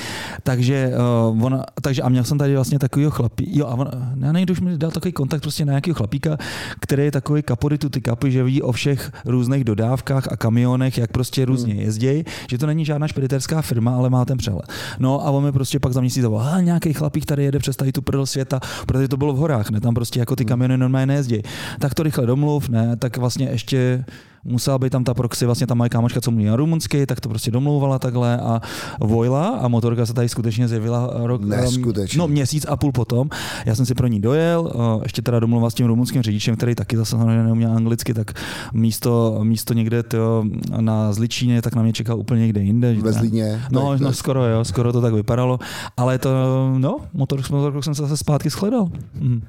Takže, 0.44 0.92
uh, 1.32 1.46
ona, 1.46 1.64
takže 1.82 2.02
a 2.02 2.10
měl 2.10 2.24
jsem 2.24 2.38
tady 2.38 2.56
vlastně 2.56 2.80
takovýho 2.80 3.12
chlapí, 3.12 3.58
jo 3.58 3.66
a 3.66 3.74
on, 3.74 3.90
já 4.20 4.32
nejdu, 4.32 4.52
už 4.52 4.62
mi 4.62 4.78
dal 4.78 4.92
takový 4.92 5.12
kontakt 5.12 5.42
prostě 5.42 5.66
na 5.66 5.72
nějakého 5.72 5.96
chlapíka, 5.96 6.38
který 6.80 7.04
je 7.04 7.12
takový 7.12 7.42
kaporitu 7.42 7.90
ty 7.90 8.02
kapy, 8.02 8.32
že 8.32 8.44
ví 8.44 8.62
o 8.62 8.72
všech 8.72 9.12
různých 9.26 9.64
dodávkách 9.64 10.28
a 10.32 10.38
kamionech, 10.38 10.98
jak 10.98 11.12
prostě 11.12 11.46
různě 11.46 11.74
hmm. 11.74 11.84
jezdí, 11.84 12.24
že 12.50 12.58
to 12.58 12.66
není 12.66 12.86
žádná 12.86 13.08
špediterská 13.08 13.62
firma, 13.62 13.96
ale 13.96 14.10
má 14.10 14.26
ten 14.26 14.38
přehled. 14.38 14.66
No 15.00 15.28
a 15.28 15.32
on 15.32 15.44
mi 15.44 15.52
prostě 15.52 15.80
pak 15.80 15.94
za 15.94 16.02
měsíc 16.02 16.22
zavolal, 16.22 16.62
nějaký 16.62 16.94
chlapík 16.94 17.26
tady 17.26 17.39
tady 17.40 17.46
jede 17.46 17.60
přes 17.60 17.76
tady 17.76 17.92
tu 17.92 18.02
prdel 18.02 18.26
světa, 18.26 18.60
protože 18.86 19.08
to 19.08 19.18
bylo 19.18 19.34
v 19.34 19.38
horách, 19.38 19.70
ne? 19.70 19.82
Tam 19.82 19.94
prostě 19.94 20.20
jako 20.20 20.36
ty 20.36 20.46
kamiony 20.46 20.78
normálně 20.78 21.06
nejezdí. 21.06 21.42
Tak 21.80 21.94
to 21.94 22.04
rychle 22.04 22.26
domluv, 22.26 22.70
ne? 22.70 22.96
Tak 22.96 23.18
vlastně 23.18 23.48
ještě 23.52 24.06
musela 24.44 24.78
být 24.78 24.90
tam 24.90 25.04
ta 25.04 25.14
proxy, 25.14 25.46
vlastně 25.46 25.68
ta 25.68 25.74
moje 25.74 25.90
kámočka, 25.90 26.22
co 26.22 26.32
mluví 26.32 26.46
na 26.46 26.56
rumunsky, 26.56 27.06
tak 27.06 27.20
to 27.20 27.30
prostě 27.30 27.52
domlouvala 27.52 28.00
takhle 28.00 28.38
a 28.38 28.62
vojla 29.02 29.48
a 29.48 29.68
motorka 29.68 30.06
se 30.06 30.14
tady 30.14 30.30
skutečně 30.30 30.68
zjevila 30.68 31.12
rok, 31.14 31.42
Neskutečně. 31.42 32.20
no 32.20 32.28
měsíc 32.28 32.66
a 32.70 32.78
půl 32.78 32.92
potom. 32.92 33.30
Já 33.66 33.76
jsem 33.76 33.86
si 33.86 33.96
pro 33.96 34.08
ní 34.08 34.20
dojel, 34.22 34.72
eh, 34.76 35.00
ještě 35.04 35.22
teda 35.22 35.40
domluvil 35.40 35.70
s 35.70 35.74
tím 35.74 35.88
rumunským 35.88 36.22
řidičem, 36.22 36.56
který 36.56 36.76
taky 36.76 36.98
zase 36.98 37.12
samozřejmě 37.12 37.44
neuměl 37.44 37.72
anglicky, 37.72 38.14
tak 38.14 38.32
místo, 38.74 39.40
místo 39.44 39.74
někde 39.74 40.04
tyjo, 40.04 40.44
na 40.80 41.14
Zličíně, 41.14 41.62
tak 41.62 41.76
na 41.76 41.82
mě 41.82 41.94
čekal 41.94 42.20
úplně 42.20 42.42
někde 42.42 42.62
jinde. 42.62 42.96
Ve 43.02 43.12
Zlíně. 43.14 43.62
No, 43.72 43.98
no 43.98 44.14
skoro 44.14 44.46
jo, 44.46 44.66
skoro 44.66 44.94
to 44.94 45.02
tak 45.02 45.14
vypadalo, 45.14 45.60
ale 45.98 46.18
to, 46.18 46.30
no, 46.78 46.98
motor, 47.14 47.44
s 47.44 47.50
motorkou 47.50 47.82
jsem 47.82 47.96
se 47.96 48.02
zase 48.02 48.18
zpátky 48.18 48.50
shledal. 48.50 48.90
Mhm. 49.20 49.42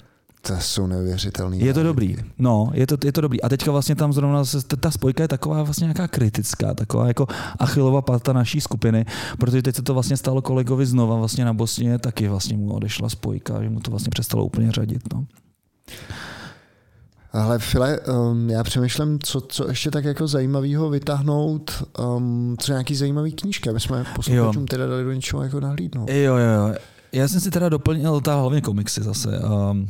To 0.43 0.57
jsou 0.61 0.87
neuvěřitelný. 0.87 1.61
Je 1.61 1.75
to 1.75 1.83
dobrý, 1.83 2.17
no, 2.39 2.71
je 2.75 2.87
to, 2.87 2.97
je 3.05 3.13
to 3.13 3.21
dobrý. 3.21 3.43
A 3.43 3.49
teďka 3.49 3.71
vlastně 3.71 3.95
tam 3.95 4.13
zrovna 4.13 4.45
se, 4.45 4.59
ta 4.81 4.91
spojka 4.91 5.23
je 5.23 5.29
taková 5.29 5.63
vlastně 5.63 5.85
nějaká 5.85 6.09
kritická, 6.09 6.75
taková 6.75 7.09
jako 7.09 7.27
achilova 7.59 8.03
pata 8.03 8.33
naší 8.33 8.61
skupiny, 8.61 9.07
protože 9.39 9.63
teď 9.63 9.77
se 9.77 9.83
to 9.83 9.95
vlastně 9.95 10.17
stalo 10.17 10.43
kolegovi 10.43 10.87
znova 10.87 11.17
vlastně 11.17 11.45
na 11.45 11.53
Bosně, 11.53 11.99
taky 11.99 12.29
vlastně 12.29 12.57
mu 12.57 12.73
odešla 12.73 13.09
spojka, 13.09 13.63
že 13.63 13.71
mu 13.71 13.81
to 13.81 13.91
vlastně 13.91 14.11
přestalo 14.11 14.45
úplně 14.45 14.73
řadit, 14.73 15.03
no. 15.15 15.27
Ale 17.33 17.59
File, 17.59 18.01
um, 18.01 18.51
já 18.51 18.65
přemýšlím, 18.65 19.19
co, 19.23 19.41
co 19.41 19.69
ještě 19.69 19.91
tak 19.91 20.05
jako 20.05 20.27
zajímavého 20.27 20.91
vytáhnout, 20.91 21.85
um, 22.17 22.57
co 22.61 22.73
nějaký 22.73 22.95
zajímavý 22.95 23.33
knížky, 23.33 23.71
aby 23.71 23.81
jsme 23.81 24.05
posluchačům 24.17 24.67
teda 24.67 24.87
dali 24.87 25.05
do 25.05 25.13
něčeho 25.13 25.43
jako 25.43 25.61
nahlídnout. 25.61 26.11
Jo, 26.11 26.37
jo, 26.37 26.69
jo. 26.69 26.75
Já 27.13 27.29
jsem 27.29 27.41
si 27.41 27.51
teda 27.51 27.69
doplnil 27.69 28.21
ta 28.21 28.35
hlavně 28.35 28.61
komiksy 28.61 29.03
zase. 29.03 29.41
Um, 29.71 29.89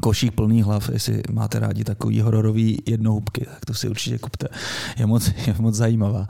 košík 0.00 0.32
plný 0.34 0.62
hlav, 0.62 0.90
jestli 0.92 1.22
máte 1.32 1.58
rádi 1.58 1.84
takový 1.84 2.20
hororový 2.20 2.78
jednohubky, 2.86 3.46
tak 3.54 3.64
to 3.64 3.74
si 3.74 3.88
určitě 3.88 4.18
kupte. 4.18 4.48
Je 4.98 5.06
moc, 5.06 5.26
je 5.46 5.54
moc 5.58 5.74
zajímavá. 5.74 6.26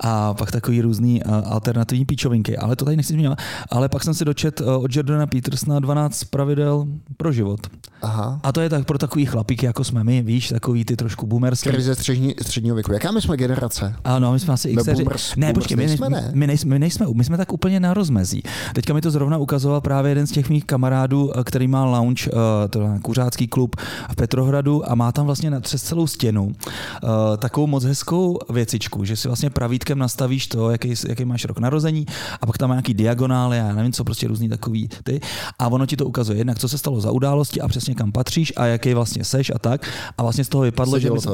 A 0.00 0.34
pak 0.34 0.50
takový 0.50 0.80
různý 0.80 1.22
uh, 1.24 1.34
alternativní 1.44 2.04
píčovinky, 2.04 2.56
ale 2.56 2.76
to 2.76 2.84
tady 2.84 2.96
nechci 2.96 3.12
zmiňovat. 3.12 3.38
Ale 3.70 3.88
pak 3.88 4.04
jsem 4.04 4.14
si 4.14 4.24
dočet 4.24 4.60
uh, 4.60 4.84
od 4.84 4.96
Jordana 4.96 5.26
Petersona 5.26 5.78
12 5.80 6.24
pravidel 6.24 6.86
pro 7.16 7.32
život. 7.32 7.60
Aha. 8.02 8.40
A 8.42 8.52
to 8.52 8.60
je 8.60 8.68
tak 8.70 8.84
pro 8.86 8.98
takový 8.98 9.26
chlapíky, 9.26 9.66
jako 9.66 9.84
jsme 9.84 10.04
my, 10.04 10.22
víš, 10.22 10.48
takový 10.48 10.84
ty 10.84 10.96
trošku 10.96 11.26
boomerský. 11.26 11.70
Krize 11.70 11.94
střední, 11.94 12.34
středního 12.42 12.74
věku. 12.74 12.92
Jaká 12.92 13.10
my 13.10 13.20
jsme 13.22 13.36
generace? 13.36 13.94
Ano, 14.04 14.32
my 14.32 14.40
jsme 14.40 14.54
asi 14.54 14.72
No, 14.74 14.82
Xeři. 14.82 15.04
boomers- 15.04 15.32
Ne, 15.36 15.52
počkej, 15.52 15.76
my 15.76 15.86
nejsme, 15.86 16.08
ne? 16.10 16.30
my, 16.34 16.46
nejsme, 16.46 16.68
my 16.70 16.78
nejsme, 16.78 17.06
my 17.14 17.24
jsme 17.24 17.36
tak 17.36 17.52
úplně 17.52 17.80
na 17.80 17.94
rozmezí. 17.94 18.42
Teďka 18.74 18.94
mi 18.94 19.00
to 19.00 19.10
zrovna 19.10 19.38
ukazoval 19.38 19.80
právě 19.80 20.10
jeden 20.10 20.26
z 20.26 20.30
těch 20.32 20.50
mých 20.50 20.64
kamarádů, 20.64 21.30
eh, 21.38 21.44
který 21.44 21.68
má 21.68 21.84
lounge, 21.84 22.30
to 22.70 22.97
kuřácký 22.98 23.48
klub 23.48 23.76
v 24.10 24.16
Petrohradu 24.16 24.90
a 24.90 24.94
má 24.94 25.12
tam 25.12 25.26
vlastně 25.26 25.50
na, 25.50 25.60
přes 25.60 25.82
celou 25.82 26.06
stěnu 26.06 26.44
uh, 26.44 27.10
takovou 27.36 27.66
moc 27.66 27.84
hezkou 27.84 28.38
věcičku, 28.50 29.04
že 29.04 29.16
si 29.16 29.28
vlastně 29.28 29.50
pravítkem 29.50 29.98
nastavíš 29.98 30.46
to, 30.46 30.70
jaký, 30.70 30.94
jaký 31.08 31.24
máš 31.24 31.44
rok 31.44 31.58
narození 31.58 32.06
a 32.40 32.46
pak 32.46 32.58
tam 32.58 32.68
má 32.68 32.74
nějaký 32.74 32.94
diagonály, 32.94 33.56
já 33.56 33.74
nevím 33.74 33.92
co, 33.92 34.04
prostě 34.04 34.28
různý 34.28 34.48
takový 34.48 34.88
ty. 35.04 35.20
A 35.58 35.68
ono 35.68 35.86
ti 35.86 35.96
to 35.96 36.06
ukazuje 36.06 36.38
jednak, 36.38 36.58
co 36.58 36.68
se 36.68 36.78
stalo 36.78 37.00
za 37.00 37.10
události 37.10 37.60
a 37.60 37.68
přesně 37.68 37.94
kam 37.94 38.12
patříš 38.12 38.52
a 38.56 38.66
jaký 38.66 38.94
vlastně 38.94 39.24
seš 39.24 39.50
a 39.54 39.58
tak. 39.58 39.90
A 40.18 40.22
vlastně 40.22 40.44
z 40.44 40.48
toho 40.48 40.64
vypadlo, 40.64 40.98
že 40.98 41.10
my 41.10 41.20
jsme, 41.20 41.32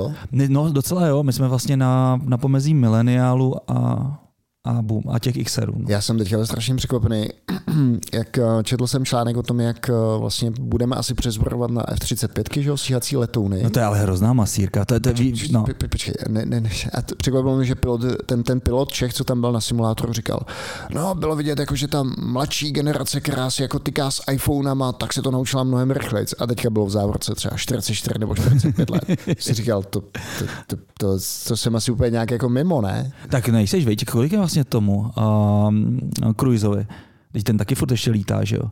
No 0.49 0.73
docela 0.73 1.07
jo, 1.07 1.23
my 1.23 1.33
jsme 1.33 1.49
vlastně 1.49 1.77
na, 1.77 2.21
na 2.25 2.39
pomezí 2.39 2.75
mileniálu 2.75 3.71
a, 3.71 4.24
a 4.65 4.83
boom, 4.83 5.03
a 5.13 5.19
těch 5.19 5.45
XRů. 5.45 5.73
No. 5.77 5.85
Já 5.89 6.01
jsem 6.01 6.19
teďka 6.19 6.47
strašně 6.47 6.75
překvapený, 6.75 7.29
jak 8.15 8.39
eh, 8.39 8.43
četl 8.63 8.87
jsem 8.87 9.05
článek 9.05 9.37
o 9.37 9.43
tom, 9.43 9.61
jak 9.61 9.89
eh, 9.89 9.93
vlastně 10.19 10.51
budeme 10.61 10.97
asi 10.97 11.15
přezbrovat 11.15 11.71
na 11.71 11.83
F-35, 11.93 12.61
že 12.63 12.69
jo, 12.69 12.77
stíhací 12.77 13.17
letouny. 13.17 13.63
no 13.63 13.71
to 13.71 13.79
je 13.79 13.85
ale 13.85 13.99
hrozná 13.99 14.33
masírka. 14.33 14.85
To, 14.85 14.95
je- 14.95 15.01
to, 15.01 15.09
je 15.09 15.15
ví- 15.15 15.53
no. 15.53 15.65
Počkej, 15.91 16.15
ne, 16.29 16.47
ne, 16.47 16.61
ne. 16.61 16.71
A 16.95 17.03
to 17.03 17.15
překvapilo 17.17 17.57
mě, 17.57 17.65
že 17.65 17.75
pilot, 17.75 18.01
ten, 18.27 18.43
ten 18.43 18.61
pilot 18.61 18.93
Čech, 18.93 19.15
co 19.15 19.25
tam 19.25 19.41
byl 19.41 19.53
na 19.53 19.61
simulátoru, 19.61 20.13
říkal, 20.13 20.41
no 20.95 21.15
bylo 21.15 21.37
vidět, 21.37 21.59
jako, 21.59 21.77
že 21.77 21.89
ta 21.89 22.03
mladší 22.19 22.73
generace, 22.73 23.21
která 23.21 23.51
si 23.51 23.63
jako 23.63 23.79
tyká 23.79 24.11
s 24.11 24.23
iPhonama, 24.33 24.93
tak 24.93 25.13
se 25.13 25.23
to 25.23 25.31
naučila 25.31 25.65
mnohem 25.65 25.91
rychleji. 25.91 26.27
A 26.39 26.47
teďka 26.47 26.71
bylo 26.71 26.87
v 26.87 26.91
závorce 26.91 27.35
třeba 27.35 27.57
44 27.57 28.19
nebo 28.19 28.35
45 28.35 28.91
let. 28.91 29.05
si 29.39 29.55
říkal, 29.55 29.83
to, 29.83 30.01
to, 30.01 30.45
to, 30.67 30.77
to, 30.99 31.19
to, 31.49 31.57
jsem 31.57 31.77
asi 31.77 31.91
úplně 31.93 32.11
nějak 32.11 32.31
jako 32.31 32.49
mimo, 32.49 32.81
ne? 32.81 33.13
Tak 33.29 33.49
nejseš, 33.49 33.85
veď, 33.87 34.05
kolik 34.05 34.33
je 34.33 34.39
vlastně 34.39 34.54
tomu 34.65 35.11
um, 35.69 35.99
Cruiseovi? 36.37 36.87
Teď 37.33 37.43
ten 37.45 37.59
taky 37.59 37.75
furt 37.75 37.91
ještě 37.91 38.11
lítá, 38.11 38.45
že 38.45 38.57
jo? 38.57 38.71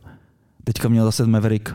Teďka 0.63 0.89
měl 0.89 1.05
zase 1.05 1.27
Maverick. 1.27 1.69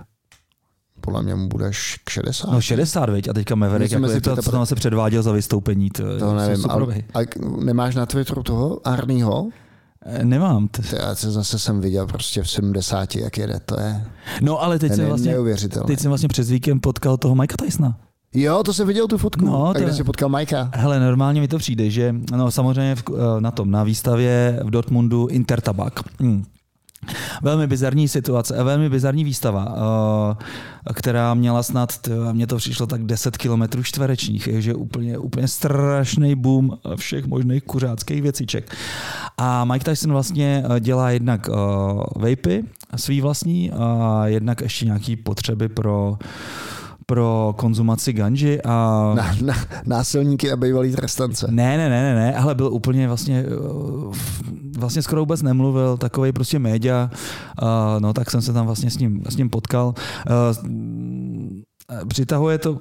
Podle 1.01 1.23
mě 1.23 1.35
mu 1.35 1.49
budeš 1.49 2.01
k 2.05 2.11
60. 2.11 2.51
No 2.51 2.61
60, 2.61 3.09
veď, 3.09 3.29
a 3.29 3.33
teďka 3.33 3.55
Maverick, 3.55 3.93
jako 3.93 4.11
je 4.11 4.21
to, 4.21 4.37
co 4.37 4.51
tam 4.51 4.67
se 4.67 4.75
předváděl 4.75 5.23
za 5.23 5.33
vystoupení. 5.33 5.91
To, 5.91 6.19
to 6.19 6.35
nevím, 6.35 6.65
ale, 6.71 7.03
ale 7.15 7.27
nemáš 7.65 7.95
na 7.95 8.07
Twitteru 8.07 8.43
toho 8.43 8.89
Arnýho? 8.89 9.49
Eh, 10.07 10.25
Nemám. 10.25 10.69
T- 10.69 10.83
já 10.97 11.15
se 11.15 11.31
zase 11.31 11.59
jsem 11.59 11.81
viděl 11.81 12.07
prostě 12.07 12.43
v 12.43 12.51
70, 12.51 13.15
jak 13.15 13.39
jede, 13.39 13.61
to 13.61 13.81
je, 13.81 14.05
No 14.43 14.63
ale 14.63 14.79
teď 14.79 14.95
jsem 14.95 15.07
vlastně, 15.07 15.35
teď 15.87 16.01
jsem 16.01 16.09
vlastně 16.09 16.29
přes 16.29 16.51
víkend 16.51 16.81
potkal 16.81 17.17
toho 17.17 17.35
Mikea 17.35 17.57
Tysona. 17.67 17.97
Jo, 18.41 18.63
to 18.63 18.73
jsem 18.73 18.87
viděl 18.87 19.07
tu 19.07 19.19
fotku. 19.19 19.45
No, 19.45 19.53
to 19.53 19.67
a 19.67 19.73
kde 19.73 19.95
jsi 19.95 20.05
potkal 20.05 20.29
Majka? 20.29 20.71
Hele, 20.75 21.01
normálně 21.01 21.41
mi 21.41 21.49
to 21.49 21.59
přijde, 21.59 21.91
že 21.91 22.15
no, 22.33 22.51
samozřejmě 22.51 22.95
v, 22.95 23.03
eh, 23.09 23.41
na 23.41 23.51
tom, 23.51 23.71
na 23.71 23.85
výstavě 23.85 24.61
v 24.65 24.71
Dortmundu 24.71 25.27
Intertabak. 25.27 26.01
Hmm. 26.21 26.45
Velmi 27.43 27.67
bizarní 27.67 28.09
situace, 28.09 28.57
eh, 28.57 28.63
velmi 28.63 28.91
bizarní 28.91 29.25
výstava, 29.25 29.75
eh, 30.89 30.93
která 30.95 31.35
měla 31.35 31.63
snad, 31.63 32.09
mně 32.33 32.47
to 32.47 32.57
přišlo 32.57 32.87
tak 32.87 33.05
10 33.05 33.37
kilometrů 33.37 33.83
čtverečních, 33.83 34.49
takže 34.53 34.75
úplně, 34.75 35.19
úplně 35.19 35.49
strašný 35.49 36.35
boom 36.35 36.79
všech 36.97 37.27
možných 37.27 37.63
kuřáckých 37.63 38.23
věciček. 38.23 38.77
A 39.39 39.65
Mike 39.65 39.85
Tyson 39.85 40.13
vlastně 40.13 40.65
dělá 40.81 41.11
jednak 41.11 41.49
vapy 42.17 42.65
svý 42.97 43.21
vlastní 43.21 43.71
a 43.73 44.23
jednak 44.27 44.61
ještě 44.61 44.85
nějaký 44.85 45.17
potřeby 45.17 45.69
pro 45.69 46.19
pro 47.09 47.55
konzumaci 47.57 48.13
ganži 48.13 48.61
a 48.63 49.13
Na, 49.17 49.35
na, 49.43 49.55
násilníky 49.87 50.53
a 50.53 50.57
bývalý 50.57 50.93
trestance. 50.93 51.47
ne, 51.51 51.77
ne, 51.77 51.89
ne, 51.89 52.03
ne, 52.03 52.15
ne, 52.15 52.35
ale 52.37 52.55
byl 52.55 52.67
úplně 52.73 53.09
vlastně, 53.09 53.45
uh, 53.45 54.15
vlastně 54.79 55.03
skoro 55.03 55.21
vůbec 55.23 55.43
nemluvil, 55.43 55.97
takový 55.97 56.33
prostě 56.33 56.59
média, 56.59 57.11
no 57.99 58.13
tak 58.13 58.31
jsem 58.31 58.43
se 58.43 58.53
tam 58.53 58.67
vlastně 58.67 58.91
s 58.91 58.99
ním, 58.99 59.23
s 59.29 59.37
ním 59.37 59.51
potkal. 59.51 59.95
Uh, 60.31 62.05
přitahuje 62.09 62.59
to 62.59 62.79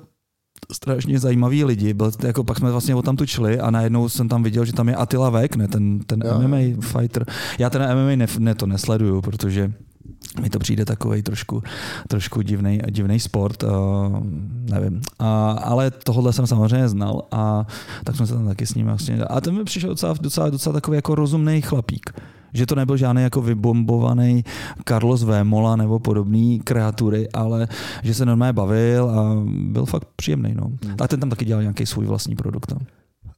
strašně 0.72 1.20
zajímavý 1.20 1.63
lidi. 1.63 1.94
Byl, 1.94 2.12
jako 2.24 2.44
pak 2.44 2.58
jsme 2.58 2.72
vlastně 2.72 2.96
o 2.96 3.02
tam 3.02 3.16
tučili 3.16 3.60
a 3.60 3.72
najednou 3.72 4.10
jsem 4.10 4.30
tam 4.30 4.44
viděl, 4.44 4.66
že 4.66 4.74
tam 4.74 4.90
je 4.90 4.96
Attila 4.96 5.30
Vek, 5.30 5.56
ne, 5.56 5.68
ten, 5.68 6.00
ten 6.00 6.24
Jo. 6.26 6.42
MMA 6.48 6.58
fighter. 6.82 7.26
Já 7.60 7.70
ten 7.70 7.82
MMA 7.82 8.16
ne, 8.16 8.28
ne, 8.40 8.56
to 8.56 8.66
nesleduju, 8.66 9.22
protože 9.22 9.74
mi 10.41 10.49
to 10.49 10.60
přijde 10.60 10.86
takový 10.86 11.21
trošku, 11.21 11.63
trošku 12.08 12.41
divný, 12.41 13.19
sport, 13.19 13.63
uh, 13.63 13.69
nevím. 14.69 15.01
A, 15.19 15.51
ale 15.51 15.91
tohle 15.91 16.34
jsem 16.34 16.47
samozřejmě 16.47 16.89
znal 16.89 17.21
a 17.32 17.65
tak 18.03 18.15
jsme 18.15 18.27
se 18.27 18.34
tam 18.34 18.47
taky 18.47 18.65
s 18.65 18.73
ním 18.73 18.86
vlastně... 18.86 19.23
A 19.23 19.41
ten 19.41 19.58
mi 19.58 19.63
přišel 19.63 19.89
docela, 19.89 20.15
docela, 20.21 20.49
docela 20.49 20.73
takový 20.73 20.95
jako 20.95 21.15
rozumný 21.15 21.62
chlapík. 21.62 22.13
Že 22.53 22.65
to 22.65 22.75
nebyl 22.75 22.97
žádný 22.97 23.23
jako 23.23 23.41
vybombovaný 23.41 24.45
Carlos 24.88 25.23
Vémola 25.23 25.75
nebo 25.75 25.99
podobný 25.99 26.60
kreatury, 26.60 27.30
ale 27.30 27.67
že 28.03 28.13
se 28.13 28.25
normálně 28.25 28.53
bavil 28.53 29.10
a 29.10 29.36
byl 29.45 29.86
fakt 29.86 30.08
příjemný. 30.15 30.53
No. 30.56 30.71
A 31.01 31.08
ten 31.08 31.19
tam 31.19 31.30
taky 31.30 31.45
dělal 31.45 31.63
nějaký 31.63 31.86
svůj 31.86 32.06
vlastní 32.06 32.36
produkt. 32.36 32.71
No. 32.71 32.77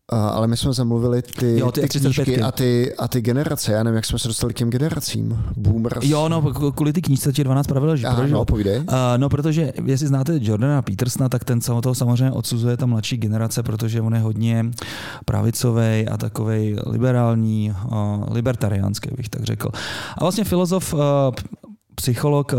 A, 0.09 0.29
ale 0.29 0.47
my 0.47 0.57
jsme 0.57 0.73
zamluvili 0.73 1.21
ty, 1.21 1.59
Jo, 1.59 1.71
ty 1.71 1.81
ty 1.81 1.85
F-35. 1.85 1.99
knížky 1.99 2.41
a 2.41 2.51
ty, 2.51 2.95
a 2.95 3.07
ty 3.07 3.21
generace. 3.21 3.71
Já 3.71 3.83
nevím, 3.83 3.95
jak 3.95 4.05
jsme 4.05 4.19
se 4.19 4.27
dostali 4.27 4.53
k 4.53 4.57
těm 4.57 4.69
generacím. 4.69 5.43
Boomers. 5.57 6.05
Jo, 6.05 6.29
no, 6.29 6.41
kvůli 6.71 6.93
ty 6.93 7.01
knížce 7.01 7.33
ti 7.33 7.43
12 7.43 7.67
pravidel, 7.67 7.97
proč, 8.15 8.31
no, 8.31 8.45
povídej. 8.45 8.77
Uh, 8.77 8.85
no, 9.17 9.29
protože 9.29 9.73
jestli 9.85 10.07
znáte 10.07 10.39
Jordana 10.41 10.81
Petersona, 10.81 11.29
tak 11.29 11.43
ten 11.43 11.61
samo 11.61 11.81
toho 11.81 11.95
samozřejmě 11.95 12.31
odsuzuje 12.31 12.77
ta 12.77 12.85
mladší 12.85 13.17
generace, 13.17 13.63
protože 13.63 14.01
on 14.01 14.15
je 14.15 14.19
hodně 14.19 14.65
pravicový 15.25 16.07
a 16.11 16.17
takový 16.17 16.75
liberální, 16.85 17.73
uh, 17.91 17.97
libertariánský, 18.31 19.09
bych 19.17 19.29
tak 19.29 19.43
řekl. 19.43 19.69
A 20.17 20.23
vlastně 20.23 20.43
filozof 20.43 20.93
uh, 20.93 20.99
psycholog 22.01 22.53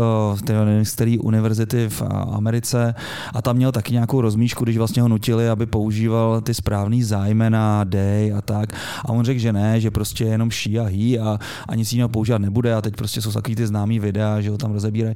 nevím, 0.65 0.85
z 0.85 0.93
který 0.93 1.19
univerzity 1.19 1.89
v 1.89 2.01
Americe 2.31 2.95
a 3.33 3.41
tam 3.41 3.55
měl 3.55 3.71
taky 3.71 3.93
nějakou 3.93 4.21
rozmíšku, 4.21 4.63
když 4.63 4.77
vlastně 4.77 5.01
ho 5.01 5.07
nutili, 5.07 5.49
aby 5.49 5.65
používal 5.65 6.41
ty 6.41 6.53
správný 6.53 7.03
zájmena, 7.03 7.83
day 7.83 8.33
a 8.33 8.41
tak. 8.41 8.73
A 9.05 9.09
on 9.09 9.25
řekl, 9.25 9.39
že 9.39 9.53
ne, 9.53 9.81
že 9.81 9.91
prostě 9.91 10.23
je 10.23 10.31
jenom 10.31 10.51
ší 10.51 10.79
a 10.79 10.83
hý 10.83 11.19
a, 11.19 11.39
a 11.67 11.75
nic 11.75 11.93
jiného 11.93 12.09
používat 12.09 12.41
nebude 12.41 12.75
a 12.75 12.81
teď 12.81 12.95
prostě 12.95 13.21
jsou 13.21 13.31
takový 13.31 13.55
ty 13.55 13.67
známý 13.67 13.99
videa, 13.99 14.41
že 14.41 14.49
ho 14.49 14.57
tam 14.57 14.71
rozebírají. 14.71 15.15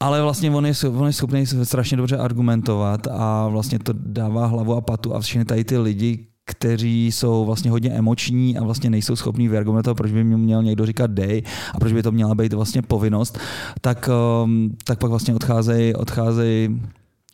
Ale 0.00 0.22
vlastně 0.22 0.50
on 0.50 0.66
je, 0.66 0.72
on 0.88 1.06
je 1.06 1.12
schopný 1.12 1.46
strašně 1.46 1.96
dobře 1.96 2.16
argumentovat 2.16 3.06
a 3.10 3.48
vlastně 3.48 3.78
to 3.78 3.92
dává 3.96 4.46
hlavu 4.46 4.74
a 4.74 4.80
patu 4.80 5.14
a 5.14 5.20
všechny 5.20 5.44
tady 5.44 5.64
ty 5.64 5.78
lidi, 5.78 6.26
kteří 6.46 7.12
jsou 7.12 7.44
vlastně 7.44 7.70
hodně 7.70 7.90
emoční 7.90 8.58
a 8.58 8.64
vlastně 8.64 8.90
nejsou 8.90 9.16
schopní 9.16 9.48
vyargumentovat, 9.48 9.96
proč 9.96 10.12
by 10.12 10.24
mi 10.24 10.36
měl 10.36 10.62
někdo 10.62 10.86
říkat 10.86 11.10
dej 11.10 11.42
a 11.74 11.80
proč 11.80 11.92
by 11.92 12.02
to 12.02 12.12
měla 12.12 12.34
být 12.34 12.52
vlastně 12.52 12.82
povinnost, 12.82 13.38
tak, 13.80 14.08
um, 14.44 14.76
tak 14.84 14.98
pak 14.98 15.10
vlastně 15.10 15.34
odcházejí 15.34 15.94
odcházej 15.94 16.70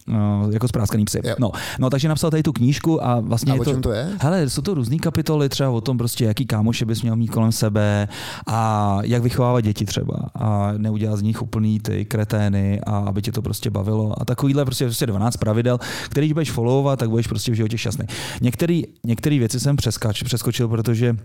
Uh, 0.09 0.53
jako 0.53 0.69
spráskaný 0.69 1.05
psy. 1.05 1.21
Jo. 1.25 1.35
No, 1.39 1.51
no, 1.79 1.91
takže 1.91 2.09
napsal 2.09 2.31
tady 2.31 2.43
tu 2.43 2.53
knížku 2.53 3.05
a 3.05 3.21
vlastně 3.21 3.53
A 3.53 3.55
je 3.55 3.61
o 3.61 3.65
to, 3.65 3.71
čem 3.71 3.83
to 3.83 3.93
je? 3.93 4.09
Hele, 4.21 4.51
jsou 4.51 4.63
to 4.63 4.75
různé 4.75 4.97
kapitoly 4.97 5.49
třeba 5.49 5.71
o 5.71 5.81
tom 5.81 5.99
prostě, 5.99 6.25
jaký 6.25 6.47
kámoše 6.47 6.85
bys 6.85 7.03
měl 7.03 7.17
mít 7.17 7.29
kolem 7.29 7.53
sebe 7.53 8.09
a 8.47 8.99
jak 9.03 9.23
vychovávat 9.23 9.65
děti 9.65 9.85
třeba 9.85 10.31
a 10.35 10.73
neudělat 10.77 11.17
z 11.17 11.23
nich 11.23 11.43
úplný 11.43 11.81
ty 11.81 12.05
kretény 12.05 12.81
a 12.81 12.99
aby 12.99 13.23
tě 13.23 13.33
to 13.33 13.43
prostě 13.43 13.71
bavilo 13.71 14.23
a 14.23 14.25
takovýhle 14.25 14.65
prostě, 14.65 14.85
prostě 14.85 15.07
12 15.07 15.37
pravidel, 15.37 15.79
který 16.09 16.27
když 16.27 16.33
budeš 16.33 16.51
followovat, 16.51 16.99
tak 16.99 17.11
budeš 17.11 17.27
prostě 17.27 17.53
v 17.53 17.55
životě 17.55 17.79
šťastný. 17.79 18.07
Některé 18.41 18.83
některé 19.05 19.39
věci 19.39 19.61
jsem 19.61 19.77
přeskač, 19.77 20.23
přeskočil, 20.23 20.69
protože 20.69 21.17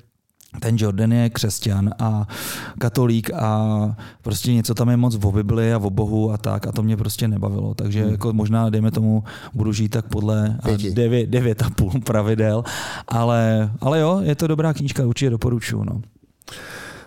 ten 0.59 0.75
Jordan 0.79 1.13
je 1.13 1.29
křesťan 1.29 1.89
a 1.99 2.27
katolík 2.79 3.33
a 3.33 3.95
prostě 4.21 4.53
něco 4.53 4.73
tam 4.73 4.89
je 4.89 4.97
moc 4.97 5.15
o 5.23 5.31
Bibli 5.31 5.73
a 5.73 5.77
o 5.77 5.89
Bohu 5.89 6.31
a 6.31 6.37
tak 6.37 6.67
a 6.67 6.71
to 6.71 6.83
mě 6.83 6.97
prostě 6.97 7.27
nebavilo. 7.27 7.73
Takže 7.73 8.01
hmm. 8.01 8.11
jako 8.11 8.33
možná, 8.33 8.69
dejme 8.69 8.91
tomu, 8.91 9.23
budu 9.53 9.73
žít 9.73 9.89
tak 9.89 10.05
podle 10.07 10.57
a 10.63 10.67
Pěti. 10.67 10.91
devět, 10.91 11.29
devět 11.29 11.61
a 11.61 11.69
půl 11.69 11.91
pravidel, 12.05 12.63
ale, 13.07 13.71
ale 13.81 13.99
jo, 13.99 14.19
je 14.23 14.35
to 14.35 14.47
dobrá 14.47 14.73
knížka, 14.73 15.05
určitě 15.05 15.29
doporučuju. 15.29 15.83
No. 15.83 16.01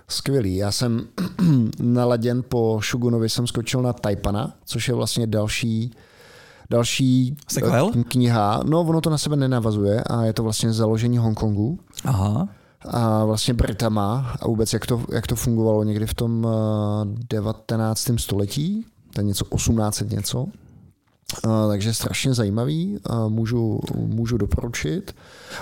Skvělý. 0.08 0.56
Já 0.56 0.72
jsem 0.72 1.06
naladěn 1.82 2.42
po 2.48 2.80
Shogunovi, 2.82 3.28
jsem 3.28 3.46
skočil 3.46 3.82
na 3.82 3.92
Taipana, 3.92 4.54
což 4.64 4.88
je 4.88 4.94
vlastně 4.94 5.26
další 5.26 5.90
další 6.70 7.36
Sequel? 7.48 7.90
eh, 8.00 8.04
kniha. 8.04 8.60
No, 8.66 8.80
ono 8.80 9.00
to 9.00 9.10
na 9.10 9.18
sebe 9.18 9.36
nenavazuje 9.36 10.04
a 10.04 10.24
je 10.24 10.32
to 10.32 10.42
vlastně 10.42 10.72
založení 10.72 11.18
Hongkongu 11.18 11.78
Aha. 12.04 12.48
A 12.84 13.24
vlastně 13.24 13.54
Britama 13.54 14.36
a 14.40 14.46
vůbec 14.46 14.72
jak 14.72 14.86
to, 14.86 15.04
jak 15.12 15.26
to 15.26 15.36
fungovalo 15.36 15.84
někdy 15.84 16.06
v 16.06 16.14
tom 16.14 16.46
eh, 16.46 17.24
19. 17.28 18.10
století, 18.16 18.86
to 19.14 19.20
je 19.20 19.24
něco 19.24 19.44
1800 19.44 20.10
něco. 20.10 20.46
Uh, 21.46 21.68
takže 21.68 21.94
strašně 21.94 22.34
zajímavý, 22.34 22.98
uh, 23.10 23.28
můžu, 23.28 23.80
můžu 23.94 24.36
doporučit. 24.36 25.16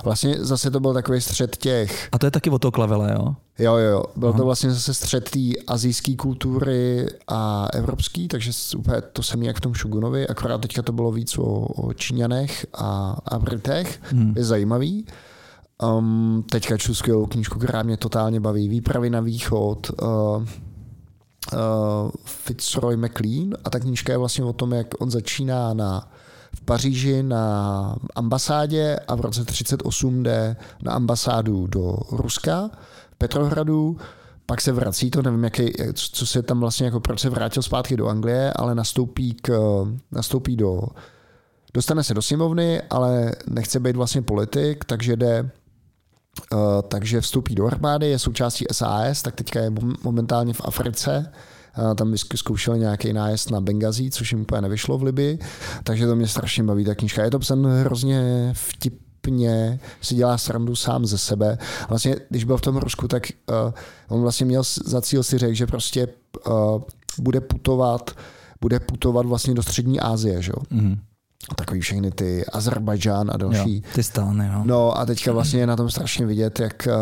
Vlastně 0.04 0.36
zase 0.38 0.70
to 0.70 0.80
byl 0.80 0.94
takový 0.94 1.20
střed 1.20 1.56
těch 1.56 2.08
A 2.12 2.18
to 2.18 2.26
je 2.26 2.30
taky 2.30 2.50
o 2.50 2.58
to 2.58 2.72
klavele, 2.72 3.12
jo? 3.12 3.34
Jo, 3.58 3.76
jo, 3.76 3.90
jo. 3.90 4.04
Byl 4.16 4.28
Aha. 4.28 4.38
to 4.38 4.44
vlastně 4.44 4.70
zase 4.70 4.94
střed 4.94 5.30
té 5.30 5.40
azijské 5.66 6.16
kultury 6.16 7.06
a 7.28 7.68
evropský, 7.74 8.28
takže 8.28 8.50
úplně 8.76 9.00
to 9.00 9.22
samé 9.22 9.46
jak 9.46 9.56
v 9.56 9.60
tom 9.60 9.74
Shogunovi, 9.74 10.28
akorát 10.28 10.60
teďka 10.60 10.82
to 10.82 10.92
bylo 10.92 11.12
víc 11.12 11.38
o, 11.38 11.42
o 11.60 11.92
Číňanech 11.92 12.66
a, 12.74 13.16
a 13.24 13.38
Britech. 13.38 14.00
Hmm. 14.02 14.32
Je 14.36 14.44
zajímavý. 14.44 15.06
Um, 15.82 16.44
teďka 16.50 16.76
čtu 16.76 16.94
skvělou 16.94 17.26
knížku, 17.26 17.58
která 17.58 17.82
mě 17.82 17.96
totálně 17.96 18.40
baví. 18.40 18.68
Výpravy 18.68 19.10
na 19.10 19.20
východ. 19.20 19.90
Uh, 20.02 20.08
uh, 20.08 20.46
Fitzroy 22.24 22.96
McLean 22.96 23.54
a 23.64 23.70
ta 23.70 23.80
knížka 23.80 24.12
je 24.12 24.18
vlastně 24.18 24.44
o 24.44 24.52
tom, 24.52 24.72
jak 24.72 24.86
on 24.98 25.10
začíná 25.10 25.74
na 25.74 26.10
v 26.56 26.60
Paříži 26.60 27.22
na 27.22 27.96
ambasádě 28.14 28.98
a 29.08 29.14
v 29.14 29.20
roce 29.20 29.44
38 29.44 30.22
jde 30.22 30.56
na 30.82 30.92
ambasádu 30.92 31.66
do 31.66 31.96
Ruska, 32.12 32.70
Petrohradu, 33.18 33.96
pak 34.46 34.60
se 34.60 34.72
vrací, 34.72 35.10
to 35.10 35.22
nevím, 35.22 35.44
jaký, 35.44 35.72
co 35.94 36.26
se 36.26 36.42
tam 36.42 36.60
vlastně, 36.60 36.86
jako 36.86 37.00
proč 37.00 37.20
se 37.20 37.30
vrátil 37.30 37.62
zpátky 37.62 37.96
do 37.96 38.08
Anglie, 38.08 38.52
ale 38.52 38.74
nastoupí, 38.74 39.34
k, 39.34 39.52
nastoupí 40.12 40.56
do, 40.56 40.82
dostane 41.74 42.04
se 42.04 42.14
do 42.14 42.22
sněmovny, 42.22 42.82
ale 42.82 43.32
nechce 43.46 43.80
být 43.80 43.96
vlastně 43.96 44.22
politik, 44.22 44.84
takže 44.84 45.16
jde 45.16 45.50
takže 46.88 47.20
vstoupí 47.20 47.54
do 47.54 47.66
armády, 47.66 48.06
je 48.08 48.18
součástí 48.18 48.64
SAS, 48.72 49.22
tak 49.22 49.34
teďka 49.34 49.60
je 49.60 49.70
mom- 49.70 49.96
momentálně 50.02 50.52
v 50.52 50.60
Africe. 50.64 51.32
Uh, 51.78 51.94
tam 51.94 52.14
zkoušel 52.34 52.76
nějaký 52.76 53.12
nájezd 53.12 53.50
na 53.50 53.60
Bengazí, 53.60 54.10
což 54.10 54.32
jim 54.32 54.40
úplně 54.40 54.60
nevyšlo 54.60 54.98
v 54.98 55.02
Libii. 55.02 55.38
Takže 55.84 56.06
to 56.06 56.16
mě 56.16 56.28
strašně 56.28 56.64
baví 56.64 56.84
ta 56.84 56.94
knížka. 56.94 57.24
Je 57.24 57.30
to 57.30 57.38
psan 57.38 57.66
hrozně 57.66 58.50
vtipně, 58.52 59.80
si 60.00 60.14
dělá 60.14 60.38
srandu 60.38 60.76
sám 60.76 61.06
ze 61.06 61.18
sebe. 61.18 61.58
Vlastně, 61.88 62.16
když 62.30 62.44
byl 62.44 62.56
v 62.56 62.60
tom 62.60 62.76
Rusku, 62.76 63.08
tak 63.08 63.22
uh, 63.48 63.72
on 64.08 64.22
vlastně 64.22 64.46
měl 64.46 64.62
za 64.84 65.00
cíl 65.00 65.22
si 65.22 65.38
řekl, 65.38 65.54
že 65.54 65.66
prostě 65.66 66.08
uh, 66.46 66.82
bude 67.18 67.40
putovat 67.40 68.10
bude 68.60 68.80
putovat 68.80 69.26
vlastně 69.26 69.54
do 69.54 69.62
střední 69.62 70.00
Asie, 70.00 70.42
že 70.42 70.52
jo? 70.56 70.62
Takový 71.54 71.80
všechny 71.80 72.10
ty 72.10 72.44
Azerbajdžán 72.46 73.30
a 73.30 73.36
další. 73.36 73.74
Jo, 73.76 73.90
ty 73.94 74.02
stány, 74.02 74.48
no. 74.48 74.62
No 74.66 74.98
a 74.98 75.06
teďka 75.06 75.32
vlastně 75.32 75.60
je 75.60 75.66
na 75.66 75.76
tom 75.76 75.90
strašně 75.90 76.26
vidět, 76.26 76.60
jak, 76.60 76.86
eh, 76.86 76.92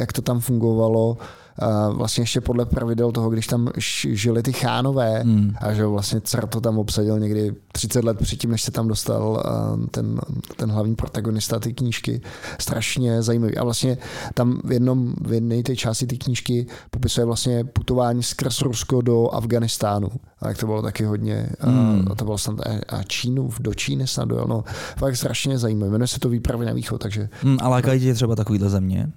jak 0.00 0.12
to 0.12 0.22
tam 0.22 0.40
fungovalo. 0.40 1.16
Eh, 1.62 1.66
Vlastně 1.92 2.22
ještě 2.22 2.40
podle 2.40 2.66
pravidel 2.66 3.12
toho, 3.12 3.30
když 3.30 3.46
tam 3.46 3.68
žili 4.08 4.42
ty 4.42 4.52
chánové 4.52 5.20
Hmm. 5.22 5.52
a 5.60 5.72
že 5.72 5.86
vlastně 5.86 6.20
car 6.20 6.46
to 6.46 6.60
tam 6.60 6.78
obsadil 6.78 7.18
někdy 7.18 7.52
30 7.72 8.04
let 8.04 8.18
předtím, 8.18 8.50
než 8.50 8.62
se 8.62 8.70
tam 8.70 8.88
dostal 8.88 9.42
eh, 9.46 9.86
ten, 9.90 10.20
ten 10.56 10.70
hlavní 10.70 10.94
protagonista 10.94 11.58
té 11.58 11.72
knížky. 11.72 12.20
Strašně 12.58 13.22
zajímavý. 13.22 13.56
A 13.56 13.64
vlastně 13.64 13.98
tam 14.34 14.60
v 14.64 14.72
jednom, 14.72 15.14
v 15.20 15.32
jedné 15.32 15.62
té 15.62 15.76
části 15.76 16.06
té 16.06 16.16
knížky 16.16 16.66
popisuje 16.90 17.24
vlastně 17.24 17.64
putování 17.64 18.22
skrz 18.22 18.62
Rusko 18.62 19.00
do 19.02 19.28
Afganistánu. 19.28 20.08
A 20.42 20.48
jak 20.48 20.58
to 20.58 20.66
bylo 20.66 20.82
taky 20.82 21.04
hodně, 21.04 21.50
Hmm. 21.60 22.04
a 22.10 22.14
to 22.14 22.24
bylo 22.24 22.38
snad 22.38 22.60
a- 22.60 22.96
a 22.96 23.02
Čínu, 23.02 23.50
do 23.60 23.74
Číny 23.74 24.06
snad 24.06 24.28
dojel. 24.28 24.46
No, 24.48 24.64
fakt 24.96 25.16
strašně 25.16 25.58
zajímavé. 25.58 25.90
Jmenuje 25.92 26.08
se 26.08 26.20
to 26.20 26.28
Výpravy 26.28 26.66
na 26.66 26.72
východ, 26.72 26.98
takže 27.00 27.28
Hmm, 27.42 27.56
a 27.62 27.68
lákají 27.68 28.00
tě 28.00 28.14
třeba 28.14 28.36
takovýhle 28.36 28.68
země? 28.70 29.10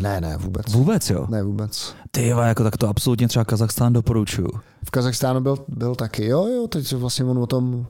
Ne, 0.00 0.20
ne, 0.20 0.36
vůbec. 0.36 0.72
Vůbec, 0.72 1.10
jo? 1.10 1.26
Ne, 1.28 1.42
vůbec. 1.42 1.94
Ty 2.10 2.28
jo, 2.28 2.38
jako 2.38 2.64
tak 2.64 2.76
to 2.76 2.88
absolutně 2.88 3.28
třeba 3.28 3.44
Kazachstán 3.44 3.92
doporučuju. 3.92 4.48
V 4.84 4.90
Kazachstánu 4.90 5.40
byl, 5.40 5.56
byl 5.68 5.94
taky, 5.94 6.26
jo, 6.26 6.46
jo, 6.46 6.66
teď 6.66 6.92
vlastně 6.92 7.24
on 7.24 7.38
o 7.38 7.46
tom 7.46 7.86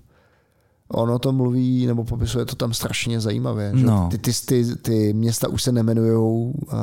On 0.95 1.11
o 1.11 1.19
tom 1.19 1.37
mluví, 1.37 1.87
nebo 1.87 2.05
popisuje 2.05 2.45
to 2.45 2.57
tam 2.57 2.73
strašně 2.73 3.21
zajímavě. 3.21 3.73
Že? 3.75 3.87
No. 3.87 4.09
Ty, 4.11 4.19
ty, 4.19 4.31
ty, 4.47 4.77
ty 4.77 5.13
města 5.13 5.49
už 5.49 5.63
se 5.63 5.73
nemenujou 5.73 6.53
uh, 6.73 6.79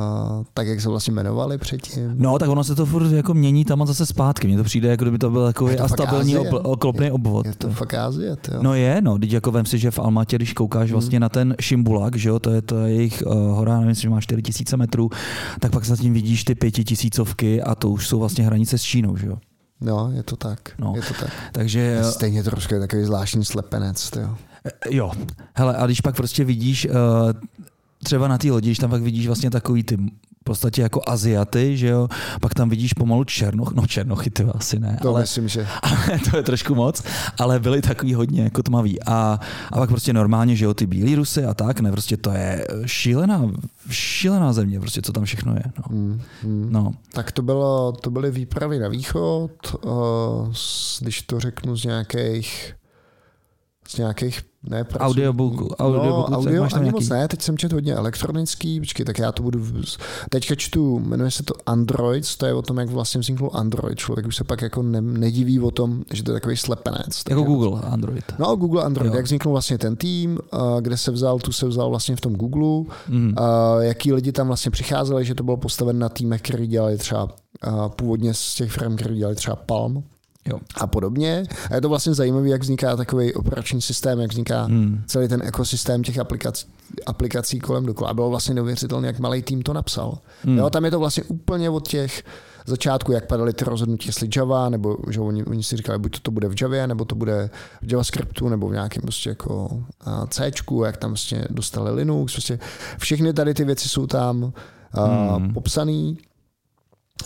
tak, 0.53 0.67
jak 0.67 0.81
se 0.81 0.89
vlastně 0.89 1.11
jmenovaly 1.11 1.57
předtím. 1.57 2.13
No, 2.15 2.39
tak 2.39 2.49
ono 2.49 2.63
se 2.63 2.75
to 2.75 2.85
furt 2.85 3.11
jako 3.11 3.33
mění 3.33 3.65
tam 3.65 3.81
a 3.81 3.85
zase 3.85 4.05
zpátky. 4.05 4.47
Mně 4.47 4.57
to 4.57 4.63
přijde, 4.63 4.89
jako 4.89 5.03
kdyby 5.03 5.17
to 5.17 5.29
byl 5.29 5.45
takový 5.45 5.75
to 5.75 5.83
a 5.83 5.87
stabilní 5.87 6.37
ob, 6.37 6.47
oklopný 6.63 7.11
obvod. 7.11 7.45
Je 7.45 7.53
to 7.55 7.69
fakt 7.69 7.93
Ázie, 7.93 8.29
jo. 8.53 8.59
No 8.61 8.73
je, 8.73 9.01
no, 9.01 9.19
teď 9.19 9.31
jako 9.31 9.51
vem 9.51 9.65
si, 9.65 9.77
že 9.77 9.91
v 9.91 9.99
Almatě, 9.99 10.35
když 10.35 10.53
koukáš 10.53 10.89
Hmm. 10.89 10.93
vlastně 10.93 11.19
na 11.19 11.29
ten 11.29 11.55
Šimbulak, 11.61 12.15
že 12.15 12.29
jo, 12.29 12.39
to 12.39 12.49
je, 12.49 12.61
to 12.61 12.77
je 12.77 12.93
jejich 12.93 13.23
uh, 13.25 13.33
hora, 13.33 13.73
nevím, 13.73 13.89
jestli 13.89 14.09
má 14.09 14.21
4000 14.21 14.77
metrů, 14.77 15.09
tak 15.59 15.71
pak 15.71 15.85
zatím 15.85 16.13
vidíš 16.13 16.43
ty 16.43 16.55
pětitisícovky 16.55 17.61
a 17.61 17.75
to 17.75 17.89
už 17.89 18.07
jsou 18.07 18.19
vlastně 18.19 18.43
hranice 18.43 18.77
s 18.77 18.81
Čínou, 18.81 19.17
že 19.17 19.27
jo. 19.27 19.37
No, 19.81 20.11
je 20.13 20.23
to 20.23 20.35
tak. 20.35 20.59
No. 20.77 20.93
Je 20.95 21.01
to 21.01 21.13
tak. 21.13 21.29
Takže 21.51 21.99
Stejně 22.03 22.43
trošku 22.43 22.73
je 22.73 22.79
takový 22.79 23.03
zvláštní 23.03 23.45
slepenec. 23.45 24.11
Jo. 24.21 24.35
Eh, 24.65 24.71
Jo, 24.89 25.11
hele, 25.53 25.75
a 25.75 25.85
když 25.85 26.01
pak 26.01 26.15
prostě 26.15 26.43
vidíš 26.43 26.85
uh, 26.85 26.93
třeba 28.03 28.27
na 28.27 28.37
té 28.37 28.51
lodi, 28.51 28.69
když 28.69 28.77
tam 28.77 28.89
pak 28.89 29.01
vidíš 29.01 29.27
vlastně 29.27 29.49
takový 29.51 29.83
ty 29.83 29.97
podstatě 30.43 30.81
jako 30.81 31.01
Aziaty, 31.07 31.77
že 31.77 31.87
jo, 31.87 32.07
pak 32.41 32.53
tam 32.53 32.69
vidíš 32.69 32.93
pomalu 32.93 33.23
černoch, 33.23 33.73
no 33.73 33.87
černochy 33.87 34.29
ty 34.29 34.43
asi 34.43 34.79
ne, 34.79 34.99
To 35.01 35.09
ale, 35.09 35.21
myslím, 35.21 35.47
že 35.47 35.67
ale 35.81 36.19
to 36.31 36.37
je 36.37 36.43
trošku 36.43 36.75
moc, 36.75 37.03
ale 37.37 37.59
byli 37.59 37.81
takový 37.81 38.13
hodně 38.13 38.43
jako 38.43 38.63
tmaví 38.63 39.03
a, 39.03 39.39
a 39.71 39.77
pak 39.77 39.89
prostě 39.89 40.13
normálně, 40.13 40.55
že 40.55 40.65
jo, 40.65 40.73
ty 40.73 40.87
bílí 40.87 41.15
Rusy 41.15 41.45
a 41.45 41.53
tak, 41.53 41.79
ne, 41.79 41.91
prostě 41.91 42.17
to 42.17 42.31
je 42.31 42.67
šílená, 42.85 43.49
šílená 43.89 44.53
země, 44.53 44.79
prostě 44.79 45.01
co 45.01 45.13
tam 45.13 45.25
všechno 45.25 45.53
je, 45.53 45.63
no. 45.77 45.83
Hmm, 45.89 46.21
hmm. 46.43 46.67
No, 46.71 46.91
Tak 47.13 47.31
to, 47.31 47.41
bylo, 47.41 47.91
to 47.91 48.11
byly 48.11 48.31
výpravy 48.31 48.79
na 48.79 48.87
východ, 48.87 49.51
uh, 49.85 50.53
když 51.01 51.21
to 51.21 51.39
řeknu 51.39 51.77
z 51.77 51.85
nějakých 51.85 52.73
z 53.91 53.97
nějakých, 53.97 54.41
ne, 54.63 54.83
pracuji- 54.83 54.99
Audiobooku, 55.05 55.67
audiobooku, 55.75 56.31
no, 56.31 56.37
audio 56.37 56.61
máš 56.63 56.71
tam 56.71 56.79
ani 56.79 56.85
nějaký? 56.85 57.03
moc 57.03 57.09
ne, 57.09 57.27
teď 57.27 57.41
jsem 57.41 57.57
četl 57.57 57.75
hodně 57.75 57.93
elektronický, 57.93 58.79
počkej, 58.79 59.05
tak 59.05 59.19
já 59.19 59.31
to 59.31 59.43
budu, 59.43 59.65
teďka 60.29 60.55
čtu, 60.55 60.99
jmenuje 60.99 61.31
se 61.31 61.43
to 61.43 61.53
Android, 61.65 62.35
to 62.37 62.45
je 62.45 62.53
o 62.53 62.61
tom, 62.61 62.77
jak 62.77 62.89
vlastně 62.89 63.21
vznikl 63.21 63.49
Android, 63.53 63.97
člověk 63.97 64.27
už 64.27 64.35
se 64.35 64.43
pak 64.43 64.61
jako 64.61 64.81
ne, 64.83 65.01
nediví 65.01 65.59
o 65.59 65.71
tom, 65.71 66.03
že 66.13 66.23
to 66.23 66.31
je 66.31 66.33
takový 66.33 66.57
slepenec. 66.57 67.23
jako 67.29 67.41
Tak 67.41 67.47
Google, 67.49 67.81
Android. 67.81 68.23
No, 68.39 68.55
Google 68.55 68.83
Android, 68.83 69.11
Jo. 69.11 69.15
jak 69.15 69.25
vznikl 69.25 69.49
vlastně 69.49 69.77
ten 69.77 69.95
tým, 69.95 70.39
uh, 70.53 70.81
kde 70.81 70.97
se 70.97 71.11
vzal, 71.11 71.39
tu 71.39 71.51
se 71.51 71.67
vzal 71.67 71.89
vlastně 71.89 72.15
v 72.15 72.21
tom 72.21 72.33
Google, 72.35 72.95
Mm. 73.09 73.35
Jaký 73.79 74.13
lidi 74.13 74.31
tam 74.31 74.47
vlastně 74.47 74.71
přicházeli, 74.71 75.25
že 75.25 75.35
to 75.35 75.43
bylo 75.43 75.57
postaven 75.57 75.99
na 75.99 76.09
týmech, 76.09 76.41
který 76.41 76.67
dělali 76.67 76.97
třeba 76.97 77.23
uh, 77.67 77.87
původně 77.89 78.33
z 78.33 78.55
těch 78.55 78.71
firm, 78.71 78.95
který 78.95 79.17
dělali 79.17 79.35
třeba 79.35 79.55
Palm 79.55 80.03
Jo. 80.45 80.59
a 80.75 80.87
podobně. 80.87 81.43
A 81.71 81.75
je 81.75 81.81
to 81.81 81.89
vlastně 81.89 82.13
zajímavé, 82.13 82.49
jak 82.49 82.61
vzniká 82.61 82.95
takový 82.95 83.33
operační 83.33 83.81
systém, 83.81 84.19
jak 84.19 84.31
vzniká 84.31 84.67
Mm. 84.67 85.03
celý 85.07 85.27
ten 85.27 85.41
ekosystém 85.43 86.03
těch 86.03 86.19
aplikací, 86.19 86.67
aplikací 87.05 87.59
kolem 87.59 87.85
dokola. 87.85 88.09
A 88.09 88.13
bylo 88.13 88.29
vlastně 88.29 88.53
neuvěřitelné, 88.55 89.07
jak 89.07 89.19
malý 89.19 89.41
tým 89.41 89.61
to 89.61 89.73
napsal. 89.73 90.17
Mm. 90.45 90.57
Jo, 90.57 90.69
tam 90.69 90.85
je 90.85 90.91
to 90.91 90.99
vlastně 90.99 91.23
úplně 91.23 91.69
od 91.69 91.87
těch 91.87 92.23
začátku, 92.65 93.11
jak 93.11 93.27
padaly 93.27 93.53
ty 93.53 93.65
rozhodnutí, 93.65 94.07
jestli 94.09 94.29
Java, 94.35 94.69
nebo 94.69 94.97
že 95.09 95.19
oni, 95.19 95.43
oni 95.45 95.63
si 95.63 95.77
říkali, 95.77 95.99
buď 95.99 96.11
to, 96.11 96.19
to 96.19 96.31
bude 96.31 96.49
v 96.49 96.61
Javě, 96.61 96.87
nebo 96.87 97.05
to 97.05 97.15
bude 97.15 97.49
v 97.81 97.91
JavaScriptu, 97.91 98.49
nebo 98.49 98.67
v 98.69 98.73
nějakém 98.73 99.01
prostě 99.01 99.29
jako 99.29 99.83
C, 100.29 100.51
jak 100.85 100.97
tam 100.97 101.11
vlastně 101.11 101.45
dostali 101.49 101.91
Linux, 101.91 102.33
prostě 102.33 102.59
všechny 102.97 103.33
tady 103.33 103.53
ty 103.53 103.63
věci 103.63 103.89
jsou 103.89 104.07
tam 104.07 104.53
Hmm. 104.93 105.53
popsaný 105.53 106.17
A 106.17 106.30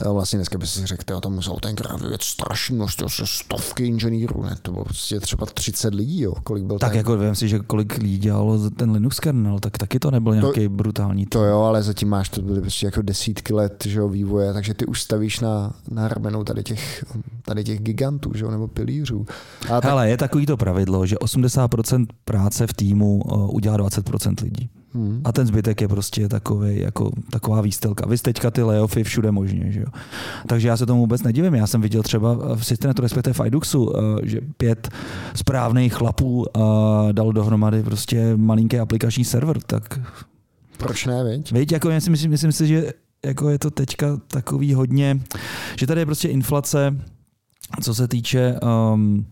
vlastně 0.03 0.39
dneska 0.39 0.57
by 0.57 0.67
si 0.67 0.85
řekl, 0.85 1.15
o 1.15 1.21
tom 1.21 1.33
musel 1.33 1.55
tenkrát 1.55 2.01
vyvět 2.01 2.21
strašně 2.21 2.75
množství, 2.75 3.07
stovky 3.25 3.85
inženýrů, 3.85 4.43
ne, 4.43 4.55
to 4.61 4.71
bylo 4.71 4.85
prostě 4.85 5.19
třeba 5.19 5.45
30 5.45 5.93
lidí, 5.93 6.21
jo, 6.21 6.33
kolik 6.43 6.63
byl 6.63 6.79
Tak 6.79 6.91
ten, 6.91 6.97
jako 6.97 7.17
vím 7.17 7.35
si, 7.35 7.47
že 7.47 7.59
kolik 7.59 7.97
lidí 7.97 8.17
dělalo 8.17 8.69
ten 8.69 8.91
Linux 8.91 9.19
kernel, 9.19 9.59
tak 9.59 9.77
taky 9.77 9.99
to 9.99 10.11
nebyl 10.11 10.35
nějaký 10.35 10.67
brutální. 10.67 11.25
To 11.25 11.43
jo, 11.43 11.59
ale 11.59 11.83
zatím 11.83 12.09
máš, 12.09 12.29
to 12.29 12.41
byly 12.41 12.61
prostě 12.61 12.85
jako 12.85 13.01
desítky 13.01 13.53
let 13.53 13.83
že 13.85 13.99
jo, 13.99 14.09
vývoje, 14.09 14.53
takže 14.53 14.73
ty 14.73 14.85
už 14.85 15.01
stavíš 15.01 15.39
na, 15.39 15.73
na 15.91 16.07
ramenou 16.07 16.43
tady 16.43 16.63
těch, 16.63 17.05
tady 17.45 17.63
těch 17.63 17.79
gigantů, 17.79 18.31
že 18.35 18.43
jo, 18.43 18.51
nebo 18.51 18.67
pilířů. 18.67 19.25
A 19.69 19.81
tak... 19.81 19.83
Hele, 19.83 20.09
je 20.09 20.17
takový 20.17 20.45
to 20.45 20.57
pravidlo, 20.57 21.05
že 21.05 21.15
80% 21.15 22.05
práce 22.25 22.67
v 22.67 22.73
týmu 22.73 23.21
uh, 23.25 23.55
udělá 23.55 23.77
20% 23.77 24.43
lidí. 24.43 24.69
Hmm. 24.95 25.21
A 25.23 25.31
ten 25.31 25.47
zbytek 25.47 25.81
je 25.81 25.87
prostě 25.87 26.29
takový, 26.29 26.79
jako 26.79 27.11
taková 27.29 27.61
výstelka. 27.61 28.07
Vy 28.07 28.17
teďka 28.17 28.51
ty 28.51 28.63
layoffy 28.63 29.03
všude 29.03 29.31
možně. 29.31 29.71
Že 29.71 29.79
jo? 29.79 29.87
Takže 30.47 30.67
já 30.67 30.77
se 30.77 30.85
tomu 30.85 30.99
vůbec 30.99 31.23
nedivím. 31.23 31.53
Já 31.55 31.67
jsem 31.67 31.81
viděl 31.81 32.03
třeba 32.03 32.55
v 32.55 32.65
Systenetu, 32.65 33.01
respektive 33.01 33.33
v 33.33 33.47
Iduxu, 33.47 33.93
že 34.23 34.41
pět 34.57 34.89
správných 35.35 35.93
chlapů 35.93 36.45
dal 37.11 37.31
dohromady 37.31 37.83
prostě 37.83 38.37
malinký 38.37 38.79
aplikační 38.79 39.25
server. 39.25 39.59
Tak 39.59 39.99
proč 40.77 41.05
ne, 41.05 41.23
viď? 41.23 41.51
Viď, 41.51 41.71
jako 41.71 41.89
já 41.89 41.99
si 41.99 42.09
myslím, 42.09 42.31
myslím 42.31 42.51
si, 42.51 42.67
že 42.67 42.91
jako 43.25 43.49
je 43.49 43.59
to 43.59 43.71
teďka 43.71 44.17
takový 44.27 44.73
hodně, 44.73 45.19
že 45.79 45.87
tady 45.87 46.01
je 46.01 46.05
prostě 46.05 46.27
inflace, 46.27 46.97
co 47.81 47.95
se 47.95 48.07
týče 48.07 48.55
um, 48.93 49.25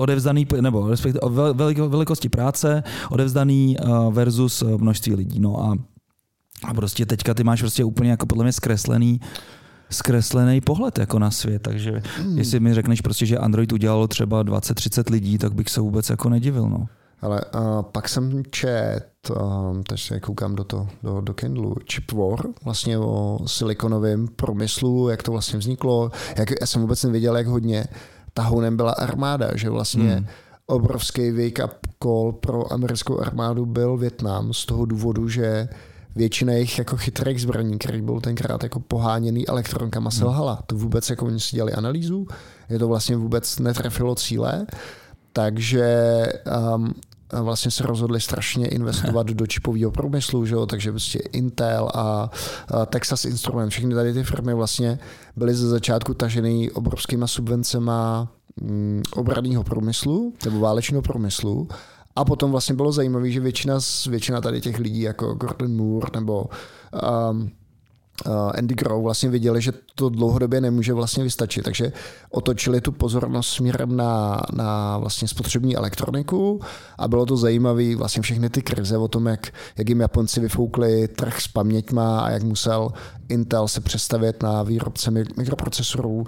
odevzdaný, 0.00 0.46
nebo 0.60 0.90
respektive 0.90 1.88
velikosti 1.88 2.28
práce, 2.28 2.82
odevzdaný 3.10 3.76
uh, 3.78 4.14
versus 4.14 4.62
uh, 4.62 4.78
množství 4.78 5.14
lidí. 5.14 5.40
No 5.40 5.62
a, 5.64 5.76
a 6.64 6.74
prostě 6.74 7.06
teďka 7.06 7.34
ty 7.34 7.44
máš 7.44 7.60
prostě 7.60 7.84
úplně 7.84 8.10
jako 8.10 8.26
podle 8.26 8.44
mě 8.44 8.52
zkreslený 8.52 9.20
zkreslený 9.90 10.60
pohled 10.60 10.98
jako 10.98 11.18
na 11.18 11.30
svět, 11.30 11.62
takže 11.62 12.02
hmm. 12.16 12.38
jestli 12.38 12.60
mi 12.60 12.74
řekneš 12.74 13.00
prostě, 13.00 13.26
že 13.26 13.38
Android 13.38 13.72
udělalo 13.72 14.08
třeba 14.08 14.44
20-30 14.44 15.12
lidí, 15.12 15.38
tak 15.38 15.54
bych 15.54 15.68
se 15.68 15.80
vůbec 15.80 16.10
jako 16.10 16.28
nedivil. 16.28 16.68
No. 16.68 16.86
Ale 17.20 17.40
uh, 17.54 17.82
pak 17.82 18.08
jsem 18.08 18.42
čet, 18.50 19.06
uh, 19.30 19.80
teď 19.82 20.00
se 20.00 20.20
koukám 20.20 20.54
do, 20.54 20.64
to, 20.64 20.88
do, 21.02 21.20
do 21.20 21.34
Kindlu, 21.34 21.74
Chip 21.92 22.12
War, 22.12 22.40
vlastně 22.64 22.98
o 22.98 23.38
silikonovém 23.46 24.28
promyslu, 24.28 25.08
jak 25.08 25.22
to 25.22 25.32
vlastně 25.32 25.58
vzniklo. 25.58 26.10
Jak, 26.36 26.50
já 26.60 26.66
jsem 26.66 26.82
vůbec 26.82 27.04
nevěděl, 27.04 27.36
jak 27.36 27.46
hodně 27.46 27.84
tahounem 28.34 28.76
byla 28.76 28.92
armáda, 28.92 29.56
že 29.56 29.70
vlastně 29.70 30.14
hmm. 30.14 30.26
obrovský 30.66 31.32
wake-up 31.32 31.70
call 32.02 32.32
pro 32.32 32.72
americkou 32.72 33.20
armádu 33.20 33.66
byl 33.66 33.96
Větnam 33.96 34.52
z 34.54 34.66
toho 34.66 34.84
důvodu, 34.84 35.28
že 35.28 35.68
většina 36.16 36.52
jejich 36.52 36.78
jako 36.78 36.96
chytrých 36.96 37.42
zbraní, 37.42 37.78
který 37.78 38.02
byl 38.02 38.20
tenkrát 38.20 38.62
jako 38.62 38.80
poháněný 38.80 39.48
elektronkama, 39.48 40.10
hmm. 40.10 40.18
selhala. 40.18 40.62
To 40.66 40.76
vůbec 40.76 41.10
jako 41.10 41.26
oni 41.26 41.40
si 41.40 41.56
dělali 41.56 41.72
analýzu, 41.72 42.26
je 42.68 42.78
to 42.78 42.88
vlastně 42.88 43.16
vůbec 43.16 43.58
netrefilo 43.58 44.14
cíle, 44.14 44.66
takže 45.32 46.26
um, 46.74 46.94
vlastně 47.32 47.70
se 47.70 47.86
rozhodli 47.86 48.20
strašně 48.20 48.68
investovat 48.68 49.26
do 49.26 49.46
čipového 49.46 49.90
průmyslu, 49.90 50.46
že 50.46 50.54
jo? 50.54 50.66
takže 50.66 50.90
prostě 50.90 51.18
Intel 51.18 51.90
a, 51.94 52.30
Texas 52.86 53.24
Instruments, 53.24 53.72
všechny 53.72 53.94
tady 53.94 54.12
ty 54.12 54.22
firmy 54.22 54.54
vlastně 54.54 54.98
byly 55.36 55.54
ze 55.54 55.68
začátku 55.68 56.14
tažený 56.14 56.70
obrovskýma 56.70 57.26
subvencema 57.26 58.28
mm, 58.60 59.02
obradního 59.14 59.64
průmyslu 59.64 60.34
nebo 60.44 60.60
válečného 60.60 61.02
průmyslu 61.02 61.68
a 62.16 62.24
potom 62.24 62.50
vlastně 62.50 62.74
bylo 62.74 62.92
zajímavé, 62.92 63.30
že 63.30 63.40
většina, 63.40 63.78
většina 64.08 64.40
tady 64.40 64.60
těch 64.60 64.78
lidí 64.78 65.00
jako 65.00 65.34
Gordon 65.34 65.76
Moore 65.76 66.10
nebo 66.14 66.44
um, 67.30 67.50
Andy 68.58 68.74
Grove 68.74 69.02
vlastně 69.02 69.28
viděli, 69.28 69.62
že 69.62 69.72
to 69.94 70.08
dlouhodobě 70.08 70.60
nemůže 70.60 70.92
vlastně 70.92 71.24
vystačit, 71.24 71.64
takže 71.64 71.92
otočili 72.30 72.80
tu 72.80 72.92
pozornost 72.92 73.48
směrem 73.48 73.96
na, 73.96 74.40
na 74.52 74.98
vlastně 74.98 75.28
spotřební 75.28 75.76
elektroniku 75.76 76.60
a 76.98 77.08
bylo 77.08 77.26
to 77.26 77.36
zajímavé 77.36 77.96
vlastně 77.96 78.22
všechny 78.22 78.50
ty 78.50 78.62
krize 78.62 78.98
o 78.98 79.08
tom, 79.08 79.26
jak, 79.26 79.52
jak 79.78 79.88
jim 79.88 80.00
Japonci 80.00 80.40
vyfoukli 80.40 81.08
trh 81.08 81.40
s 81.40 81.48
paměťma 81.48 82.20
a 82.20 82.30
jak 82.30 82.42
musel 82.42 82.92
Intel 83.28 83.68
se 83.68 83.80
přestavět 83.80 84.42
na 84.42 84.62
výrobce 84.62 85.10
mikroprocesorů. 85.10 86.16
Uh, 86.16 86.26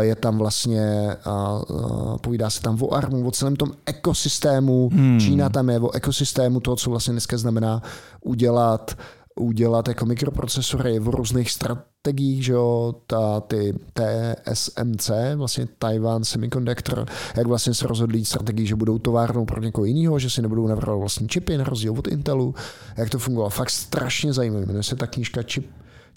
je 0.00 0.14
tam 0.14 0.38
vlastně, 0.38 1.16
uh, 1.26 2.16
povídá 2.16 2.50
se 2.50 2.62
tam 2.62 2.82
o 2.82 2.94
ARMu, 2.94 3.26
o 3.26 3.30
celém 3.30 3.56
tom 3.56 3.72
ekosystému. 3.86 4.90
Hmm. 4.92 5.20
Čína 5.20 5.48
tam 5.48 5.70
je 5.70 5.80
o 5.80 5.94
ekosystému 5.94 6.60
toho, 6.60 6.76
co 6.76 6.90
vlastně 6.90 7.12
dneska 7.12 7.38
znamená 7.38 7.82
udělat 8.20 8.96
udělat 9.40 9.88
jako 9.88 10.06
mikroprocesory 10.06 10.98
v 10.98 11.08
různých 11.08 11.50
strategiích, 11.50 12.44
že 12.44 12.52
jo, 12.52 12.94
ta, 13.06 13.40
ty 13.40 13.74
TSMC, 13.92 15.10
vlastně 15.36 15.68
Taiwan 15.78 16.24
Semiconductor, 16.24 17.06
jak 17.36 17.46
vlastně 17.46 17.74
se 17.74 17.86
rozhodli 17.86 18.24
strategii, 18.24 18.66
že 18.66 18.76
budou 18.76 18.98
továrnou 18.98 19.44
pro 19.44 19.60
někoho 19.60 19.84
jiného, 19.84 20.18
že 20.18 20.30
si 20.30 20.42
nebudou 20.42 20.66
navrhovat 20.66 21.00
vlastní 21.00 21.28
čipy 21.28 21.58
na 21.58 21.64
rozdíl 21.64 21.94
od 21.98 22.08
Intelu, 22.08 22.54
jak 22.96 23.10
to 23.10 23.18
fungovalo. 23.18 23.50
Fakt 23.50 23.70
strašně 23.70 24.32
zajímavé. 24.32 24.66
Jmenuje 24.66 24.82
se 24.82 24.96
ta 24.96 25.06
knížka 25.06 25.42
Chip, 25.42 25.70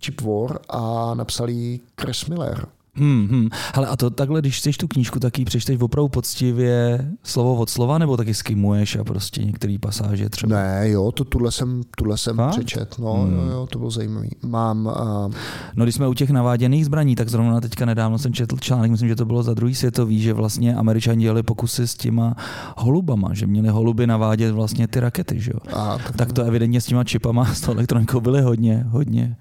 Chip 0.05 0.21
War 0.21 0.59
a 0.69 1.13
napsal 1.13 1.49
ji 1.49 1.79
Chris 2.01 2.25
Miller. 2.25 2.67
Hmm, 2.97 3.27
hmm. 3.31 3.49
Hele, 3.75 3.87
a 3.87 3.95
to 3.95 4.09
takhle, 4.09 4.41
když 4.41 4.57
chceš 4.57 4.77
tu 4.77 4.87
knížku, 4.87 5.19
tak 5.19 5.39
ji 5.39 5.45
přečteš 5.45 5.79
opravdu 5.79 6.09
poctivě 6.09 7.07
slovo 7.23 7.55
od 7.55 7.69
slova, 7.69 7.97
nebo 7.97 8.17
taky 8.17 8.33
skimuješ 8.33 8.95
a 8.95 9.03
prostě 9.03 9.43
některé 9.43 9.75
pasáže 9.81 10.29
třeba? 10.29 10.55
Ne, 10.55 10.89
jo, 10.89 11.11
to 11.11 11.23
tuhle 11.23 11.51
jsem, 11.51 11.81
tuhle 11.97 12.17
jsem 12.17 12.41
přečet, 12.49 12.99
no 12.99 13.13
hmm. 13.13 13.33
jo, 13.33 13.45
jo, 13.51 13.67
to 13.71 13.79
bylo 13.79 13.91
zajímavý. 13.91 14.29
Mám... 14.43 14.85
Uh... 14.85 15.33
No, 15.75 15.85
když 15.85 15.95
jsme 15.95 16.07
u 16.07 16.13
těch 16.13 16.29
naváděných 16.29 16.85
zbraní, 16.85 17.15
tak 17.15 17.29
zrovna 17.29 17.61
teďka 17.61 17.85
nedávno 17.85 18.17
jsem 18.17 18.33
četl 18.33 18.57
článek, 18.57 18.91
myslím, 18.91 19.09
že 19.09 19.15
to 19.15 19.25
bylo 19.25 19.43
za 19.43 19.53
druhý 19.53 19.75
světový, 19.75 20.21
že 20.21 20.33
vlastně 20.33 20.75
američani 20.75 21.23
dělali 21.23 21.43
pokusy 21.43 21.87
s 21.87 21.95
těma 21.95 22.35
holubama, 22.77 23.33
že 23.33 23.47
měli 23.47 23.69
holuby 23.69 24.07
navádět 24.07 24.51
vlastně 24.51 24.87
ty 24.87 24.99
rakety, 24.99 25.39
že 25.39 25.51
jo? 25.53 25.59
A, 25.73 25.97
tak, 25.97 26.15
tak 26.15 26.33
to 26.33 26.43
evidentně 26.43 26.81
s 26.81 26.85
těma 26.85 27.03
čipama, 27.03 27.45
s 27.45 27.61
tou 27.61 27.71
elektronikou 27.71 28.19
byly 28.21 28.41
hodně, 28.41 28.85
hodně 28.87 29.37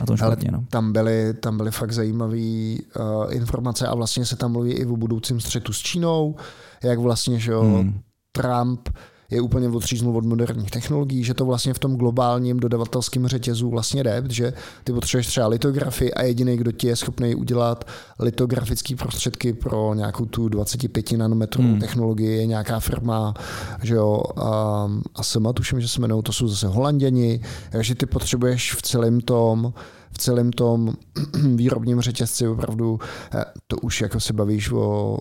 na 0.00 0.06
tom 0.06 0.16
špatně. 0.16 0.50
No. 0.52 0.64
Tam, 0.70 0.92
byly, 0.92 1.34
tam 1.34 1.56
byly 1.56 1.70
fakt 1.70 1.92
zajímavé 1.92 2.36
uh, 2.36 3.34
informace 3.34 3.86
a 3.86 3.94
vlastně 3.94 4.26
se 4.26 4.36
tam 4.36 4.52
mluví 4.52 4.72
i 4.72 4.86
o 4.86 4.96
budoucím 4.96 5.40
střetu 5.40 5.72
s 5.72 5.78
Čínou, 5.78 6.36
jak 6.82 6.98
vlastně, 6.98 7.38
že 7.38 7.52
jo, 7.52 7.62
hmm. 7.62 8.00
Trump 8.32 8.88
je 9.30 9.40
úplně 9.40 9.68
odříznul 9.68 10.16
od 10.16 10.24
moderních 10.24 10.70
technologií, 10.70 11.24
že 11.24 11.34
to 11.34 11.44
vlastně 11.44 11.74
v 11.74 11.78
tom 11.78 11.96
globálním 11.96 12.60
dodavatelském 12.60 13.26
řetězu 13.26 13.70
vlastně 13.70 14.04
jde, 14.04 14.24
že 14.28 14.52
ty 14.84 14.92
potřebuješ 14.92 15.26
třeba 15.26 15.46
litografii 15.46 16.14
a 16.14 16.22
jediný, 16.22 16.56
kdo 16.56 16.72
ti 16.72 16.86
je 16.86 16.96
schopný 16.96 17.34
udělat 17.34 17.84
litografické 18.18 18.96
prostředky 18.96 19.52
pro 19.52 19.94
nějakou 19.94 20.24
tu 20.24 20.48
25 20.48 21.12
nanometrovou 21.12 21.68
hmm. 21.68 21.80
technologii, 21.80 22.36
je 22.36 22.46
nějaká 22.46 22.80
firma, 22.80 23.34
že 23.82 23.94
jo, 23.94 24.22
a, 24.36 24.90
a 25.14 25.22
sama 25.22 25.52
tuším, 25.52 25.80
že 25.80 25.88
se 25.88 26.00
jmenují, 26.00 26.22
to 26.22 26.32
jsou 26.32 26.48
zase 26.48 26.66
holanděni, 26.66 27.40
takže 27.70 27.94
ty 27.94 28.06
potřebuješ 28.06 28.74
v 28.74 28.82
celém 28.82 29.20
tom 29.20 29.72
v 30.12 30.18
celém 30.18 30.52
tom 30.52 30.92
výrobním 31.56 32.00
řetězci 32.00 32.48
opravdu, 32.48 33.00
eh, 33.34 33.44
to 33.66 33.76
už 33.76 34.00
jako 34.00 34.20
se 34.20 34.32
bavíš 34.32 34.70
o 34.70 35.18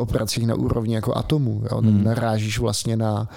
operacích 0.00 0.46
na 0.46 0.54
úrovni 0.54 0.94
jako 0.94 1.16
atomu. 1.16 1.62
Jo? 1.70 1.80
Hmm. 1.80 2.04
Narážíš 2.04 2.58
vlastně 2.58 2.96
na 2.96 3.28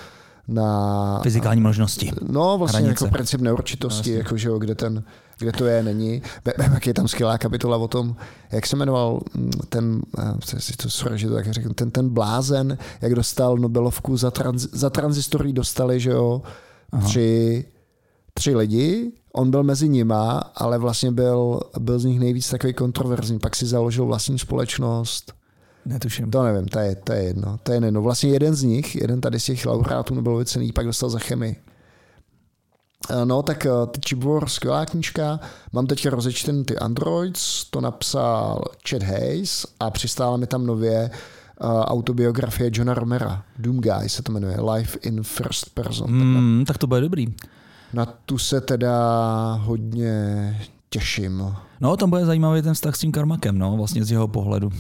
na... 0.47 1.20
Fyzikální 1.24 1.61
možnosti. 1.61 2.11
No, 2.22 2.57
vlastně 2.57 2.80
Hranice. 2.80 3.05
jako 3.05 3.14
princip 3.14 3.41
neurčitosti, 3.41 4.11
no, 4.11 4.18
jako, 4.18 4.38
že 4.38 4.47
jo, 4.47 4.59
kde, 4.59 4.76
ten, 4.76 5.03
kde 5.39 5.51
to 5.51 5.66
je, 5.66 5.84
není. 5.84 6.22
Pak 6.43 6.88
je 6.88 6.93
tam 6.93 7.07
skvělá 7.07 7.38
kapitola 7.38 7.78
o 7.78 7.88
tom, 7.88 8.16
jak 8.51 8.68
se 8.68 8.76
jmenoval 8.76 9.20
mm, 9.34 9.51
ten, 9.70 10.01
si 10.57 10.74
to 10.74 10.89
sorry, 10.89 11.18
že 11.18 11.28
to 11.28 11.34
tak 11.34 11.53
řeknu, 11.53 11.74
ten, 11.74 11.91
ten 11.91 12.09
blázen, 12.09 12.78
jak 13.01 13.16
dostal 13.16 13.57
Nobelovku 13.57 14.18
za, 14.18 14.32
trans, 14.32 14.68
za 14.72 14.89
transistory 14.89 15.53
dostali, 15.53 15.99
že 15.99 16.09
jo, 16.09 16.41
tři, 17.03 17.66
tři 18.34 18.55
lidi, 18.55 19.11
on 19.34 19.51
byl 19.51 19.64
mezi 19.64 19.89
nima, 19.89 20.51
ale 20.55 20.78
vlastně 20.78 21.11
byl, 21.11 21.59
byl 21.80 21.99
z 21.99 22.05
nich 22.05 22.20
nejvíc 22.20 22.49
takový 22.49 22.74
kontroverzní. 22.74 23.39
Pak 23.39 23.55
si 23.55 23.66
založil 23.66 24.05
vlastní 24.05 24.39
společnost, 24.39 25.34
Netuším. 25.86 26.32
To 26.32 26.44
nevím, 26.44 26.68
to 26.68 26.80
je, 26.80 26.96
to 26.96 27.14
je 27.14 27.24
jedno. 27.24 27.60
To 27.64 27.72
je 27.72 27.82
jedno. 27.84 28.02
Vlastně 28.02 28.30
jeden 28.30 28.56
z 28.56 28.64
nich, 28.64 28.96
jeden 28.96 29.22
tady 29.22 29.40
z 29.40 29.46
těch 29.46 29.66
laureátů 29.66 30.16
Nobelovy 30.16 30.46
ceny, 30.46 30.72
pak 30.72 30.86
dostal 30.86 31.10
za 31.10 31.20
chemii. 31.20 31.56
Eh, 33.10 33.26
no, 33.26 33.44
tak 33.44 33.66
eh, 33.66 33.70
ty 33.92 34.02
Chipwar, 34.08 34.50
skvělá 34.50 34.86
knížka. 34.86 35.40
Mám 35.74 35.88
teď 35.88 36.08
rozečten 36.08 36.66
ty 36.66 36.78
Androids, 36.78 37.66
to 37.70 37.82
napsal 37.82 38.64
Chad 38.90 39.04
Hayes 39.04 39.66
a 39.80 39.92
přistála 39.92 40.38
mi 40.38 40.48
tam 40.48 40.66
nově 40.66 41.12
uh, 41.62 41.70
autobiografie 41.70 42.70
Johna 42.74 42.94
Romera. 42.94 43.44
Doom 43.60 43.80
Guy 43.80 44.10
se 44.10 44.24
to 44.24 44.32
jmenuje, 44.32 44.58
Life 44.74 45.00
in 45.02 45.24
First 45.24 45.70
Person. 45.74 46.12
Mm, 46.12 46.66
tak 46.68 46.78
to 46.78 46.88
bude 46.88 47.02
dobrý. 47.02 47.28
Na 47.94 48.06
tu 48.06 48.38
se 48.38 48.62
teda 48.62 48.94
hodně 49.54 50.58
těším. 50.90 51.56
No, 51.82 51.98
tam 51.98 52.10
bude 52.10 52.26
zajímavý 52.26 52.62
ten 52.62 52.74
vztah 52.74 52.96
s 52.96 53.00
tím 53.00 53.12
Karmakem, 53.12 53.58
no, 53.58 53.78
vlastně 53.78 54.06
z 54.06 54.12
jeho 54.12 54.28
pohledu 54.28 54.72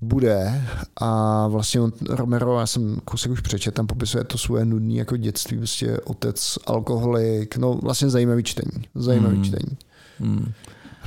bude 0.00 0.64
a 1.00 1.46
vlastně 1.48 1.80
on, 1.80 1.92
Romero, 2.08 2.60
já 2.60 2.66
jsem 2.66 3.00
kousek 3.04 3.32
už 3.32 3.40
přečet, 3.40 3.74
tam 3.74 3.86
popisuje 3.86 4.24
to 4.24 4.38
svoje 4.38 4.64
nudné 4.64 4.94
jako 4.94 5.16
dětství, 5.16 5.56
prostě 5.56 6.00
otec, 6.00 6.58
alkoholik, 6.66 7.56
no 7.56 7.74
vlastně 7.74 8.10
zajímavý 8.10 8.42
čtení, 8.42 8.84
zajímavý 8.94 9.34
hmm. 9.34 9.44
čtení. 9.44 9.76
Hmm. 10.18 10.52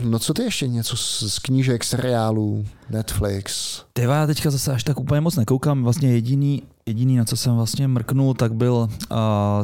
No 0.02 0.20
co 0.20 0.34
ty 0.34 0.44
ještě 0.44 0.68
něco 0.68 0.98
z, 0.98 1.24
z 1.34 1.40
knížek, 1.40 1.84
seriálů, 1.84 2.66
Netflix? 2.94 3.82
Ty 3.94 4.02
já 4.02 4.28
teďka 4.28 4.52
zase 4.52 4.74
až 4.74 4.84
tak 4.84 5.00
úplně 5.00 5.22
moc 5.22 5.36
nekoukám. 5.36 5.84
Vlastně 5.84 6.12
jediný, 6.12 6.64
jediný 6.86 7.18
na 7.18 7.26
co 7.26 7.38
jsem 7.38 7.56
vlastně 7.56 7.88
mrknul, 7.88 8.34
tak 8.34 8.54
byl 8.54 8.74
uh, 8.74 9.18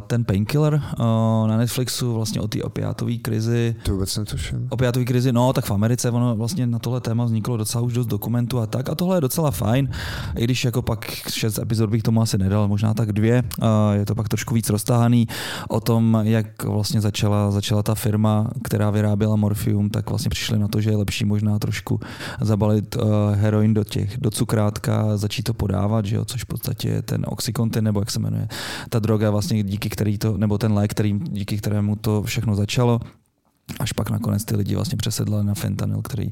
ten 0.07 0.25
Painkiller 0.25 0.73
uh, 0.73 1.05
na 1.47 1.57
Netflixu 1.57 2.13
vlastně 2.13 2.41
o 2.41 2.47
té 2.47 2.63
opiátové 2.63 3.15
krizi. 3.15 3.75
To 3.83 3.91
vůbec 3.91 4.17
netuším. 4.17 4.67
Opiátové 4.69 5.05
krizi, 5.05 5.31
no 5.31 5.53
tak 5.53 5.65
v 5.65 5.71
Americe 5.71 6.11
ono 6.11 6.35
vlastně 6.35 6.67
na 6.67 6.79
tohle 6.79 7.01
téma 7.01 7.25
vzniklo 7.25 7.57
docela 7.57 7.83
už 7.83 7.93
dost 7.93 8.07
dokumentů 8.07 8.59
a 8.59 8.65
tak 8.65 8.89
a 8.89 8.95
tohle 8.95 9.17
je 9.17 9.21
docela 9.21 9.51
fajn, 9.51 9.89
i 10.35 10.43
když 10.43 10.65
jako 10.65 10.81
pak 10.81 11.05
šest 11.29 11.59
epizod 11.59 11.89
bych 11.89 12.03
tomu 12.03 12.21
asi 12.21 12.37
nedal, 12.37 12.67
možná 12.67 12.93
tak 12.93 13.11
dvě, 13.11 13.43
uh, 13.61 13.67
je 13.93 14.05
to 14.05 14.15
pak 14.15 14.29
trošku 14.29 14.53
víc 14.53 14.69
roztáhaný 14.69 15.27
o 15.69 15.79
tom, 15.79 16.21
jak 16.23 16.63
vlastně 16.63 17.01
začala, 17.01 17.51
začala 17.51 17.83
ta 17.83 17.95
firma, 17.95 18.47
která 18.63 18.89
vyráběla 18.89 19.35
morfium, 19.35 19.89
tak 19.89 20.09
vlastně 20.09 20.29
přišli 20.29 20.59
na 20.59 20.67
to, 20.67 20.81
že 20.81 20.89
je 20.89 20.97
lepší 20.97 21.25
možná 21.25 21.59
trošku 21.59 21.99
zabalit 22.41 22.95
uh, 22.95 23.03
heroin 23.33 23.73
do 23.73 23.83
těch, 23.83 24.17
do 24.17 24.31
cukrátka, 24.31 25.17
začít 25.17 25.43
to 25.43 25.53
podávat, 25.53 26.05
že 26.05 26.15
jo, 26.15 26.25
což 26.25 26.43
v 26.43 26.45
podstatě 26.45 26.89
je 26.89 27.01
ten 27.01 27.25
Oxycontin, 27.27 27.83
nebo 27.83 27.99
jak 27.99 28.11
se 28.11 28.19
jmenuje, 28.19 28.47
ta 28.89 28.99
droga 28.99 29.29
vlastně 29.31 29.63
díky 29.63 29.89
který 29.89 30.17
to, 30.17 30.37
nebo 30.37 30.57
ten 30.57 30.73
lék, 30.73 30.91
který, 30.91 31.19
díky 31.19 31.57
kterému 31.57 31.95
to 31.95 32.23
všechno 32.23 32.55
začalo, 32.55 32.99
až 33.79 33.91
pak 33.91 34.09
nakonec 34.09 34.45
ty 34.45 34.55
lidi 34.55 34.75
vlastně 34.75 34.97
přesedlali 34.97 35.45
na 35.45 35.53
fentanyl, 35.53 36.01
který, 36.01 36.29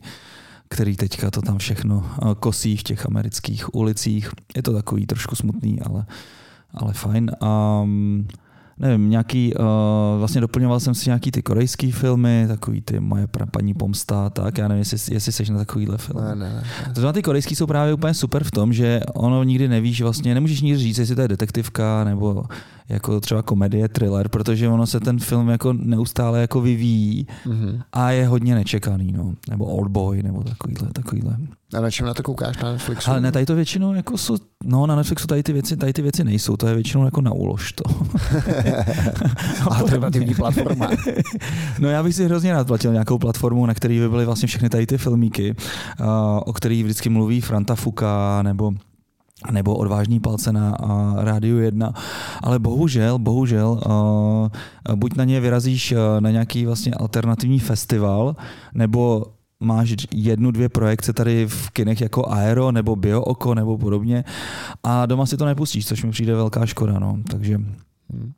který 0.70 0.96
teďka 0.96 1.32
to 1.32 1.42
tam 1.42 1.58
všechno 1.58 2.06
eh, 2.12 2.36
kosí 2.40 2.78
v 2.78 2.84
těch 2.84 3.06
amerických 3.06 3.76
ulicích. 3.76 4.32
Je 4.56 4.64
to 4.64 4.74
takový 4.74 5.06
trošku 5.06 5.36
smutný, 5.36 5.82
ale, 5.82 6.06
ale 6.74 6.94
fajn. 6.94 7.32
Um, 7.82 8.28
nevím, 8.80 9.10
nějaký, 9.10 9.54
uh, 9.54 9.66
vlastně 10.18 10.42
doplňoval 10.42 10.80
jsem 10.80 10.96
si 10.96 11.10
nějaký 11.10 11.32
ty 11.32 11.42
korejský 11.44 11.92
filmy, 11.92 12.46
takový 12.48 12.82
ty 12.82 13.00
Moje 13.00 13.28
paní 13.52 13.74
pomsta, 13.74 14.30
tak 14.30 14.58
já 14.58 14.68
nevím, 14.68 14.80
jestli, 14.80 15.14
jestli 15.14 15.32
jsi 15.32 15.52
na 15.52 15.58
takovýhle 15.58 15.98
film. 15.98 16.24
Ne, 16.24 16.36
ne, 16.36 16.54
ne. 16.54 16.64
To 16.86 16.94
znamená, 16.94 17.14
ty 17.14 17.22
korejský 17.22 17.56
jsou 17.56 17.68
právě 17.68 17.94
úplně 17.94 18.14
super 18.14 18.44
v 18.44 18.52
tom, 18.52 18.74
že 18.74 19.02
ono 19.14 19.44
nikdy 19.44 19.68
nevíš, 19.68 20.02
vlastně 20.02 20.34
nemůžeš 20.34 20.62
nikdy 20.62 20.80
říct, 20.80 20.98
jestli 20.98 21.16
to 21.16 21.22
je 21.22 21.28
detektivka 21.28 22.04
nebo 22.04 22.44
jako 22.90 23.20
třeba 23.20 23.42
komedie, 23.42 23.88
thriller, 23.88 24.30
protože 24.30 24.70
ono 24.70 24.88
se 24.88 25.00
ten 25.00 25.20
film 25.20 25.50
jako 25.50 25.74
neustále 25.74 26.42
jako 26.42 26.62
vyvíjí 26.62 27.28
Mhm. 27.46 27.82
a 27.94 28.12
je 28.12 28.28
hodně 28.28 28.56
nečekaný, 28.56 29.12
no. 29.12 29.34
Nebo 29.50 29.66
Old 29.66 29.88
Boy, 29.88 30.24
nebo 30.24 30.44
takovýhle, 30.44 30.90
takovýhle. 30.94 31.38
A 31.78 31.82
na 31.82 31.92
čem 31.92 32.06
na 32.06 32.14
to 32.14 32.24
koukáš 32.24 32.58
na 32.58 32.72
Netflixu? 32.72 33.12
Ale 33.12 33.22
ne, 33.22 33.32
tady 33.32 33.46
to 33.46 33.56
většinou 33.56 33.94
jako 33.94 34.18
jsou, 34.18 34.36
no 34.64 34.88
na 34.88 34.96
Netflixu 34.96 35.28
tady 35.28 35.44
ty 35.44 35.54
věci, 35.54 35.78
tady 35.78 35.94
ty 35.94 36.02
věci 36.02 36.24
nejsou, 36.24 36.58
to 36.58 36.68
je 36.68 36.74
většinou 36.76 37.06
jako 37.06 37.22
na 37.22 37.32
úlož 37.32 37.72
to. 37.72 37.84
Alternativní 39.72 40.36
platforma. 40.36 40.90
No 41.80 41.90
já 41.90 42.04
bych 42.04 42.16
si 42.16 42.26
hrozně 42.26 42.52
rád 42.54 42.68
platil 42.68 42.92
nějakou 42.92 43.18
platformu, 43.18 43.66
na 43.66 43.74
který 43.74 44.00
by 44.00 44.10
byly 44.10 44.26
vlastně 44.26 44.48
všechny 44.48 44.70
tady 44.70 44.86
ty 44.86 44.98
filmíky, 44.98 45.56
o 46.46 46.54
kterých 46.54 46.84
vždycky 46.84 47.10
mluví 47.10 47.42
Franta 47.42 47.76
Fuka 47.76 48.42
nebo 48.44 48.72
nebo 49.52 49.76
odvážný 49.76 50.20
palce 50.20 50.52
na 50.52 50.80
uh, 50.80 51.24
Rádiu 51.24 51.58
1. 51.58 51.94
Ale 52.44 52.60
bohužel, 52.60 53.20
bohužel, 53.20 53.82
uh, 53.86 54.96
buď 54.96 55.16
na 55.16 55.24
ně 55.24 55.40
vyrazíš 55.40 55.92
uh, 55.92 55.98
na 56.20 56.32
nějaký 56.32 56.66
vlastně 56.66 56.94
alternativní 56.94 57.60
festival, 57.60 58.36
nebo 58.74 59.26
máš 59.60 59.96
jednu, 60.14 60.52
dvě 60.52 60.70
projekce 60.70 61.14
tady 61.14 61.48
v 61.48 61.70
kinech 61.70 62.02
jako 62.02 62.30
Aero 62.30 62.72
nebo 62.72 62.96
Bio 62.96 63.22
Oko 63.22 63.56
nebo 63.56 63.78
podobně 63.78 64.24
a 64.84 65.06
doma 65.06 65.26
si 65.26 65.38
to 65.38 65.46
nepustíš, 65.46 65.88
což 65.88 66.04
mi 66.04 66.12
přijde 66.12 66.36
velká 66.36 66.66
škoda, 66.66 67.00
no. 67.00 67.18
Takže, 67.32 67.60
Hmm. 68.10 68.32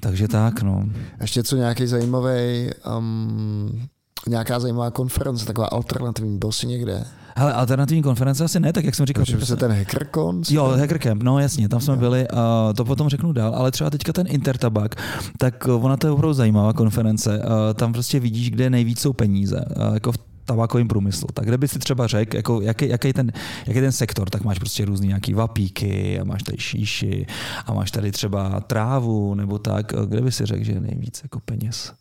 takže 0.00 0.28
tak, 0.28 0.62
no. 0.62 0.84
Ještě 1.20 1.42
co 1.42 1.56
nějaký 1.56 1.86
zajímavý, 1.86 2.70
um, 2.98 3.88
nějaká 4.28 4.60
zajímavá 4.60 4.90
konference, 4.90 5.46
taková 5.46 5.66
alternativní, 5.66 6.38
byl 6.38 6.52
jsi 6.52 6.66
někde? 6.66 7.04
Hele, 7.36 7.52
alternativní 7.52 8.02
konference 8.02 8.44
asi 8.44 8.60
ne, 8.60 8.72
tak 8.72 8.84
jak 8.84 8.94
jsem 8.94 9.06
říkal. 9.06 9.24
Protože 9.24 9.46
se 9.46 9.56
ten 9.56 9.72
HackerCon? 9.72 10.42
Jo, 10.50 10.64
Hacker 10.64 10.98
Camp, 10.98 11.22
no 11.22 11.38
jasně, 11.38 11.68
tam 11.68 11.80
jsme 11.80 11.96
byli, 11.96 12.28
a 12.28 12.72
to 12.76 12.84
potom 12.84 13.08
řeknu 13.08 13.32
dál, 13.32 13.54
ale 13.54 13.70
třeba 13.70 13.90
teďka 13.90 14.12
ten 14.12 14.26
Intertabak, 14.28 14.94
tak 15.38 15.66
uh, 15.68 15.84
ona 15.84 15.96
to 15.96 16.06
je 16.06 16.10
opravdu 16.10 16.34
zajímavá 16.34 16.72
konference, 16.72 17.38
uh, 17.38 17.44
tam 17.74 17.92
prostě 17.92 18.20
vidíš, 18.20 18.50
kde 18.50 18.70
nejvíc 18.70 19.00
jsou 19.00 19.12
peníze, 19.12 19.64
uh, 19.76 19.94
jako 19.94 20.12
v 20.12 20.18
tabákovém 20.44 20.88
průmyslu. 20.88 21.28
Tak 21.34 21.44
kde 21.44 21.58
by 21.58 21.68
si 21.68 21.78
třeba 21.78 22.06
řekl, 22.06 22.36
jako 22.36 22.60
jaký, 22.60 22.88
jaký, 22.88 23.12
ten, 23.12 23.32
jaký 23.66 23.80
ten 23.80 23.92
sektor, 23.92 24.30
tak 24.30 24.44
máš 24.44 24.58
prostě 24.58 24.84
různý 24.84 25.08
nějaký 25.08 25.34
vapíky 25.34 26.20
a 26.20 26.24
máš 26.24 26.42
tady 26.42 26.58
šíši 26.58 27.26
a 27.66 27.74
máš 27.74 27.90
tady 27.90 28.12
třeba 28.12 28.60
trávu 28.60 29.34
nebo 29.34 29.58
tak, 29.58 29.92
kde 30.06 30.20
by 30.20 30.32
si 30.32 30.46
řekl, 30.46 30.64
že 30.64 30.72
je 30.72 30.80
nejvíc 30.80 31.20
jako 31.22 31.40
peněz? 31.40 31.92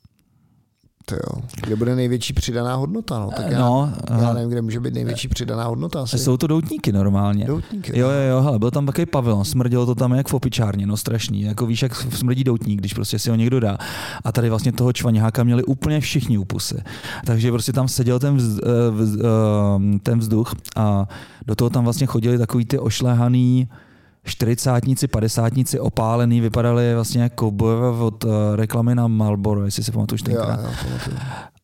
To 1.06 1.16
jo. 1.16 1.42
Kde 1.64 1.76
bude 1.76 1.96
největší 1.96 2.34
přidaná 2.34 2.76
hodnota? 2.76 3.20
No, 3.20 3.30
tak 3.38 3.52
já, 3.52 3.60
no, 3.60 3.94
já 4.22 4.34
nevím, 4.34 4.50
kde 4.50 4.62
může 4.62 4.80
být 4.80 4.94
největší 4.94 5.28
přidaná 5.28 5.64
hodnota. 5.64 6.02
Asi. 6.02 6.20
jsou 6.20 6.38
to 6.38 6.48
doutníky 6.48 6.92
normálně. 6.92 7.46
Doutníky. 7.46 8.00
Jo, 8.00 8.10
jo, 8.10 8.30
jo, 8.30 8.42
hele, 8.42 8.60
byl 8.60 8.72
tam 8.72 8.86
takový 8.86 9.06
pavilon, 9.06 9.46
smrdělo 9.46 9.86
to 9.86 9.96
tam 9.96 10.14
jak 10.14 10.28
v 10.28 10.34
opičárně, 10.34 10.86
no 10.86 10.98
strašný, 10.98 11.42
jako 11.42 11.66
víš, 11.66 11.82
jak 11.82 11.96
smrdí 11.96 12.44
doutník, 12.44 12.80
když 12.80 12.94
prostě 12.94 13.20
si 13.20 13.30
ho 13.30 13.36
někdo 13.36 13.60
dá. 13.60 13.78
A 14.24 14.32
tady 14.32 14.50
vlastně 14.50 14.72
toho 14.72 14.94
čvaňáka 14.94 15.44
měli 15.44 15.64
úplně 15.64 16.00
všichni 16.00 16.38
u 16.38 16.46
pusy. 16.46 16.82
Takže 17.26 17.52
prostě 17.52 17.74
tam 17.74 17.88
seděl 17.88 18.20
ten, 18.20 18.38
vz, 18.38 18.60
eh, 18.60 18.92
vz, 18.92 19.18
eh, 19.20 20.00
ten 20.04 20.20
vzduch 20.20 20.56
a 20.76 21.08
do 21.48 21.56
toho 21.56 21.70
tam 21.70 21.84
vlastně 21.84 22.08
chodili 22.08 22.38
takový 22.38 22.66
ty 22.66 22.80
ošlehaný 22.80 23.70
čtyřicátníci, 24.24 25.08
padesátníci 25.08 25.80
opálený, 25.80 26.42
vypadali 26.42 26.96
vlastně 26.96 27.22
jako 27.22 27.36
kovbojové 27.36 28.04
od 28.04 28.24
uh, 28.24 28.32
reklamy 28.56 28.96
na 28.96 29.08
Marlboro, 29.08 29.66
jestli 29.66 29.84
si 29.84 29.92
pamatuješ 29.92 30.22
jo, 30.22 30.26
tenkrát 30.26 30.60
pamatuju. 30.62 31.18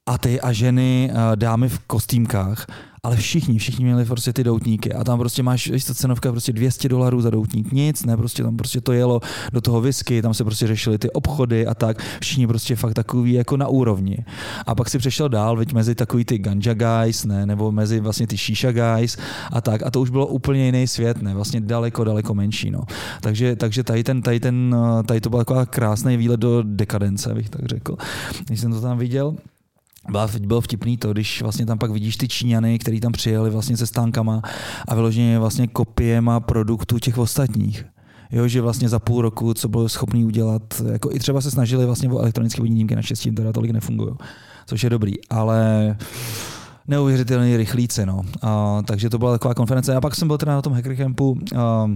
a 0.06 0.18
ty 0.18 0.42
a 0.42 0.52
ženy, 0.52 1.12
a 1.12 1.36
dámy 1.36 1.70
v 1.70 1.80
kostýmkách, 1.80 2.66
ale 3.04 3.16
všichni, 3.16 3.60
všichni 3.60 3.86
měli 3.86 4.06
prostě 4.06 4.34
ty 4.34 4.44
doutníky 4.44 4.94
a 4.94 5.04
tam 5.04 5.20
prostě 5.20 5.44
máš, 5.44 5.70
víš, 5.70 5.86
ta 5.86 5.94
cenovka 5.94 6.32
prostě 6.32 6.54
200 6.54 6.90
dolarů 6.90 7.22
za 7.22 7.30
doutník, 7.30 7.72
nic, 7.72 8.06
ne, 8.06 8.18
prostě 8.18 8.44
tam 8.44 8.58
prostě 8.58 8.82
to 8.82 8.94
jelo 8.94 9.22
do 9.54 9.62
toho 9.62 9.82
whisky, 9.82 10.22
tam 10.22 10.34
se 10.34 10.44
prostě 10.44 10.68
řešily 10.68 10.98
ty 10.98 11.12
obchody 11.12 11.68
a 11.68 11.74
tak, 11.74 12.04
všichni 12.22 12.48
prostě 12.48 12.76
fakt 12.76 12.94
takový 12.94 13.34
jako 13.34 13.58
na 13.58 13.68
úrovni. 13.68 14.18
A 14.66 14.76
pak 14.76 14.90
si 14.90 14.98
přešel 14.98 15.30
dál, 15.30 15.58
veď 15.58 15.74
mezi 15.74 15.96
takový 15.96 16.26
ty 16.26 16.38
ganja 16.38 16.74
guys, 16.74 17.26
ne, 17.26 17.46
nebo 17.46 17.72
mezi 17.72 18.00
vlastně 18.00 18.28
ty 18.28 18.38
shisha 18.38 18.72
guys 18.72 19.18
a 19.52 19.62
tak 19.62 19.84
a 19.86 19.92
to 19.92 20.02
už 20.02 20.10
bylo 20.10 20.28
úplně 20.28 20.66
jiný 20.66 20.88
svět, 20.88 21.22
ne, 21.22 21.34
vlastně 21.34 21.62
daleko, 21.62 22.04
daleko 22.04 22.34
menší, 22.34 22.72
no. 22.72 22.82
Takže, 23.22 23.56
takže 23.56 23.84
tady 23.84 24.04
ten, 24.04 24.22
tady 24.22 24.40
ten, 24.40 24.76
tady 25.06 25.22
to 25.22 25.30
byl 25.30 25.40
taková 25.40 25.66
krásný 25.66 26.18
výlet 26.18 26.40
do 26.40 26.64
dekadence, 26.64 27.34
bych 27.34 27.50
tak 27.50 27.66
řekl, 27.66 27.96
když 28.46 28.60
jsem 28.60 28.72
to 28.72 28.82
tam 28.82 28.98
viděl. 28.98 29.36
Byla, 30.10 30.28
bylo 30.40 30.62
vtipný 30.62 30.98
to, 30.98 31.12
když 31.12 31.42
vlastně 31.42 31.66
tam 31.66 31.78
pak 31.78 31.92
vidíš 31.92 32.18
ty 32.18 32.28
Číňany, 32.28 32.80
který 32.80 33.00
tam 33.00 33.12
přijeli 33.12 33.50
vlastně 33.50 33.78
se 33.78 33.88
stánkama 33.88 34.42
a 34.88 34.96
vyloženě 34.96 35.40
vlastně 35.40 35.68
kopiema 35.68 36.40
produktů 36.40 37.00
těch 37.00 37.18
ostatních. 37.18 37.86
Jo, 38.32 38.48
že 38.48 38.62
vlastně 38.62 38.90
za 38.90 39.00
půl 39.00 39.22
roku, 39.22 39.54
co 39.54 39.68
bylo 39.68 39.90
schopný 39.90 40.26
udělat, 40.26 40.82
jako 40.92 41.12
i 41.12 41.20
třeba 41.20 41.42
se 41.42 41.52
snažili 41.52 41.86
vlastně 41.86 42.10
o 42.10 42.20
elektronické 42.20 42.62
vodní 42.62 42.88
naštěstí 42.96 43.32
teda 43.32 43.54
tolik 43.54 43.72
nefungují, 43.72 44.16
což 44.66 44.84
je 44.84 44.90
dobrý, 44.90 45.14
ale 45.30 45.98
neuvěřitelný 46.88 47.58
rychlíci, 47.58 48.06
no. 48.06 48.22
A, 48.42 48.82
takže 48.86 49.10
to 49.10 49.18
byla 49.18 49.32
taková 49.32 49.54
konference. 49.54 49.96
A 49.96 50.02
pak 50.02 50.16
jsem 50.16 50.28
byl 50.28 50.38
teda 50.38 50.52
na 50.52 50.62
tom 50.62 50.74
Hacker 50.74 50.96
Campu, 50.96 51.38
a, 51.58 51.92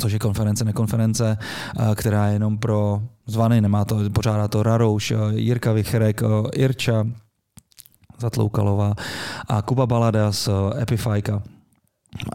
což 0.00 0.12
je 0.12 0.18
konference, 0.18 0.64
nekonference, 0.64 1.38
a, 1.76 1.94
která 1.94 2.26
je 2.26 2.32
jenom 2.32 2.58
pro 2.58 3.02
zvany, 3.26 3.60
nemá 3.60 3.84
to, 3.84 4.10
pořádá 4.10 4.48
to 4.48 4.62
Rarouš, 4.62 5.12
Jirka 5.30 5.72
Vicherek, 5.72 6.22
a, 6.22 6.26
Irča, 6.54 7.06
Zatloukalová 8.18 8.94
a 9.48 9.62
Kuba 9.62 9.86
Balada 9.86 10.32
z 10.32 10.48
Epifajka. 10.82 11.42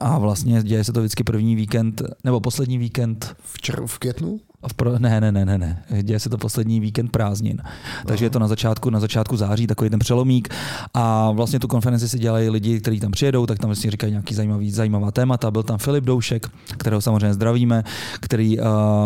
A 0.02 0.18
vlastně 0.18 0.64
děje 0.64 0.84
se 0.84 0.94
to 0.94 1.00
vždycky 1.00 1.24
první 1.24 1.56
víkend, 1.56 2.02
nebo 2.24 2.40
poslední 2.40 2.78
víkend 2.78 3.36
V, 3.44 3.58
čer- 3.58 3.88
v 3.88 4.00
květnu? 4.00 4.40
v 4.68 4.74
pro, 4.74 5.00
ne, 5.00 5.22
ne, 5.22 5.32
ne, 5.32 5.46
ne, 5.46 5.58
ne. 5.58 5.84
Děje 6.02 6.20
se 6.20 6.30
to 6.30 6.38
poslední 6.38 6.80
víkend 6.80 7.12
prázdnin. 7.12 7.62
Takže 8.06 8.26
je 8.26 8.30
to 8.30 8.40
na 8.40 8.48
začátku, 8.48 8.90
na 8.90 9.00
začátku 9.00 9.38
září, 9.38 9.68
takový 9.68 9.90
ten 9.90 10.00
přelomík. 10.00 10.50
A 10.94 11.32
vlastně 11.32 11.60
tu 11.60 11.68
konferenci 11.68 12.10
si 12.10 12.20
dělají 12.20 12.50
lidi, 12.50 12.80
kteří 12.80 13.00
tam 13.00 13.12
přijedou, 13.12 13.46
tak 13.46 13.60
tam 13.60 13.68
vlastně 13.68 13.92
říkají 13.92 14.12
nějaký 14.12 14.34
zajímavý, 14.36 14.72
zajímavá 14.72 15.12
témata. 15.12 15.52
Byl 15.52 15.64
tam 15.64 15.78
Filip 15.78 16.04
Doušek, 16.04 16.48
kterého 16.78 17.02
samozřejmě 17.02 17.34
zdravíme, 17.34 17.84
který 18.20 18.60
uh, 18.60 18.66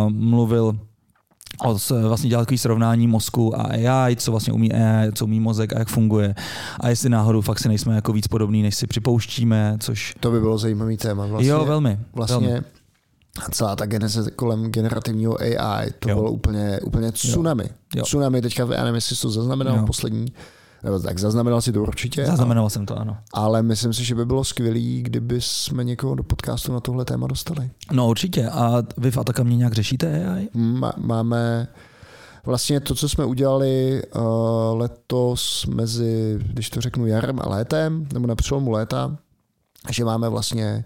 mluvil 0.10 0.80
vlastně 2.02 2.30
dělat 2.30 2.42
takový 2.42 2.58
srovnání 2.58 3.08
mozku 3.08 3.60
a 3.60 3.64
AI, 3.64 4.16
co 4.16 4.32
vlastně 4.32 4.54
umí 4.54 4.74
AI, 4.74 5.12
co 5.12 5.26
umí 5.26 5.40
mozek 5.40 5.74
a 5.74 5.80
jak 5.80 5.88
funguje. 5.88 6.36
A 6.80 6.90
jestli 6.90 7.10
náhodou 7.10 7.42
fakt 7.42 7.60
si 7.60 7.68
nejsme 7.68 7.96
jako 7.96 8.14
víc 8.14 8.28
podobný, 8.28 8.62
než 8.62 8.76
si 8.76 8.88
připouštíme, 8.88 9.78
což... 9.80 10.16
To 10.20 10.32
by 10.32 10.40
bylo 10.40 10.58
zajímavý 10.58 10.98
téma. 10.98 11.26
Vlastně, 11.26 11.50
jo, 11.50 11.66
velmi. 11.66 12.00
Vlastně 12.14 12.48
velmi. 12.48 12.62
celá 13.52 13.76
ta 13.76 13.86
geneze 13.86 14.32
kolem 14.32 14.72
generativního 14.72 15.42
AI, 15.42 15.92
to 16.00 16.10
Jo. 16.10 16.16
bylo 16.16 16.32
úplně, 16.32 16.80
úplně 16.84 17.12
tsunami. 17.12 17.70
Jo. 17.96 18.04
Tsunami 18.04 18.42
teďka, 18.42 18.68
já 18.72 18.84
nevím, 18.84 18.96
jestli 18.96 19.16
jsi 19.16 19.22
to 19.22 19.30
zaznamenal 19.30 19.78
Jo. 19.78 19.86
poslední, 19.86 20.26
tak 21.04 21.20
zaznamenal 21.20 21.62
si 21.62 21.72
to 21.72 21.82
určitě. 21.82 22.26
Zaznamenal 22.26 22.70
jsem 22.70 22.86
to, 22.86 23.00
ano. 23.00 23.18
Ale 23.34 23.64
myslím 23.64 23.94
si, 23.94 24.04
že 24.04 24.16
by 24.16 24.26
bylo 24.26 24.44
skvělé, 24.44 25.02
kdyby 25.02 25.42
jsme 25.42 25.84
někoho 25.84 26.16
do 26.16 26.24
podcastu 26.24 26.74
na 26.74 26.80
tohle 26.80 27.06
téma 27.06 27.28
dostali. 27.28 27.70
No 27.92 28.08
určitě. 28.08 28.50
A 28.50 28.84
vy 28.98 29.12
v 29.12 29.18
Ataka 29.18 29.44
mě 29.44 29.58
nějak 29.58 29.74
řešíte 29.74 30.26
AI? 30.28 30.50
Má, 30.54 30.94
máme, 30.98 31.68
vlastně 32.46 32.80
to, 32.80 32.96
co 32.96 33.10
jsme 33.10 33.26
udělali 33.26 34.02
uh, 34.16 34.22
letos 34.80 35.66
mezi, 35.66 36.40
když 36.46 36.70
to 36.70 36.82
řeknu, 36.82 37.08
jarem 37.08 37.40
a 37.40 37.50
létem, 37.50 38.08
nebo 38.14 38.28
na 38.28 38.36
přelomu 38.36 38.72
léta, 38.72 39.18
že 39.92 40.06
máme 40.06 40.30
vlastně 40.30 40.86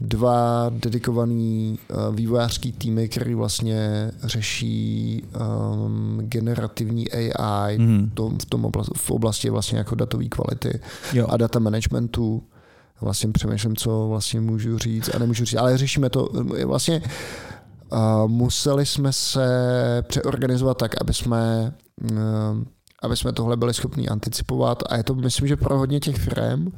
dva 0.00 0.70
dedikovaný 0.70 1.78
uh, 1.88 2.14
vývojářský 2.14 2.72
týmy, 2.72 3.08
který 3.08 3.34
vlastně 3.34 4.10
řeší 4.22 5.22
um, 5.22 6.18
generativní 6.22 7.12
AI 7.12 7.78
mm. 7.78 8.10
to, 8.14 8.28
v, 8.28 8.46
tom 8.46 8.64
oblasti, 8.64 8.92
v 8.96 9.10
oblasti 9.10 9.50
vlastně 9.50 9.78
jako 9.78 9.94
datové 9.94 10.24
kvality 10.24 10.80
jo. 11.12 11.26
a 11.30 11.36
data 11.36 11.58
managementu. 11.58 12.42
Vlastně 13.00 13.32
přemýšlím, 13.32 13.76
co 13.76 14.08
vlastně 14.08 14.40
můžu 14.40 14.78
říct 14.78 15.14
a 15.14 15.18
nemůžu 15.18 15.44
říct, 15.44 15.58
ale 15.58 15.78
řešíme 15.78 16.10
to 16.10 16.28
vlastně 16.64 17.02
uh, 17.92 17.98
museli 18.26 18.86
jsme 18.86 19.12
se 19.12 19.48
přeorganizovat 20.08 20.78
tak, 20.78 21.00
aby 21.00 21.14
jsme 21.14 21.72
uh, 22.10 22.18
aby 23.02 23.16
jsme 23.16 23.32
tohle 23.32 23.56
byli 23.56 23.74
schopni 23.74 24.08
anticipovat 24.08 24.82
a 24.88 24.96
je 24.96 25.02
to, 25.02 25.14
myslím, 25.14 25.48
že 25.48 25.56
pro 25.56 25.78
hodně 25.78 26.00
těch 26.00 26.16
firm 26.16 26.72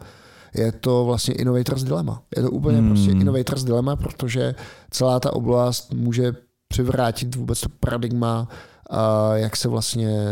je 0.54 0.72
to 0.72 1.04
vlastně 1.04 1.34
innovator's 1.34 1.84
dilemma. 1.84 2.22
Je 2.36 2.42
to 2.42 2.50
úplně 2.50 2.78
hmm. 2.78 2.88
prostě 2.88 3.10
innovator's 3.10 3.64
dilemma, 3.64 3.96
protože 3.96 4.54
celá 4.90 5.20
ta 5.20 5.32
oblast 5.32 5.92
může 5.92 6.32
přivrátit 6.68 7.34
vůbec 7.34 7.60
to 7.60 7.68
paradigma, 7.80 8.48
jak 9.34 9.56
se 9.56 9.68
vlastně 9.68 10.24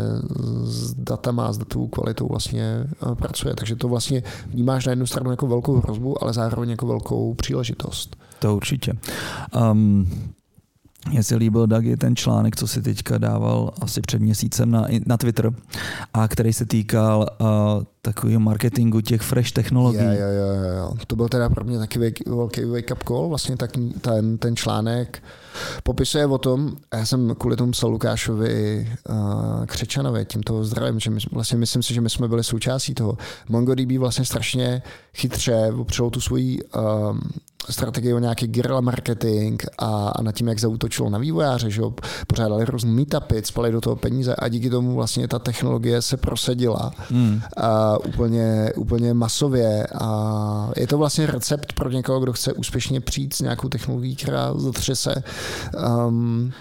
s 0.63 0.93
datama 0.93 1.47
a 1.47 1.53
s 1.53 1.57
datovou 1.57 1.87
kvalitou 1.87 2.27
vlastně 2.27 2.83
pracuje. 3.13 3.55
Takže 3.55 3.75
to 3.75 3.87
vlastně 3.87 4.23
vnímáš 4.47 4.85
na 4.85 4.89
jednu 4.89 5.05
stranu 5.05 5.31
jako 5.31 5.47
velkou 5.47 5.81
hrozbu, 5.81 6.23
ale 6.23 6.33
zároveň 6.33 6.69
jako 6.69 6.87
velkou 6.87 7.33
příležitost. 7.33 8.15
To 8.39 8.55
určitě. 8.55 8.93
Um, 9.71 10.09
mně 11.09 11.23
se 11.23 11.35
líbil, 11.35 11.67
Dagi, 11.67 11.97
ten 11.97 12.15
článek, 12.15 12.55
co 12.55 12.67
si 12.67 12.81
teďka 12.81 13.17
dával 13.17 13.73
asi 13.81 14.01
před 14.01 14.21
měsícem 14.21 14.71
na, 14.71 14.85
na 15.05 15.17
Twitter, 15.17 15.51
a 16.13 16.27
který 16.27 16.53
se 16.53 16.65
týkal 16.65 17.25
uh, 17.41 17.47
takového 18.13 18.39
marketingu 18.39 19.01
těch 19.01 19.21
fresh 19.21 19.51
technologií. 19.51 20.01
Jo, 20.01 20.11
jo, 20.11 20.53
jo, 20.63 20.71
jo. 20.77 20.93
To 21.07 21.15
byl 21.15 21.29
teda 21.29 21.49
pro 21.49 21.65
mě 21.65 21.77
taky 21.79 21.99
velký 22.27 22.61
wake-up 22.61 23.03
call, 23.07 23.29
vlastně 23.29 23.57
tak 23.57 23.71
ten, 24.01 24.37
ten 24.37 24.55
článek 24.55 25.23
popisuje 25.83 26.25
o 26.25 26.37
tom, 26.37 26.71
a 26.91 26.97
já 26.97 27.05
jsem 27.05 27.35
kvůli 27.35 27.55
tomu 27.55 27.71
psal 27.71 27.89
Lukášovi 27.89 28.87
uh, 29.09 29.65
Křečanovi, 29.65 30.25
tímto 30.25 30.63
zdravím, 30.63 30.99
že 30.99 31.09
my, 31.09 31.19
vlastně 31.31 31.57
myslím 31.57 31.83
si, 31.83 31.93
že 31.93 32.01
my 32.01 32.09
jsme 32.09 32.27
byli 32.27 32.43
součástí 32.43 32.93
toho. 32.93 33.17
MongoDB 33.49 33.91
vlastně 33.97 34.25
strašně 34.25 34.81
chytře 35.13 35.71
opřelo 35.77 36.09
tu 36.09 36.21
svoji 36.21 36.59
uh, 36.63 37.17
strategii 37.69 38.13
o 38.13 38.19
nějaký 38.19 38.47
guerrilla 38.47 38.81
marketing 38.81 39.63
a, 39.77 40.09
a 40.09 40.21
nad 40.21 40.31
tím, 40.31 40.47
jak 40.47 40.59
zautočilo 40.59 41.09
na 41.09 41.19
vývojáře, 41.19 41.69
že 41.69 41.81
jo, 41.81 41.93
pořádali 42.27 42.65
různé 42.65 42.91
meetupy, 42.91 43.41
spali 43.43 43.71
do 43.71 43.81
toho 43.81 43.95
peníze 43.95 44.35
a 44.35 44.47
díky 44.47 44.69
tomu 44.69 44.95
vlastně 44.95 45.27
ta 45.27 45.39
technologie 45.39 46.01
se 46.01 46.17
prosadila 46.17 46.91
hmm. 47.09 47.41
a 47.57 47.95
úplně, 47.99 48.73
úplně 48.75 49.13
masově 49.13 49.87
a 50.01 50.71
je 50.75 50.87
to 50.87 50.97
vlastně 50.97 51.25
recept 51.25 51.73
pro 51.73 51.89
někoho, 51.89 52.19
kdo 52.19 52.33
chce 52.33 52.53
úspěšně 52.53 53.01
přijít 53.01 53.33
s 53.33 53.41
nějakou 53.41 53.69
technologií, 53.69 54.15
která 54.15 54.53
zatřese 54.53 55.23
um, 56.07 56.51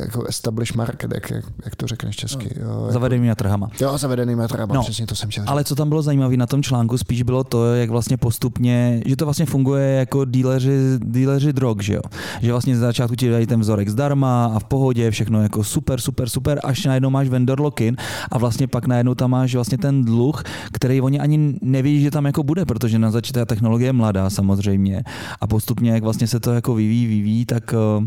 jako 0.00 0.24
establish 0.24 0.72
market, 0.72 1.14
jak, 1.14 1.30
jak, 1.30 1.44
jak 1.64 1.76
to 1.76 1.86
řekneš 1.86 2.16
česky. 2.16 2.50
Jo, 2.60 2.68
jako, 2.68 2.92
zavedenými 2.92 3.34
trhama. 3.34 3.68
Jo, 3.80 3.98
zavedenými 3.98 4.42
trhama, 4.48 4.74
no, 4.74 4.82
přesně 4.82 5.06
to 5.06 5.14
jsem 5.14 5.30
chtěl 5.30 5.44
Ale 5.46 5.64
co 5.64 5.74
tam 5.74 5.88
bylo 5.88 6.02
zajímavé 6.02 6.36
na 6.36 6.46
tom 6.46 6.62
článku, 6.62 6.98
spíš 6.98 7.22
bylo 7.22 7.44
to, 7.44 7.74
jak 7.74 7.90
vlastně 7.90 8.16
postupně, 8.16 9.02
že 9.06 9.16
to 9.16 9.24
vlastně 9.24 9.46
funguje 9.46 9.92
jako 9.92 10.24
díleři, 10.24 10.98
díleři 10.98 11.52
drog, 11.52 11.76
že 11.80 11.94
jo. 11.94 12.02
Že 12.40 12.52
vlastně 12.52 12.76
z 12.76 12.78
začátku 12.78 13.16
ti 13.16 13.30
dají 13.30 13.46
ten 13.46 13.60
vzorek 13.60 13.88
zdarma 13.88 14.46
a 14.46 14.58
v 14.58 14.64
pohodě, 14.64 15.10
všechno 15.10 15.42
jako 15.42 15.64
super, 15.64 16.00
super, 16.00 16.28
super, 16.28 16.60
až 16.64 16.84
najednou 16.84 17.10
máš 17.10 17.28
vendor 17.28 17.60
lock-in 17.60 17.96
a 18.30 18.38
vlastně 18.38 18.66
pak 18.66 18.86
najednou 18.86 19.14
tam 19.14 19.30
máš 19.30 19.54
vlastně 19.54 19.78
ten 19.78 20.04
dluh, 20.04 20.42
který 20.72 21.00
oni 21.00 21.20
ani 21.20 21.58
neví, 21.62 22.02
že 22.02 22.10
tam 22.10 22.26
jako 22.26 22.42
bude, 22.42 22.64
protože 22.64 22.98
na 22.98 23.10
začátku 23.10 23.32
ta 23.32 23.44
technologie 23.44 23.88
je 23.88 23.92
mladá 23.92 24.30
samozřejmě 24.30 25.02
a 25.40 25.46
postupně, 25.46 25.90
jak 25.90 26.02
vlastně 26.02 26.26
se 26.26 26.40
to 26.40 26.52
jako 26.52 26.74
vyvíjí, 26.74 27.06
vyvíjí, 27.06 27.44
tak 27.46 27.74
uh, 27.98 28.04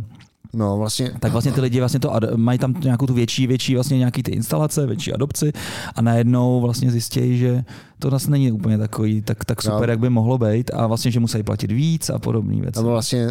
No, 0.56 0.78
vlastně. 0.78 1.12
Tak 1.20 1.32
vlastně 1.32 1.52
ty 1.52 1.62
lidi 1.62 1.80
vlastně 1.80 2.00
to, 2.00 2.12
mají 2.36 2.60
tam 2.60 2.74
nějakou 2.84 3.06
tu 3.06 3.14
větší, 3.14 3.48
větší 3.48 3.74
vlastně 3.74 3.98
nějaký 3.98 4.24
ty 4.24 4.32
instalace, 4.32 4.88
větší 4.88 5.14
adopci 5.14 5.54
a 5.96 6.02
najednou 6.02 6.62
vlastně 6.62 6.92
zjistí, 6.92 7.38
že 7.38 7.64
to 8.00 8.10
vlastně 8.10 8.32
není 8.32 8.52
úplně 8.52 8.78
takový 8.78 9.22
tak, 9.22 9.46
tak 9.46 9.62
super, 9.62 9.88
no. 9.88 9.92
jak 9.92 10.00
by 10.00 10.10
mohlo 10.10 10.38
být 10.38 10.72
a 10.74 10.88
vlastně, 10.88 11.12
že 11.12 11.20
musí 11.20 11.44
platit 11.44 11.72
víc 11.72 12.10
a 12.10 12.20
podobné 12.20 12.62
věci. 12.62 12.80
No 12.80 12.90
vlastně 12.90 13.28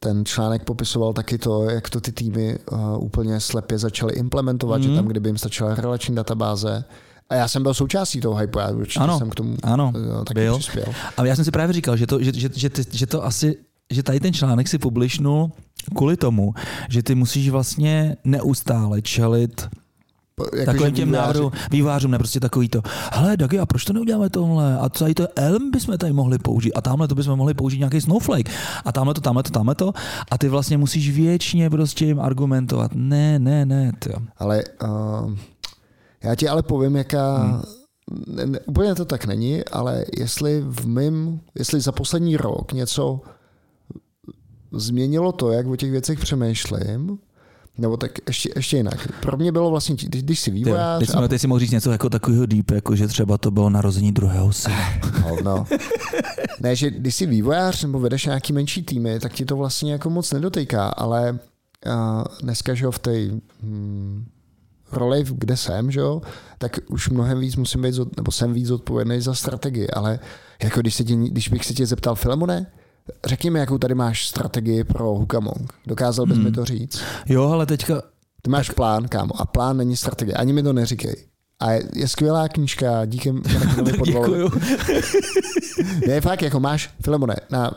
ten 0.00 0.24
článek 0.24 0.64
popisoval 0.64 1.12
taky 1.12 1.38
to, 1.38 1.70
jak 1.70 1.90
to 1.90 2.00
ty 2.00 2.12
týmy 2.12 2.58
uh, 2.72 3.04
úplně 3.04 3.40
slepě 3.40 3.78
začaly 3.78 4.14
implementovat, 4.14 4.76
mm. 4.76 4.82
že 4.82 4.94
tam, 4.94 5.06
kdyby 5.06 5.28
jim 5.28 5.38
stačila 5.38 5.74
relační 5.74 6.14
databáze, 6.14 6.84
a 7.30 7.34
já 7.34 7.48
jsem 7.48 7.62
byl 7.62 7.74
součástí 7.74 8.20
toho 8.20 8.36
hype, 8.36 8.60
já 8.60 8.70
určitě 8.70 9.00
ano, 9.00 9.18
jsem 9.18 9.30
k 9.30 9.34
tomu 9.34 9.56
ano, 9.62 9.92
uh, 9.96 10.24
taky 10.24 10.40
byl. 10.40 10.58
přispěl. 10.58 10.84
A 11.16 11.26
já 11.26 11.36
jsem 11.36 11.44
si 11.44 11.50
právě 11.50 11.72
říkal, 11.72 11.96
že 11.96 12.06
to, 12.06 12.22
že, 12.22 12.32
že, 12.34 12.48
že, 12.54 12.70
že 12.90 13.06
to 13.06 13.24
asi 13.24 13.56
že 13.90 14.02
tady 14.02 14.20
ten 14.20 14.32
článek 14.32 14.68
si 14.68 14.78
publišnul 14.78 15.50
kvůli 15.96 16.16
tomu, 16.16 16.54
že 16.88 17.02
ty 17.02 17.14
musíš 17.14 17.48
vlastně 17.48 18.16
neustále 18.24 19.02
čelit 19.02 19.68
jako 20.56 20.72
takovým 20.72 20.94
těm 20.94 21.10
návrhu, 21.10 21.52
vývářům, 21.70 22.10
ne 22.10 22.18
prostě 22.18 22.40
takový 22.40 22.68
to, 22.68 22.82
hele 23.12 23.36
Dagi, 23.36 23.58
a 23.58 23.66
proč 23.66 23.84
to 23.84 23.92
neuděláme 23.92 24.30
tohle? 24.30 24.78
A 24.78 24.88
co 24.88 25.04
tady 25.04 25.14
to 25.14 25.28
Elm 25.36 25.70
bychom 25.70 25.98
tady 25.98 26.12
mohli 26.12 26.38
použít? 26.38 26.72
A 26.72 26.80
tamhle 26.80 27.08
to 27.08 27.14
bychom 27.14 27.38
mohli 27.38 27.54
použít 27.54 27.78
nějaký 27.78 28.00
Snowflake. 28.00 28.50
A 28.84 28.92
tamhle 28.92 29.14
to, 29.14 29.20
tamhle 29.20 29.42
to, 29.42 29.50
tamhle 29.50 29.74
to. 29.74 29.92
A 30.30 30.38
ty 30.38 30.48
vlastně 30.48 30.78
musíš 30.78 31.10
věčně 31.10 31.70
prostě 31.70 32.04
jim 32.04 32.20
argumentovat. 32.20 32.90
Ne, 32.94 33.38
ne, 33.38 33.66
ne. 33.66 33.92
Tyjo. 33.98 34.16
Ale 34.38 34.62
uh, 34.82 35.34
já 36.24 36.34
ti 36.34 36.48
ale 36.48 36.62
povím, 36.62 36.96
jaká 36.96 37.38
hmm. 37.38 37.62
Ne, 38.26 38.46
ne, 38.46 38.60
úplně 38.60 38.94
to 38.94 39.04
tak 39.04 39.26
není, 39.26 39.64
ale 39.64 40.04
jestli 40.18 40.60
v 40.60 40.86
mým, 40.86 41.40
jestli 41.58 41.80
za 41.80 41.92
poslední 41.92 42.36
rok 42.36 42.72
něco 42.72 43.20
změnilo 44.72 45.32
to, 45.32 45.52
jak 45.52 45.66
o 45.66 45.76
těch 45.76 45.90
věcech 45.90 46.18
přemýšlím, 46.18 47.18
nebo 47.78 47.96
tak 47.96 48.10
ještě, 48.28 48.50
ještě 48.56 48.76
jinak. 48.76 49.08
Pro 49.20 49.36
mě 49.36 49.52
bylo 49.52 49.70
vlastně, 49.70 49.94
když, 49.94 50.22
když 50.22 50.40
si 50.40 50.50
vývojář... 50.50 50.98
Teď, 51.06 51.16
a... 51.16 51.28
teď 51.28 51.40
si 51.40 51.46
mohl 51.46 51.58
říct 51.58 51.70
něco 51.70 51.90
jako 51.92 52.10
takového 52.10 52.46
deep, 52.46 52.70
jako 52.70 52.96
že 52.96 53.08
třeba 53.08 53.38
to 53.38 53.50
bylo 53.50 53.70
narození 53.70 54.12
druhého 54.12 54.52
syna. 54.52 54.94
No, 55.22 55.36
no. 55.44 55.66
ne, 56.60 56.76
že 56.76 56.90
když 56.90 57.14
jsi 57.14 57.26
vývojář 57.26 57.82
nebo 57.82 58.00
vedeš 58.00 58.26
nějaký 58.26 58.52
menší 58.52 58.82
týmy, 58.82 59.20
tak 59.20 59.32
ti 59.32 59.44
to 59.44 59.56
vlastně 59.56 59.92
jako 59.92 60.10
moc 60.10 60.32
nedotýká, 60.32 60.88
ale 60.88 61.38
uh, 61.86 62.24
dneska, 62.42 62.74
že 62.74 62.84
jo, 62.84 62.90
v 62.90 62.98
té 62.98 63.12
hmm, 63.62 64.26
roli, 64.92 65.24
kde 65.28 65.56
jsem, 65.56 65.90
že 65.90 66.00
jo, 66.00 66.22
tak 66.58 66.78
už 66.88 67.08
mnohem 67.08 67.40
víc 67.40 67.56
musím 67.56 67.82
být, 67.82 67.94
nebo 68.16 68.32
jsem 68.32 68.52
víc 68.52 68.70
odpovědný 68.70 69.20
za 69.20 69.34
strategii, 69.34 69.90
ale 69.90 70.18
jako 70.62 70.80
když, 70.80 70.94
se 70.94 71.04
tě, 71.04 71.16
když 71.16 71.48
bych 71.48 71.64
se 71.64 71.74
tě 71.74 71.86
zeptal, 71.86 72.14
Filemone, 72.14 72.66
Řekni 73.24 73.50
mi, 73.50 73.58
jakou 73.58 73.78
tady 73.78 73.94
máš 73.94 74.28
strategii 74.28 74.84
pro 74.84 75.14
Hukamong. 75.14 75.72
Dokázal 75.86 76.26
bys 76.26 76.36
hmm. 76.36 76.44
mi 76.44 76.52
to 76.52 76.64
říct? 76.64 77.02
Jo, 77.26 77.48
ale 77.48 77.66
teďka... 77.66 78.02
Ty 78.42 78.50
máš 78.50 78.66
tak... 78.66 78.76
plán, 78.76 79.08
kámo, 79.08 79.40
a 79.40 79.46
plán 79.46 79.76
není 79.76 79.96
strategie. 79.96 80.34
Ani 80.34 80.52
mi 80.52 80.62
to 80.62 80.72
neříkej. 80.72 81.29
A 81.60 81.70
je, 81.70 81.82
je 81.94 82.08
skvělá 82.08 82.48
knížka, 82.48 83.04
díky 83.04 83.34
Děkuju. 84.04 84.50
ne, 86.06 86.20
fakt, 86.20 86.42
jako 86.42 86.60
máš, 86.60 86.90
Filemone, 87.04 87.36
na, 87.50 87.70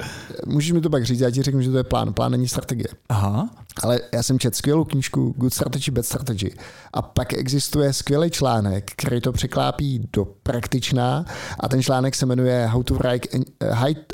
můžeš 0.46 0.72
mi 0.72 0.82
to 0.82 0.90
pak 0.90 1.06
říct, 1.06 1.20
já 1.20 1.32
ti 1.32 1.44
řeknu, 1.44 1.62
že 1.62 1.72
to 1.72 1.78
je 1.78 1.84
plán. 1.84 2.14
Plán 2.14 2.32
není 2.32 2.48
strategie. 2.48 2.88
Aha. 3.10 3.50
Ale 3.84 4.00
já 4.14 4.24
jsem 4.24 4.40
četl 4.40 4.58
skvělou 4.58 4.84
knížku 4.84 5.34
Good 5.38 5.54
Strategy, 5.54 5.92
Bad 5.92 6.06
Strategy. 6.06 6.56
A 6.94 7.02
pak 7.02 7.34
existuje 7.34 7.94
skvělý 7.94 8.32
článek, 8.32 8.92
který 8.96 9.22
to 9.22 9.32
překlápí 9.32 10.10
do 10.14 10.26
praktičná 10.44 11.26
a 11.60 11.70
ten 11.70 11.84
článek 11.84 12.16
se 12.16 12.26
jmenuje 12.26 12.68
How 12.68 12.84
to 12.84 12.94
Write, 12.94 13.40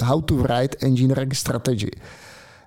How 0.01 0.21
to 0.21 0.35
write 0.35 0.77
Engineering 0.81 1.35
Strategy. 1.35 1.91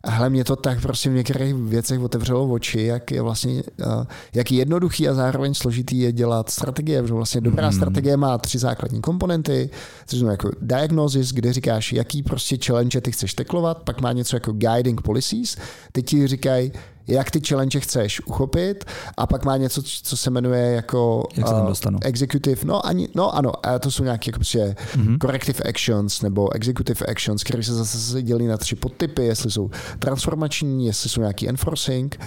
A 0.05 0.11
hele, 0.11 0.31
mě 0.31 0.45
to 0.45 0.57
tak 0.57 0.83
prostě 0.83 1.11
v 1.11 1.13
některých 1.13 1.55
věcech 1.55 2.01
otevřelo 2.01 2.53
oči, 2.53 2.83
jak 2.83 3.11
je 3.11 3.23
vlastně, 3.23 3.53
uh, 3.53 4.05
jak 4.35 4.53
jednoduchý 4.53 5.09
a 5.09 5.15
zároveň 5.15 5.55
složitý 5.55 5.99
je 5.99 6.13
dělat 6.13 6.51
strategie, 6.51 7.03
protože 7.03 7.15
vlastně 7.15 7.41
dobrá 7.41 7.69
hmm. 7.69 7.77
strategie 7.77 8.17
má 8.17 8.39
tři 8.39 8.59
základní 8.59 9.01
komponenty, 9.01 9.71
což 10.07 10.19
znamená 10.19 10.33
jako 10.33 10.51
diagnosis, 10.61 11.33
kde 11.33 11.53
říkáš, 11.53 11.93
jaký 11.93 12.23
prostě 12.23 12.59
challenge 12.67 13.01
ty 13.01 13.13
chceš 13.13 13.35
teklovat, 13.35 13.83
pak 13.83 14.01
má 14.01 14.13
něco 14.13 14.37
jako 14.37 14.53
guiding 14.53 15.03
policies, 15.03 15.57
teď 15.93 16.07
ti 16.07 16.27
říkají, 16.27 16.73
jak 17.13 17.31
ty 17.31 17.41
challenge 17.49 17.81
chceš 17.81 18.21
uchopit 18.27 18.85
a 19.17 19.27
pak 19.27 19.45
má 19.45 19.57
něco, 19.57 19.83
co 19.83 20.17
se 20.17 20.31
jmenuje 20.31 20.73
jako 20.73 21.29
jak 21.37 21.49
se 21.49 21.55
tam 21.55 21.67
dostanu? 21.67 21.99
Uh, 21.99 22.09
executive, 22.09 22.61
no, 22.65 22.87
ani, 22.87 23.09
no 23.15 23.35
ano, 23.35 23.67
a 23.67 23.79
to 23.79 23.91
jsou 23.91 24.05
nějaké 24.05 24.29
jako 24.29 24.39
prostě 24.39 24.77
mm-hmm. 24.95 25.19
corrective 25.19 25.65
actions 25.69 26.23
nebo 26.23 26.53
executive 26.55 27.07
actions, 27.07 27.45
které 27.45 27.63
se 27.63 27.75
zase 27.75 28.23
dělí 28.23 28.47
na 28.47 28.57
tři 28.57 28.77
podtypy, 28.77 29.25
jestli 29.25 29.51
jsou 29.51 29.71
transformační, 29.99 30.87
jestli 30.87 31.11
jsou 31.11 31.21
nějaký 31.21 31.49
enforcing 31.49 32.19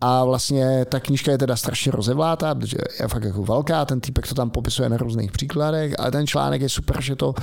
A 0.00 0.24
vlastně 0.24 0.84
ta 0.84 1.00
knížka 1.00 1.32
je 1.32 1.38
teda 1.38 1.56
strašně 1.56 1.92
rozevlátá, 1.92 2.54
protože 2.54 2.78
je 3.00 3.08
fakt 3.08 3.24
jako 3.24 3.42
velká, 3.42 3.84
ten 3.84 4.00
týpek 4.00 4.28
to 4.28 4.34
tam 4.34 4.50
popisuje 4.50 4.88
na 4.88 4.96
různých 4.96 5.32
příkladech, 5.32 5.94
ale 5.98 6.10
ten 6.10 6.26
článek 6.26 6.60
je 6.60 6.68
super, 6.68 7.00
že 7.00 7.16
to, 7.16 7.34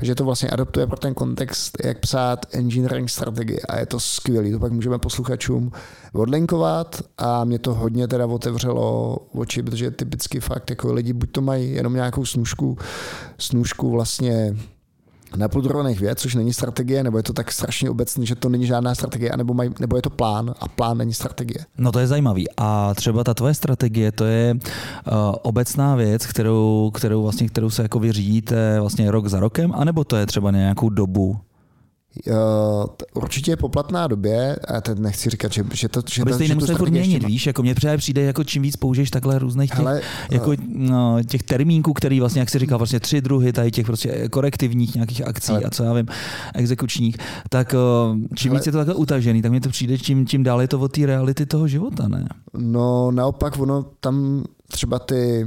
že 0.00 0.14
to 0.14 0.24
vlastně 0.24 0.48
adaptuje 0.48 0.86
pro 0.86 0.96
ten 0.96 1.14
kontext, 1.14 1.76
jak 1.84 1.98
psát 1.98 2.46
engineering 2.52 3.10
strategie. 3.10 3.60
A 3.68 3.78
je 3.78 3.86
to 3.86 4.00
skvělý, 4.00 4.52
to 4.52 4.58
pak 4.58 4.72
můžeme 4.72 4.98
posluchačům 4.98 5.72
odlinkovat. 6.12 7.02
A 7.18 7.44
mě 7.44 7.58
to 7.58 7.74
hodně 7.74 8.08
teda 8.08 8.26
otevřelo 8.26 9.16
oči, 9.32 9.62
protože 9.62 9.90
typicky 9.90 10.40
fakt 10.40 10.70
jako 10.70 10.92
lidi 10.92 11.12
buď 11.12 11.30
to 11.32 11.40
mají 11.40 11.72
jenom 11.72 11.94
nějakou 11.94 12.24
snůžku, 12.24 12.78
snůžku 13.38 13.90
vlastně 13.90 14.56
napudrovaných 15.36 16.00
věc, 16.00 16.18
což 16.18 16.34
není 16.34 16.52
strategie, 16.52 17.04
nebo 17.04 17.16
je 17.16 17.22
to 17.22 17.32
tak 17.32 17.52
strašně 17.52 17.90
obecný, 17.90 18.26
že 18.26 18.34
to 18.34 18.48
není 18.48 18.66
žádná 18.66 18.94
strategie, 18.94 19.32
nebo, 19.36 19.54
maj, 19.54 19.70
nebo 19.80 19.96
je 19.96 20.02
to 20.02 20.10
plán 20.10 20.54
a 20.60 20.68
plán 20.68 20.98
není 20.98 21.14
strategie. 21.14 21.64
No 21.78 21.92
to 21.92 21.98
je 21.98 22.06
zajímavý. 22.06 22.46
A 22.56 22.94
třeba 22.94 23.24
ta 23.24 23.34
tvoje 23.34 23.54
strategie, 23.54 24.12
to 24.12 24.24
je 24.24 24.54
uh, 24.54 25.12
obecná 25.42 25.94
věc, 25.94 26.26
kterou, 26.26 26.90
kterou, 26.94 27.22
vlastně, 27.22 27.48
kterou 27.48 27.70
se 27.70 27.82
jako 27.82 27.98
vyřídíte 27.98 28.80
vlastně 28.80 29.10
rok 29.10 29.26
za 29.26 29.40
rokem, 29.40 29.72
anebo 29.74 30.04
to 30.04 30.16
je 30.16 30.26
třeba 30.26 30.50
nějakou 30.50 30.88
dobu? 30.88 31.36
Určitě 33.14 33.50
je 33.50 33.56
poplatná 33.56 34.06
době, 34.06 34.56
a 34.56 34.80
teď 34.80 34.98
nechci 34.98 35.30
říkat, 35.30 35.52
že, 35.52 35.64
že 35.74 35.88
to... 35.88 36.02
Že 36.10 36.22
Abyste 36.22 36.38
to, 36.38 36.42
ji 36.42 36.48
nemuseli 36.48 36.78
furt 36.78 36.90
měnit, 36.90 37.24
víš, 37.24 37.46
jako 37.46 37.62
mě 37.62 37.74
přijde, 37.74 37.96
přijde, 37.96 38.22
jako 38.22 38.44
čím 38.44 38.62
víc 38.62 38.76
použiješ 38.76 39.10
takhle 39.10 39.38
různých 39.38 39.70
těch, 39.70 39.78
Hele, 39.78 40.00
jako, 40.30 40.52
no, 40.68 41.18
těch 41.28 41.42
termínků, 41.42 41.92
který 41.92 42.20
vlastně, 42.20 42.40
jak 42.40 42.50
jsi 42.50 42.58
říkal, 42.58 42.78
vlastně 42.78 43.00
tři 43.00 43.20
druhy 43.20 43.52
tady 43.52 43.70
těch 43.70 43.86
prostě 43.86 44.28
korektivních 44.28 44.94
nějakých 44.94 45.26
akcí 45.26 45.52
Ale- 45.52 45.62
a 45.62 45.70
co 45.70 45.84
já 45.84 45.92
vím, 45.92 46.06
exekučních, 46.54 47.16
tak 47.48 47.74
uh, 47.74 48.18
čím 48.34 48.50
Ale- 48.50 48.60
víc 48.60 48.66
je 48.66 48.72
to 48.72 48.78
takhle 48.78 48.94
utažený, 48.94 49.42
tak 49.42 49.50
mně 49.50 49.60
to 49.60 49.68
přijde, 49.68 49.98
čím, 49.98 50.26
čím 50.26 50.42
dál 50.42 50.60
je 50.60 50.68
to 50.68 50.80
od 50.80 50.92
té 50.92 51.06
reality 51.06 51.46
toho 51.46 51.68
života, 51.68 52.08
ne? 52.08 52.28
No 52.58 53.10
naopak 53.10 53.58
ono 53.58 53.82
tam 54.00 54.44
třeba 54.68 54.98
ty 54.98 55.46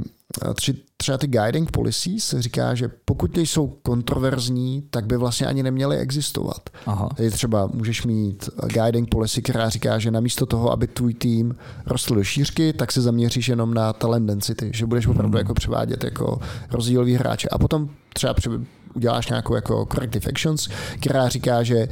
eh, 0.50 0.54
tři, 0.54 0.74
třeba 0.96 1.18
ty 1.18 1.26
guiding 1.26 1.70
policies 1.70 2.24
se 2.24 2.42
říká, 2.42 2.74
že 2.74 2.90
pokud 3.04 3.36
nejsou 3.36 3.66
kontroverzní, 3.82 4.82
tak 4.90 5.06
by 5.06 5.16
vlastně 5.16 5.46
ani 5.46 5.62
neměly 5.62 5.96
existovat. 5.98 6.70
Aha. 6.86 7.08
Tady 7.16 7.30
třeba 7.30 7.66
můžeš 7.74 8.02
mít 8.04 8.48
guiding 8.74 9.08
policy, 9.08 9.42
která 9.42 9.68
říká, 9.68 9.98
že 9.98 10.10
namísto 10.10 10.46
toho, 10.46 10.72
aby 10.72 10.86
tvůj 10.86 11.14
tým 11.14 11.56
rostl 11.86 12.14
do 12.14 12.24
šířky, 12.24 12.72
tak 12.72 12.92
se 12.92 13.00
zaměříš 13.02 13.48
jenom 13.48 13.74
na 13.74 13.92
talent 13.92 14.26
density, 14.26 14.70
že 14.74 14.86
budeš 14.86 15.06
opravdu 15.06 15.38
jako 15.38 15.54
převádět 15.54 16.04
jako 16.04 16.38
rozdílový 16.70 17.14
hráče. 17.14 17.48
A 17.48 17.58
potom 17.58 17.90
třeba 18.12 18.34
při- 18.34 18.50
uděláš 18.94 19.28
nějakou 19.28 19.54
jako 19.54 19.86
corrective 19.92 20.30
actions, 20.30 20.68
která 21.00 21.28
říká, 21.28 21.62
že 21.62 21.88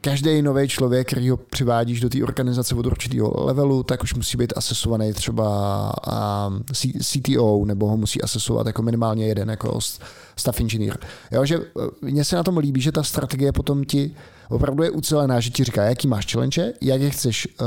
každý 0.00 0.42
nový 0.42 0.68
člověk, 0.68 1.06
který 1.06 1.30
ho 1.30 1.36
přivádíš 1.36 2.00
do 2.00 2.08
té 2.08 2.22
organizace 2.22 2.74
od 2.74 2.86
určitého 2.86 3.44
levelu, 3.44 3.82
tak 3.82 4.02
už 4.02 4.14
musí 4.14 4.36
být 4.36 4.52
asesovaný 4.56 5.12
třeba 5.12 5.92
CTO, 7.02 7.64
nebo 7.64 7.88
ho 7.88 7.96
musí 7.96 8.22
asesovat 8.22 8.66
jako 8.66 8.82
minimálně 8.82 9.26
jeden 9.26 9.50
jako 9.50 9.78
staff 10.36 10.60
engineer. 10.60 10.98
Jo, 11.30 11.44
že 11.44 11.56
eh, 11.56 11.88
mně 12.02 12.24
se 12.24 12.36
na 12.36 12.42
tom 12.42 12.58
líbí, 12.58 12.80
že 12.80 12.92
ta 12.92 13.02
strategie 13.02 13.52
potom 13.52 13.84
ti 13.84 14.14
opravdu 14.48 14.82
je 14.82 14.90
ucelená, 14.90 15.40
že 15.40 15.50
ti 15.50 15.64
říká, 15.64 15.84
jaký 15.84 16.08
máš 16.08 16.32
challenge, 16.32 16.72
jak 16.80 17.00
je 17.00 17.10
chceš, 17.10 17.48
uh, 17.60 17.66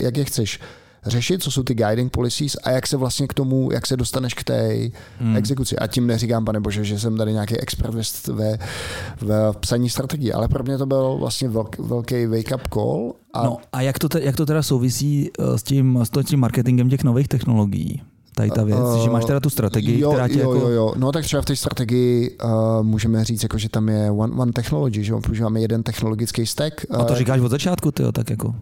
jak 0.00 0.16
je 0.16 0.24
chceš 0.24 0.60
řešit, 1.06 1.42
co 1.42 1.50
jsou 1.50 1.62
ty 1.62 1.74
guiding 1.74 2.12
policies 2.12 2.56
a 2.64 2.70
jak 2.70 2.86
se 2.86 2.96
vlastně 2.96 3.26
k 3.26 3.34
tomu, 3.34 3.72
jak 3.72 3.86
se 3.86 3.96
dostaneš 3.96 4.34
k 4.34 4.44
té 4.44 4.88
hmm. 5.18 5.36
exekuci. 5.36 5.76
A 5.76 5.86
tím 5.86 6.06
neříkám, 6.06 6.44
pane 6.44 6.60
bože, 6.60 6.84
že 6.84 6.98
jsem 6.98 7.16
tady 7.16 7.32
nějaký 7.32 7.60
expert 7.60 7.94
ve, 8.28 8.58
ve, 9.20 9.52
psaní 9.60 9.90
strategie, 9.90 10.32
ale 10.32 10.48
pro 10.48 10.64
mě 10.64 10.78
to 10.78 10.86
byl 10.86 11.16
vlastně 11.20 11.48
velk, 11.48 11.78
velký 11.78 12.14
wake-up 12.14 12.68
call. 12.74 13.12
A 13.34 13.44
No 13.44 13.56
a 13.72 13.80
jak 13.80 13.98
to, 13.98 14.08
te, 14.08 14.22
jak 14.22 14.36
to 14.36 14.46
teda 14.46 14.62
souvisí 14.62 15.30
eh, 15.38 15.58
s 15.58 15.62
tím, 15.62 15.98
s 16.02 16.24
tím 16.24 16.40
marketingem 16.40 16.90
těch 16.90 17.04
nových 17.04 17.28
technologií? 17.28 18.02
Tady 18.34 18.50
ta 18.50 18.64
věc, 18.64 18.78
Eh, 18.96 19.04
že 19.04 19.10
máš 19.10 19.24
teda 19.24 19.40
tu 19.40 19.50
strategii, 19.50 20.00
jo, 20.00 20.10
která 20.10 20.28
tě 20.28 20.40
jo, 20.40 20.54
jako... 20.54 20.66
jo, 20.66 20.68
jo. 20.68 20.92
No 20.96 21.12
tak 21.12 21.24
třeba 21.24 21.42
v 21.42 21.44
té 21.44 21.56
strategii 21.56 22.36
uh, 22.44 22.82
můžeme 22.82 23.24
říct, 23.24 23.42
jako, 23.42 23.58
že 23.58 23.68
tam 23.68 23.88
je 23.88 24.10
one, 24.10 24.34
one 24.36 24.52
technology, 24.52 25.04
že 25.04 25.14
používáme 25.26 25.60
jeden 25.60 25.82
technologický 25.82 26.46
stack. 26.46 26.86
A 26.90 27.04
to 27.04 27.14
eh, 27.14 27.16
říkáš 27.16 27.40
od 27.40 27.48
začátku, 27.48 27.92
ty 27.92 28.02
tak 28.12 28.30
jako. 28.30 28.54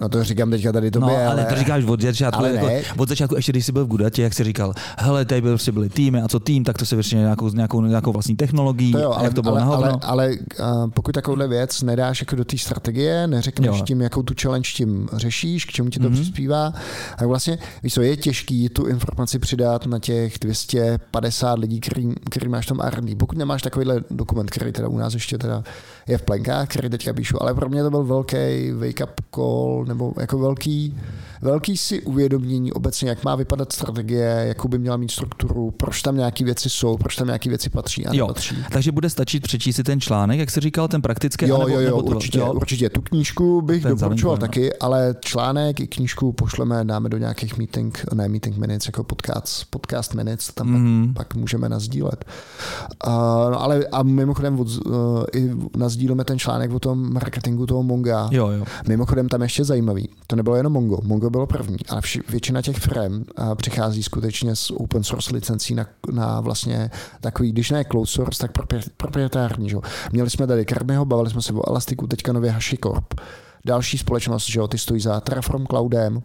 No 0.00 0.08
to 0.08 0.24
říkám 0.24 0.50
teďka 0.50 0.72
tady 0.72 0.90
tobě, 0.90 1.08
No, 1.08 1.14
ale, 1.14 1.26
ale, 1.26 1.44
to 1.44 1.54
říkáš 1.56 1.84
od 1.84 2.00
začátku, 2.00 2.38
ale 2.40 2.50
jako, 2.54 2.66
ne. 2.66 2.82
od 2.96 3.08
začátku, 3.08 3.36
ještě 3.36 3.52
když 3.52 3.66
jsi 3.66 3.72
byl 3.72 3.84
v 3.84 3.88
Gudatě, 3.88 4.22
jak 4.22 4.34
jsi 4.34 4.44
říkal, 4.44 4.74
hele, 4.98 5.24
tady 5.24 5.40
prostě 5.42 5.72
byly 5.72 5.88
týmy 5.88 6.20
a 6.22 6.28
co 6.28 6.40
tým, 6.40 6.64
tak 6.64 6.78
to 6.78 6.86
se 6.86 6.96
vyřešilo 6.96 7.22
nějakou, 7.22 7.48
nějakou, 7.48 7.80
nějakou 7.82 8.12
vlastní 8.12 8.36
technologií, 8.36 8.92
To 8.92 8.98
jo, 8.98 9.12
ale, 9.12 9.24
jak 9.24 9.34
to 9.34 9.42
bylo 9.42 9.56
ale, 9.56 9.76
ale, 9.76 9.98
ale 10.02 10.30
uh, 10.60 10.90
pokud 10.90 11.12
takovouhle 11.12 11.48
věc 11.48 11.82
nedáš 11.82 12.20
jako 12.20 12.36
do 12.36 12.44
té 12.44 12.58
strategie, 12.58 13.26
neřekneš 13.26 13.66
Jo. 13.78 13.84
tím, 13.86 14.00
jakou 14.00 14.22
tu 14.22 14.34
challenge 14.42 14.70
tím 14.74 15.08
řešíš, 15.12 15.64
k 15.64 15.70
čemu 15.72 15.90
ti 15.90 15.98
to 15.98 16.04
Mhm. 16.04 16.14
mm-hmm. 16.14 16.22
přispívá, 16.22 16.72
tak 17.18 17.28
vlastně, 17.28 17.58
víš 17.82 17.94
co, 17.94 18.02
je 18.02 18.16
těžký 18.16 18.68
tu 18.68 18.86
informaci 18.86 19.38
přidat 19.38 19.86
na 19.86 19.98
těch 19.98 20.34
250 20.40 21.58
lidí, 21.58 21.80
který, 21.80 22.12
který 22.30 22.48
máš 22.48 22.64
v 22.64 22.68
tom 22.68 22.80
R&D. 22.82 23.16
Pokud 23.16 23.38
nemáš 23.38 23.62
takovýhle 23.62 24.00
dokument, 24.10 24.50
který 24.50 24.72
teda 24.72 24.88
u 24.88 24.98
nás 24.98 25.14
ještě 25.14 25.38
teda 25.38 25.62
je 26.08 26.18
v 26.18 26.22
plenkách, 26.22 26.68
který 26.68 26.88
teďka 26.88 27.12
píšu, 27.12 27.42
ale 27.42 27.54
pro 27.54 27.68
mě 27.68 27.82
to 27.82 27.90
byl 27.90 28.04
velký 28.04 28.36
wake-up 28.72 29.08
call, 29.34 29.84
nebo 29.88 30.12
jako 30.20 30.38
velký, 30.38 30.98
velký 31.42 31.76
si 31.76 32.02
uvědomění 32.02 32.72
obecně, 32.72 33.08
jak 33.08 33.24
má 33.24 33.36
vypadat 33.36 33.72
strategie, 33.72 34.44
jakou 34.48 34.68
by 34.68 34.78
měla 34.78 34.96
mít 34.96 35.10
strukturu, 35.10 35.70
proč 35.70 36.02
tam 36.02 36.16
nějaké 36.16 36.44
věci 36.44 36.70
jsou, 36.70 36.96
proč 36.96 37.16
tam 37.16 37.26
nějaké 37.26 37.48
věci 37.48 37.70
patří 37.70 38.06
a 38.06 38.14
Jo, 38.14 38.26
nepatří. 38.26 38.56
takže 38.72 38.92
bude 38.92 39.10
stačit 39.10 39.42
přečíst 39.42 39.76
si 39.76 39.84
ten 39.84 40.00
článek, 40.00 40.38
jak 40.38 40.50
jsi 40.50 40.60
říkal, 40.60 40.88
ten 40.88 41.02
praktický, 41.02 41.48
Jo, 41.48 41.56
anebo, 41.56 41.68
jo, 41.68 41.80
jo, 41.80 41.86
nebo 41.86 42.02
to, 42.02 42.16
určitě, 42.16 42.38
jo? 42.38 42.52
určitě. 42.52 42.90
Tu 42.90 43.00
knížku 43.00 43.62
bych 43.62 43.82
Ten 43.82 43.90
doporučoval 43.90 44.36
taky, 44.36 44.74
ale 44.74 45.14
článek 45.20 45.80
i 45.80 45.86
knížku 45.86 46.32
pošleme, 46.32 46.84
dáme 46.84 47.08
do 47.08 47.18
nějakých 47.18 47.58
meeting, 47.58 48.04
ne 48.14 48.28
meeting 48.28 48.56
minutes, 48.56 48.86
jako 48.86 49.04
podcast, 49.04 49.64
podcast 49.70 50.14
minutes, 50.14 50.54
tam 50.54 50.66
mm. 50.66 50.74
Mhm. 50.74 51.14
pak, 51.14 51.26
pak 51.28 51.36
můžeme 51.36 51.68
nazdílet. 51.68 52.24
Uh, 53.06 53.12
no, 53.50 53.62
ale 53.62 53.86
a 53.92 54.02
mimochodem 54.02 54.60
od, 54.60 54.68
uh, 54.68 54.92
i 55.32 55.50
nazdílíme 55.94 56.24
ten 56.24 56.38
článek 56.38 56.72
o 56.72 56.78
tom 56.78 57.12
marketingu 57.12 57.66
toho 57.66 57.82
Monga. 57.82 58.28
Jo, 58.32 58.48
jo. 58.48 58.64
Mimochodem 58.88 59.28
tam 59.28 59.42
ještě 59.42 59.64
zajímavý, 59.64 60.08
to 60.26 60.36
nebylo 60.36 60.56
jenom 60.56 60.72
Mongo, 60.72 60.98
Mongo 61.02 61.30
bylo 61.30 61.46
první, 61.46 61.76
ale 61.88 62.00
vši, 62.00 62.20
většina 62.28 62.62
těch 62.62 62.76
firm 62.76 63.24
přichází 63.54 64.02
skutečně 64.02 64.56
z 64.56 64.70
open 64.70 65.04
source 65.04 65.34
licencí 65.34 65.74
na, 65.74 65.86
na 66.12 66.40
vlastně 66.40 66.90
takový, 67.20 67.52
když 67.52 67.70
ne 67.70 67.84
closed 67.84 68.14
source, 68.14 68.40
tak 68.40 68.52
propri- 68.52 68.90
proprietární. 68.96 69.68
Že? 69.68 69.76
Měli 70.12 70.30
jsme 70.30 70.46
tady 70.46 70.64
Kerbyho, 70.64 71.04
bavili 71.04 71.30
jsme 71.30 71.42
se 71.42 71.52
o 71.52 71.70
Elastiku, 71.70 72.06
teďka 72.06 72.32
nově 72.32 72.50
HashiCorp. 72.50 73.14
Další 73.66 73.98
společnost, 73.98 74.50
že 74.50 74.58
jo, 74.58 74.68
ty 74.68 74.78
stojí 74.78 75.00
za 75.00 75.20
Terraform 75.20 75.66
Cloudem, 75.66 76.22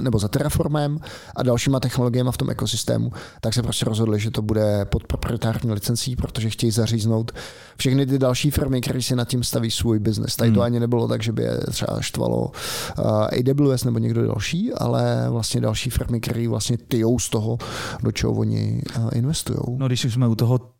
nebo 0.00 0.18
za 0.18 0.28
Terraformem 0.28 0.98
a 1.36 1.42
dalšíma 1.42 1.80
technologiemi 1.80 2.30
v 2.32 2.36
tom 2.36 2.50
ekosystému, 2.50 3.12
tak 3.40 3.54
se 3.54 3.62
prostě 3.62 3.84
rozhodli, 3.84 4.20
že 4.20 4.30
to 4.30 4.42
bude 4.42 4.84
pod 4.84 5.06
proprietární 5.06 5.72
licencí, 5.72 6.16
protože 6.16 6.50
chtějí 6.50 6.70
zaříznout 6.70 7.32
všechny 7.76 8.06
ty 8.06 8.18
další 8.18 8.50
firmy, 8.50 8.80
které 8.80 9.02
si 9.02 9.16
nad 9.16 9.28
tím 9.28 9.44
staví 9.44 9.70
svůj 9.70 9.98
biznes. 9.98 10.36
Tady 10.36 10.50
to 10.50 10.60
Hmm. 10.60 10.66
ani 10.66 10.80
nebylo 10.80 11.08
tak, 11.08 11.22
že 11.22 11.32
by 11.32 11.42
je 11.42 11.58
třeba 11.70 12.00
štvalo 12.00 12.52
uh, 12.98 13.62
AWS 13.72 13.84
nebo 13.84 13.98
někdo 13.98 14.26
další, 14.26 14.72
ale 14.72 15.26
vlastně 15.30 15.60
další 15.60 15.90
firmy, 15.90 16.20
které 16.20 16.48
vlastně 16.48 16.78
tyjou 16.78 17.18
z 17.18 17.28
toho, 17.28 17.58
do 18.02 18.12
čeho 18.12 18.32
oni 18.32 18.82
uh, 18.98 19.10
investují. 19.14 19.58
No, 19.76 19.86
když 19.86 20.04
už 20.04 20.14
jsme 20.14 20.28
u 20.28 20.34
toho 20.34 20.77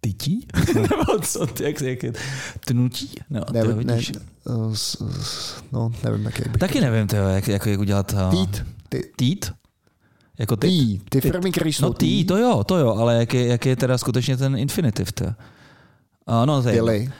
tytí? 0.00 0.46
Nebo 0.74 1.18
co, 1.22 1.46
ty, 1.46 1.64
jak, 1.64 1.80
jak 1.80 2.02
je, 2.02 2.12
tnutí? 2.66 3.10
No, 3.30 3.40
ne, 3.52 3.62
to 3.62 3.68
ne, 3.68 3.74
vidíš. 3.74 4.12
s, 4.72 4.96
s, 5.22 5.54
no, 5.72 5.92
nevím, 6.04 6.24
jak 6.24 6.48
bych 6.48 6.58
Taky 6.60 6.80
nevím, 6.80 7.06
tyjo, 7.06 7.22
jak, 7.28 7.48
jak, 7.48 7.66
jak 7.66 7.80
udělat... 7.80 8.12
uh, 8.12 8.30
Tít. 8.30 8.64
Ty, 8.88 9.10
Tít? 9.16 9.52
Jako 10.38 10.56
ty? 10.56 10.68
ty, 10.68 11.00
ty 11.08 11.20
firmy, 11.20 11.52
které 11.52 11.70
jsou 11.70 11.86
No 11.86 11.92
tý, 11.94 12.24
to 12.24 12.36
jo, 12.36 12.64
to 12.64 12.78
jo, 12.78 12.94
ale 12.94 13.16
jak 13.16 13.34
je, 13.34 13.46
jak 13.46 13.66
je 13.66 13.76
teda 13.76 13.98
skutečně 13.98 14.36
ten 14.36 14.56
infinitiv, 14.56 15.12
to? 15.12 15.24
Uh, 15.24 15.32
no, 16.46 16.62
to 16.62 16.68
je, 16.68 16.74
Byly. 16.74 17.10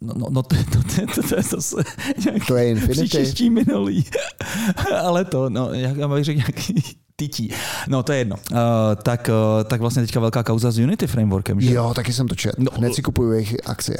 no, 0.00 0.14
no, 0.16 0.26
no 0.30 0.42
to, 0.42 0.56
to, 0.56 0.82
to, 0.82 1.14
to, 1.14 1.28
to 1.28 1.36
je 1.36 1.42
zase 1.42 1.76
nějaký 2.24 2.46
To 2.46 2.56
je 2.56 2.70
infinitiv. 2.70 3.50
minulý. 3.50 4.04
ale 5.02 5.24
to, 5.24 5.50
no, 5.50 5.72
jak 5.72 5.96
já 5.96 6.08
bych 6.08 6.24
řekl 6.24 6.38
nějaký 6.38 6.96
tytí. 7.16 7.50
No, 7.88 8.02
to 8.02 8.12
je 8.12 8.18
jedno. 8.18 8.36
Uh, 8.52 8.58
tak, 9.02 9.28
uh, 9.28 9.64
tak 9.64 9.80
vlastně 9.80 10.02
teďka 10.02 10.20
velká 10.20 10.42
kauza 10.42 10.70
s 10.70 10.78
Unity 10.78 11.06
Frameworkem, 11.06 11.60
že? 11.60 11.74
Jo, 11.74 11.94
taky 11.94 12.12
jsem 12.12 12.28
to 12.28 12.34
četl. 12.34 12.56
No, 12.58 12.70
Hned 12.74 12.94
si 12.94 13.02
kupuju 13.02 13.32
jejich 13.32 13.56
akcie. 13.66 13.96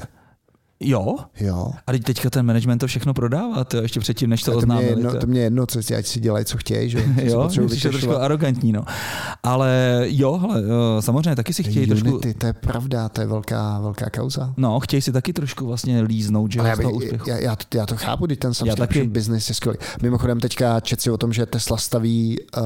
Jo? 0.80 1.16
Jo. 1.40 1.70
A 1.86 1.92
teď 1.92 2.04
teďka 2.04 2.30
ten 2.30 2.46
management 2.46 2.78
to 2.78 2.86
všechno 2.86 3.14
prodává, 3.14 3.64
to 3.64 3.76
ještě 3.76 4.00
předtím, 4.00 4.30
než 4.30 4.42
to, 4.42 4.52
To, 4.52 4.60
to, 4.60 4.66
mě 4.66 4.74
oznámili. 4.74 4.90
jedno, 4.92 5.12
to- 5.12 5.18
to 5.18 5.26
mě 5.26 5.40
jedno, 5.40 5.66
co 5.66 5.82
si, 5.82 5.96
ať 5.96 6.06
si 6.06 6.20
dělají, 6.20 6.44
co 6.44 6.58
chtějí, 6.58 6.90
že 6.90 7.04
Jo, 7.22 7.48
to 7.82 7.88
trošku 7.88 8.16
arrogantní, 8.16 8.72
no. 8.72 8.84
Ale 9.42 10.02
jo, 10.08 10.38
hele, 10.38 10.62
jo, 10.62 11.02
samozřejmě 11.02 11.36
taky 11.36 11.54
si 11.54 11.62
chtějí 11.62 11.86
trošku... 11.86 12.08
Unity, 12.10 12.34
to 12.34 12.46
je 12.46 12.52
pravda, 12.52 13.08
to 13.08 13.20
je 13.20 13.26
velká, 13.26 13.80
velká 13.80 14.10
kauza. 14.10 14.54
No, 14.56 14.80
chtějí 14.80 15.02
si 15.02 15.12
taky 15.12 15.32
trošku 15.32 15.66
vlastně 15.66 16.00
líznout, 16.02 16.52
že 16.52 16.60
Ale 16.60 16.68
já, 16.68 16.76
bych, 16.76 16.86
úspěchu. 16.86 17.30
já, 17.30 17.36
já, 17.38 17.56
to, 17.56 17.76
já 17.78 17.86
to 17.86 17.96
chápu, 17.96 18.26
když 18.26 18.38
ten 18.38 18.54
subscription 18.54 19.08
business 19.08 19.48
je 19.48 19.54
skvělý. 19.54 19.78
Mimochodem 20.02 20.40
teďka 20.40 20.80
čet 20.80 21.00
si 21.00 21.10
o 21.10 21.16
tom, 21.18 21.32
že 21.32 21.46
Tesla 21.46 21.76
staví 21.76 22.36
uh, 22.56 22.64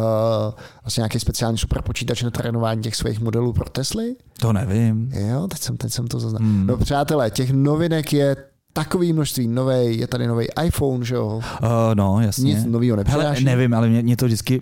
vlastně 0.83 1.01
nějaký 1.01 1.21
speciální 1.21 1.59
superpočítač 1.59 2.23
na 2.23 2.31
trénování 2.31 2.83
těch 2.83 2.97
svých 2.97 3.21
modelů 3.21 3.53
pro 3.53 3.71
Tesly. 3.71 4.17
To 4.41 4.53
nevím. 4.53 5.11
Jo, 5.15 5.47
teď 5.49 5.61
jsem, 5.61 5.77
teď 5.77 5.93
jsem 5.93 6.07
to 6.09 6.21
zaznal. 6.21 6.43
Hmm. 6.43 6.67
No 6.67 6.77
přátelé, 6.77 7.31
těch 7.31 7.51
novinek 7.51 7.97
je 8.12 8.36
takový 8.72 9.12
množství. 9.12 9.49
Novej, 9.49 9.96
je 9.96 10.07
tady 10.07 10.26
nový 10.26 10.46
iPhone, 10.64 11.05
že 11.05 11.14
jo? 11.14 11.26
Uh, 11.36 11.68
no, 11.94 12.20
jasně. 12.20 12.55
Nic 12.55 12.64
nového 12.64 12.96
Hele, 13.07 13.36
nevím, 13.40 13.74
ale 13.74 13.88
mě, 13.88 14.03
mě 14.03 14.16
to 14.16 14.26
vždycky 14.26 14.61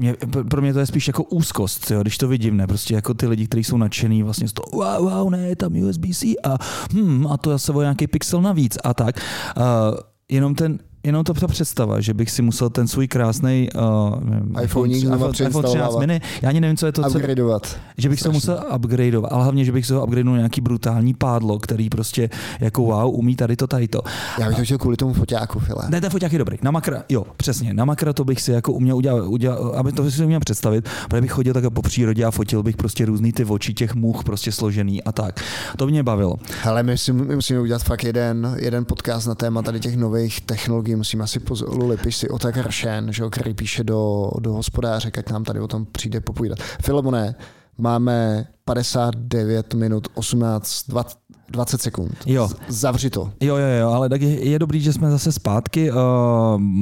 mě, 0.00 0.14
pro 0.50 0.62
mě 0.62 0.72
to 0.72 0.78
je 0.78 0.86
spíš 0.86 1.06
jako 1.06 1.24
úzkost, 1.24 1.90
jo, 1.90 2.02
když 2.02 2.18
to 2.18 2.28
vidím, 2.28 2.56
ne, 2.56 2.66
prostě 2.66 2.94
jako 2.94 3.14
ty 3.14 3.26
lidi, 3.26 3.46
kteří 3.46 3.64
jsou 3.64 3.76
nadšený 3.76 4.22
vlastně 4.22 4.48
z 4.48 4.52
toho, 4.52 4.66
wow, 4.72 5.10
wow, 5.10 5.30
ne, 5.30 5.48
je 5.48 5.56
tam 5.56 5.72
USB-C 5.72 6.34
a, 6.44 6.58
hm, 6.92 7.26
a 7.26 7.36
to 7.36 7.50
zase 7.50 7.72
o 7.72 7.80
nějaký 7.80 8.06
pixel 8.06 8.42
navíc 8.42 8.78
a 8.84 8.94
tak. 8.94 9.16
Uh, 9.56 9.62
jenom 10.30 10.54
ten, 10.54 10.78
jenom 11.04 11.24
to 11.24 11.34
ta 11.34 11.46
představa, 11.46 12.00
že 12.00 12.14
bych 12.14 12.30
si 12.30 12.42
musel 12.42 12.70
ten 12.70 12.88
svůj 12.88 13.08
krásný 13.08 13.68
uh, 14.54 14.62
iPhoneík 14.62 15.00
znova 15.00 15.16
iPhone 15.16 15.32
13 15.32 15.52
přeinstalovat. 15.52 16.00
mini, 16.00 16.20
já 16.42 16.48
ani 16.48 16.60
nevím, 16.60 16.76
co 16.76 16.86
je 16.86 16.92
to, 16.92 17.02
co, 17.02 17.08
Upgradeovat. 17.18 17.76
že 17.98 18.08
bych 18.08 18.18
se 18.18 18.22
Strašný. 18.22 18.36
musel 18.36 18.64
upgradeovat, 18.76 19.32
ale 19.32 19.42
hlavně, 19.42 19.64
že 19.64 19.72
bych 19.72 19.86
se 19.86 19.94
ho 19.94 20.04
upgradeoval 20.04 20.36
nějaký 20.36 20.60
brutální 20.60 21.14
pádlo, 21.14 21.58
který 21.58 21.88
prostě 21.90 22.30
jako 22.60 22.82
wow, 22.82 23.14
umí 23.14 23.36
tady 23.36 23.56
to, 23.56 23.66
tady 23.66 23.88
to. 23.88 24.02
Já 24.38 24.48
bych 24.48 24.56
to 24.56 24.64
chtěl 24.64 24.78
kvůli 24.78 24.96
tomu 24.96 25.12
foťáku, 25.12 25.58
File. 25.58 25.82
Ne, 25.88 26.00
ten 26.00 26.10
foťák 26.10 26.32
je 26.32 26.38
dobrý. 26.38 26.56
Na 26.62 26.70
makra, 26.70 27.02
jo, 27.08 27.24
přesně. 27.36 27.74
Na 27.74 27.84
makra 27.84 28.12
to 28.12 28.24
bych 28.24 28.42
si 28.42 28.52
jako 28.52 28.72
uměl 28.72 28.96
udělat, 28.96 29.24
udělat 29.26 29.58
aby 29.74 29.92
to 29.92 30.10
si 30.10 30.24
uměl 30.24 30.40
představit, 30.40 30.88
protože 31.08 31.20
bych 31.20 31.32
chodil 31.32 31.54
takhle 31.54 31.70
po 31.70 31.82
přírodě 31.82 32.24
a 32.24 32.30
fotil 32.30 32.62
bych 32.62 32.76
prostě 32.76 33.04
různý 33.04 33.32
ty 33.32 33.44
oči 33.44 33.74
těch 33.74 33.94
much 33.94 34.24
prostě 34.24 34.52
složený 34.52 35.02
a 35.02 35.12
tak. 35.12 35.40
To 35.76 35.86
mě 35.86 36.02
bavilo. 36.02 36.34
Hele, 36.62 36.82
my, 36.82 36.98
si, 36.98 37.12
my 37.12 37.34
musíme 37.34 37.60
udělat 37.60 37.82
fakt 37.82 38.04
jeden, 38.04 38.56
jeden 38.58 38.84
podcast 38.84 39.26
na 39.26 39.34
téma 39.34 39.62
tady 39.62 39.80
těch 39.80 39.96
nových 39.96 40.40
technologií. 40.40 40.89
Musíme 40.96 41.24
asi 41.24 41.40
poz, 41.40 41.60
Luli, 41.60 41.96
si 42.12 42.28
Otakar 42.28 42.72
Shen, 42.72 43.12
že 43.12 43.24
který 43.30 43.54
píše 43.54 43.84
do, 43.84 44.30
do 44.40 44.52
hospodáře, 44.52 45.10
ať 45.18 45.30
nám 45.30 45.44
tady 45.44 45.60
o 45.60 45.68
tom 45.68 45.86
přijde 45.86 46.20
popovídat. 46.20 46.58
Filemone, 46.82 47.34
máme 47.78 48.46
59 48.64 49.74
minut 49.74 50.08
18, 50.14 50.84
20, 50.88 51.18
20 51.50 51.82
sekund. 51.82 52.12
Jo. 52.26 52.48
Zavři 52.68 53.10
to. 53.10 53.30
Jo, 53.40 53.56
jo, 53.56 53.66
jo, 53.80 53.90
ale 53.90 54.08
tak 54.08 54.22
je, 54.22 54.48
je 54.48 54.58
dobrý, 54.58 54.80
že 54.80 54.92
jsme 54.92 55.10
zase 55.10 55.32
zpátky. 55.32 55.90
Uh, 55.92 55.96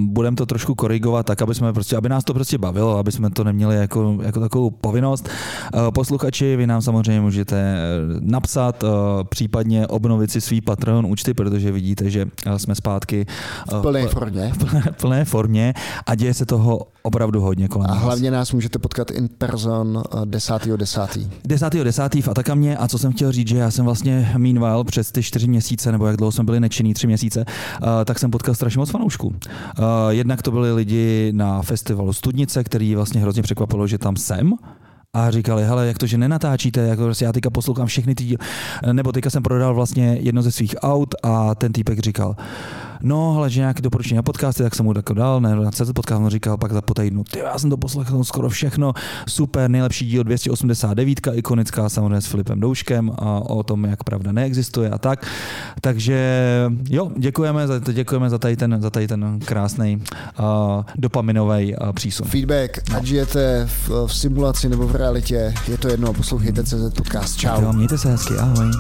budeme 0.07 0.37
to 0.37 0.47
trošku 0.47 0.75
korigovat 0.75 1.27
tak, 1.27 1.43
aby, 1.43 1.55
jsme 1.55 1.73
prostě, 1.73 1.97
aby 1.97 2.09
nás 2.09 2.25
to 2.25 2.35
prostě 2.35 2.59
bavilo, 2.59 2.99
aby 2.99 3.13
jsme 3.13 3.31
to 3.31 3.45
neměli 3.45 3.77
jako, 3.77 4.19
jako 4.23 4.41
takovou 4.41 4.71
povinnost. 4.71 5.29
Uh, 5.75 5.81
posluchači, 5.91 6.57
vy 6.57 6.67
nám 6.67 6.83
samozřejmě 6.83 7.21
můžete 7.21 7.57
eh, 7.57 7.79
napsat, 8.21 8.83
uh, 8.83 8.89
případně 9.29 9.87
obnovit 9.87 10.31
si 10.31 10.41
svý 10.41 10.61
Patreon 10.61 11.07
účty, 11.07 11.35
protože 11.35 11.73
vidíte, 11.73 12.11
že 12.11 12.27
jsme 12.57 12.75
zpátky 12.75 13.27
uh, 13.73 13.79
V 13.79 13.83
plné 13.83 14.07
formě. 14.07 14.53
plné, 14.59 14.83
plné 15.01 15.25
formě 15.25 15.75
a 16.07 16.15
děje 16.15 16.35
se 16.35 16.47
toho 16.47 16.81
opravdu 17.03 17.41
hodně 17.41 17.69
kolem 17.69 17.91
A 17.91 17.95
nás. 17.95 18.03
hlavně 18.03 18.31
nás 18.31 18.53
můžete 18.53 18.79
potkat 18.79 19.11
in 19.11 19.29
person 19.39 20.03
eh, 20.15 20.17
10.10. 20.21 21.29
10. 21.45 21.75
10. 21.75 22.15
v 22.15 22.29
Atakamě 22.29 22.77
a 22.77 22.89
co 22.89 22.99
jsem 22.99 23.13
chtěl 23.13 23.33
říct, 23.33 23.49
že 23.49 23.57
já 23.57 23.71
jsem 23.71 23.85
vlastně 23.85 24.31
meanwhile 24.59 24.85
přes 24.85 25.13
ty 25.13 25.23
čtyři 25.23 25.49
měsíce, 25.49 25.93
nebo 25.93 26.07
jak 26.07 26.17
dlouho 26.17 26.33
jsme 26.33 26.45
byli 26.45 26.61
nečinný, 26.61 26.95
tři 26.95 27.07
měsíce, 27.07 27.45
uh, 27.45 27.89
tak 28.05 28.19
jsem 28.19 28.31
potkal 28.31 28.55
strašně 28.55 28.79
moc 28.79 28.91
fanoušků. 28.91 29.27
Uh, 29.27 29.35
jednak 30.09 30.43
to 30.43 30.51
byli 30.51 30.73
lidi 30.73 31.33
na 31.35 31.63
festivalu 31.63 32.13
Studnice, 32.13 32.65
který 32.65 32.95
vlastně 32.95 33.21
hrozně 33.21 33.43
překvapilo, 33.43 33.87
že 33.87 33.99
tam 33.99 34.17
jsem, 34.17 34.53
a 35.15 35.31
říkali, 35.31 35.65
hele, 35.65 35.87
jak 35.87 35.99
to, 35.99 36.07
že 36.07 36.19
nenatáčíte, 36.19 36.81
jak 36.81 36.99
to 36.99 37.05
prostě 37.05 37.25
já 37.25 37.33
teďka 37.33 37.51
poslouchám 37.51 37.87
všechny 37.87 38.15
ty 38.15 38.25
díly. 38.25 38.39
Nebo 38.93 39.13
teďka 39.13 39.31
jsem 39.31 39.43
prodal 39.43 39.75
vlastně 39.75 40.19
jedno 40.21 40.43
ze 40.43 40.53
svých 40.53 40.75
aut 40.83 41.15
a 41.23 41.55
ten 41.55 41.73
týpek 41.73 41.99
říkal, 41.99 42.37
no, 43.03 43.35
ale 43.37 43.51
že 43.51 43.61
nějaké 43.61 43.83
doporučení 43.83 44.17
na 44.17 44.23
podcasty, 44.23 44.63
tak 44.63 44.75
jsem 44.75 44.85
mu 44.85 44.93
jako 44.97 45.15
dal, 45.15 45.41
ne, 45.41 45.57
na 45.57 45.71
CZ 45.71 45.93
podcast, 45.93 46.23
on 46.23 46.31
říkal 46.31 46.57
pak 46.57 46.73
za 46.73 46.83
po 46.83 46.95
týdnu, 46.95 47.25
ty, 47.25 47.39
já 47.39 47.59
jsem 47.59 47.71
to 47.71 47.77
poslechl 47.77 48.25
skoro 48.25 48.49
všechno, 48.49 48.93
super, 49.29 49.71
nejlepší 49.71 50.07
díl 50.07 50.25
289, 50.25 51.21
ikonická 51.35 51.89
samozřejmě 51.89 52.21
s 52.21 52.27
Filipem 52.27 52.61
Douškem 52.61 53.11
a 53.19 53.41
o 53.41 53.63
tom, 53.63 53.85
jak 53.85 54.05
pravda 54.05 54.33
neexistuje 54.33 54.91
a 54.91 54.99
tak. 54.99 55.27
Takže 55.81 56.19
jo, 56.91 57.11
děkujeme 57.17 57.67
za, 57.67 57.79
děkujeme 57.79 58.31
za 58.31 58.39
tady 58.39 58.57
ten, 58.57 58.77
za 58.81 58.91
tady 58.91 59.09
ten 59.09 59.41
krásný 59.45 60.03
uh, 60.39 60.45
dopaminový 60.97 61.77
uh, 61.77 61.93
přísun. 61.93 62.27
Feedback, 62.27 62.79
ať 62.97 63.05
žijete 63.05 63.67
v, 63.67 64.07
v 64.07 64.15
simulaci 64.15 64.69
nebo 64.69 64.89
v 64.89 64.97
realitě, 64.97 65.55
je 65.69 65.79
to 65.79 65.89
jedno, 65.89 66.13
poslouchejte 66.13 66.65
CZ 66.65 66.95
podcast. 66.97 67.37
Čau. 67.37 67.63
Jo, 67.63 67.73
mějte 67.73 67.99
se 67.99 68.09
hezky, 68.11 68.35
ahoj. 68.35 68.71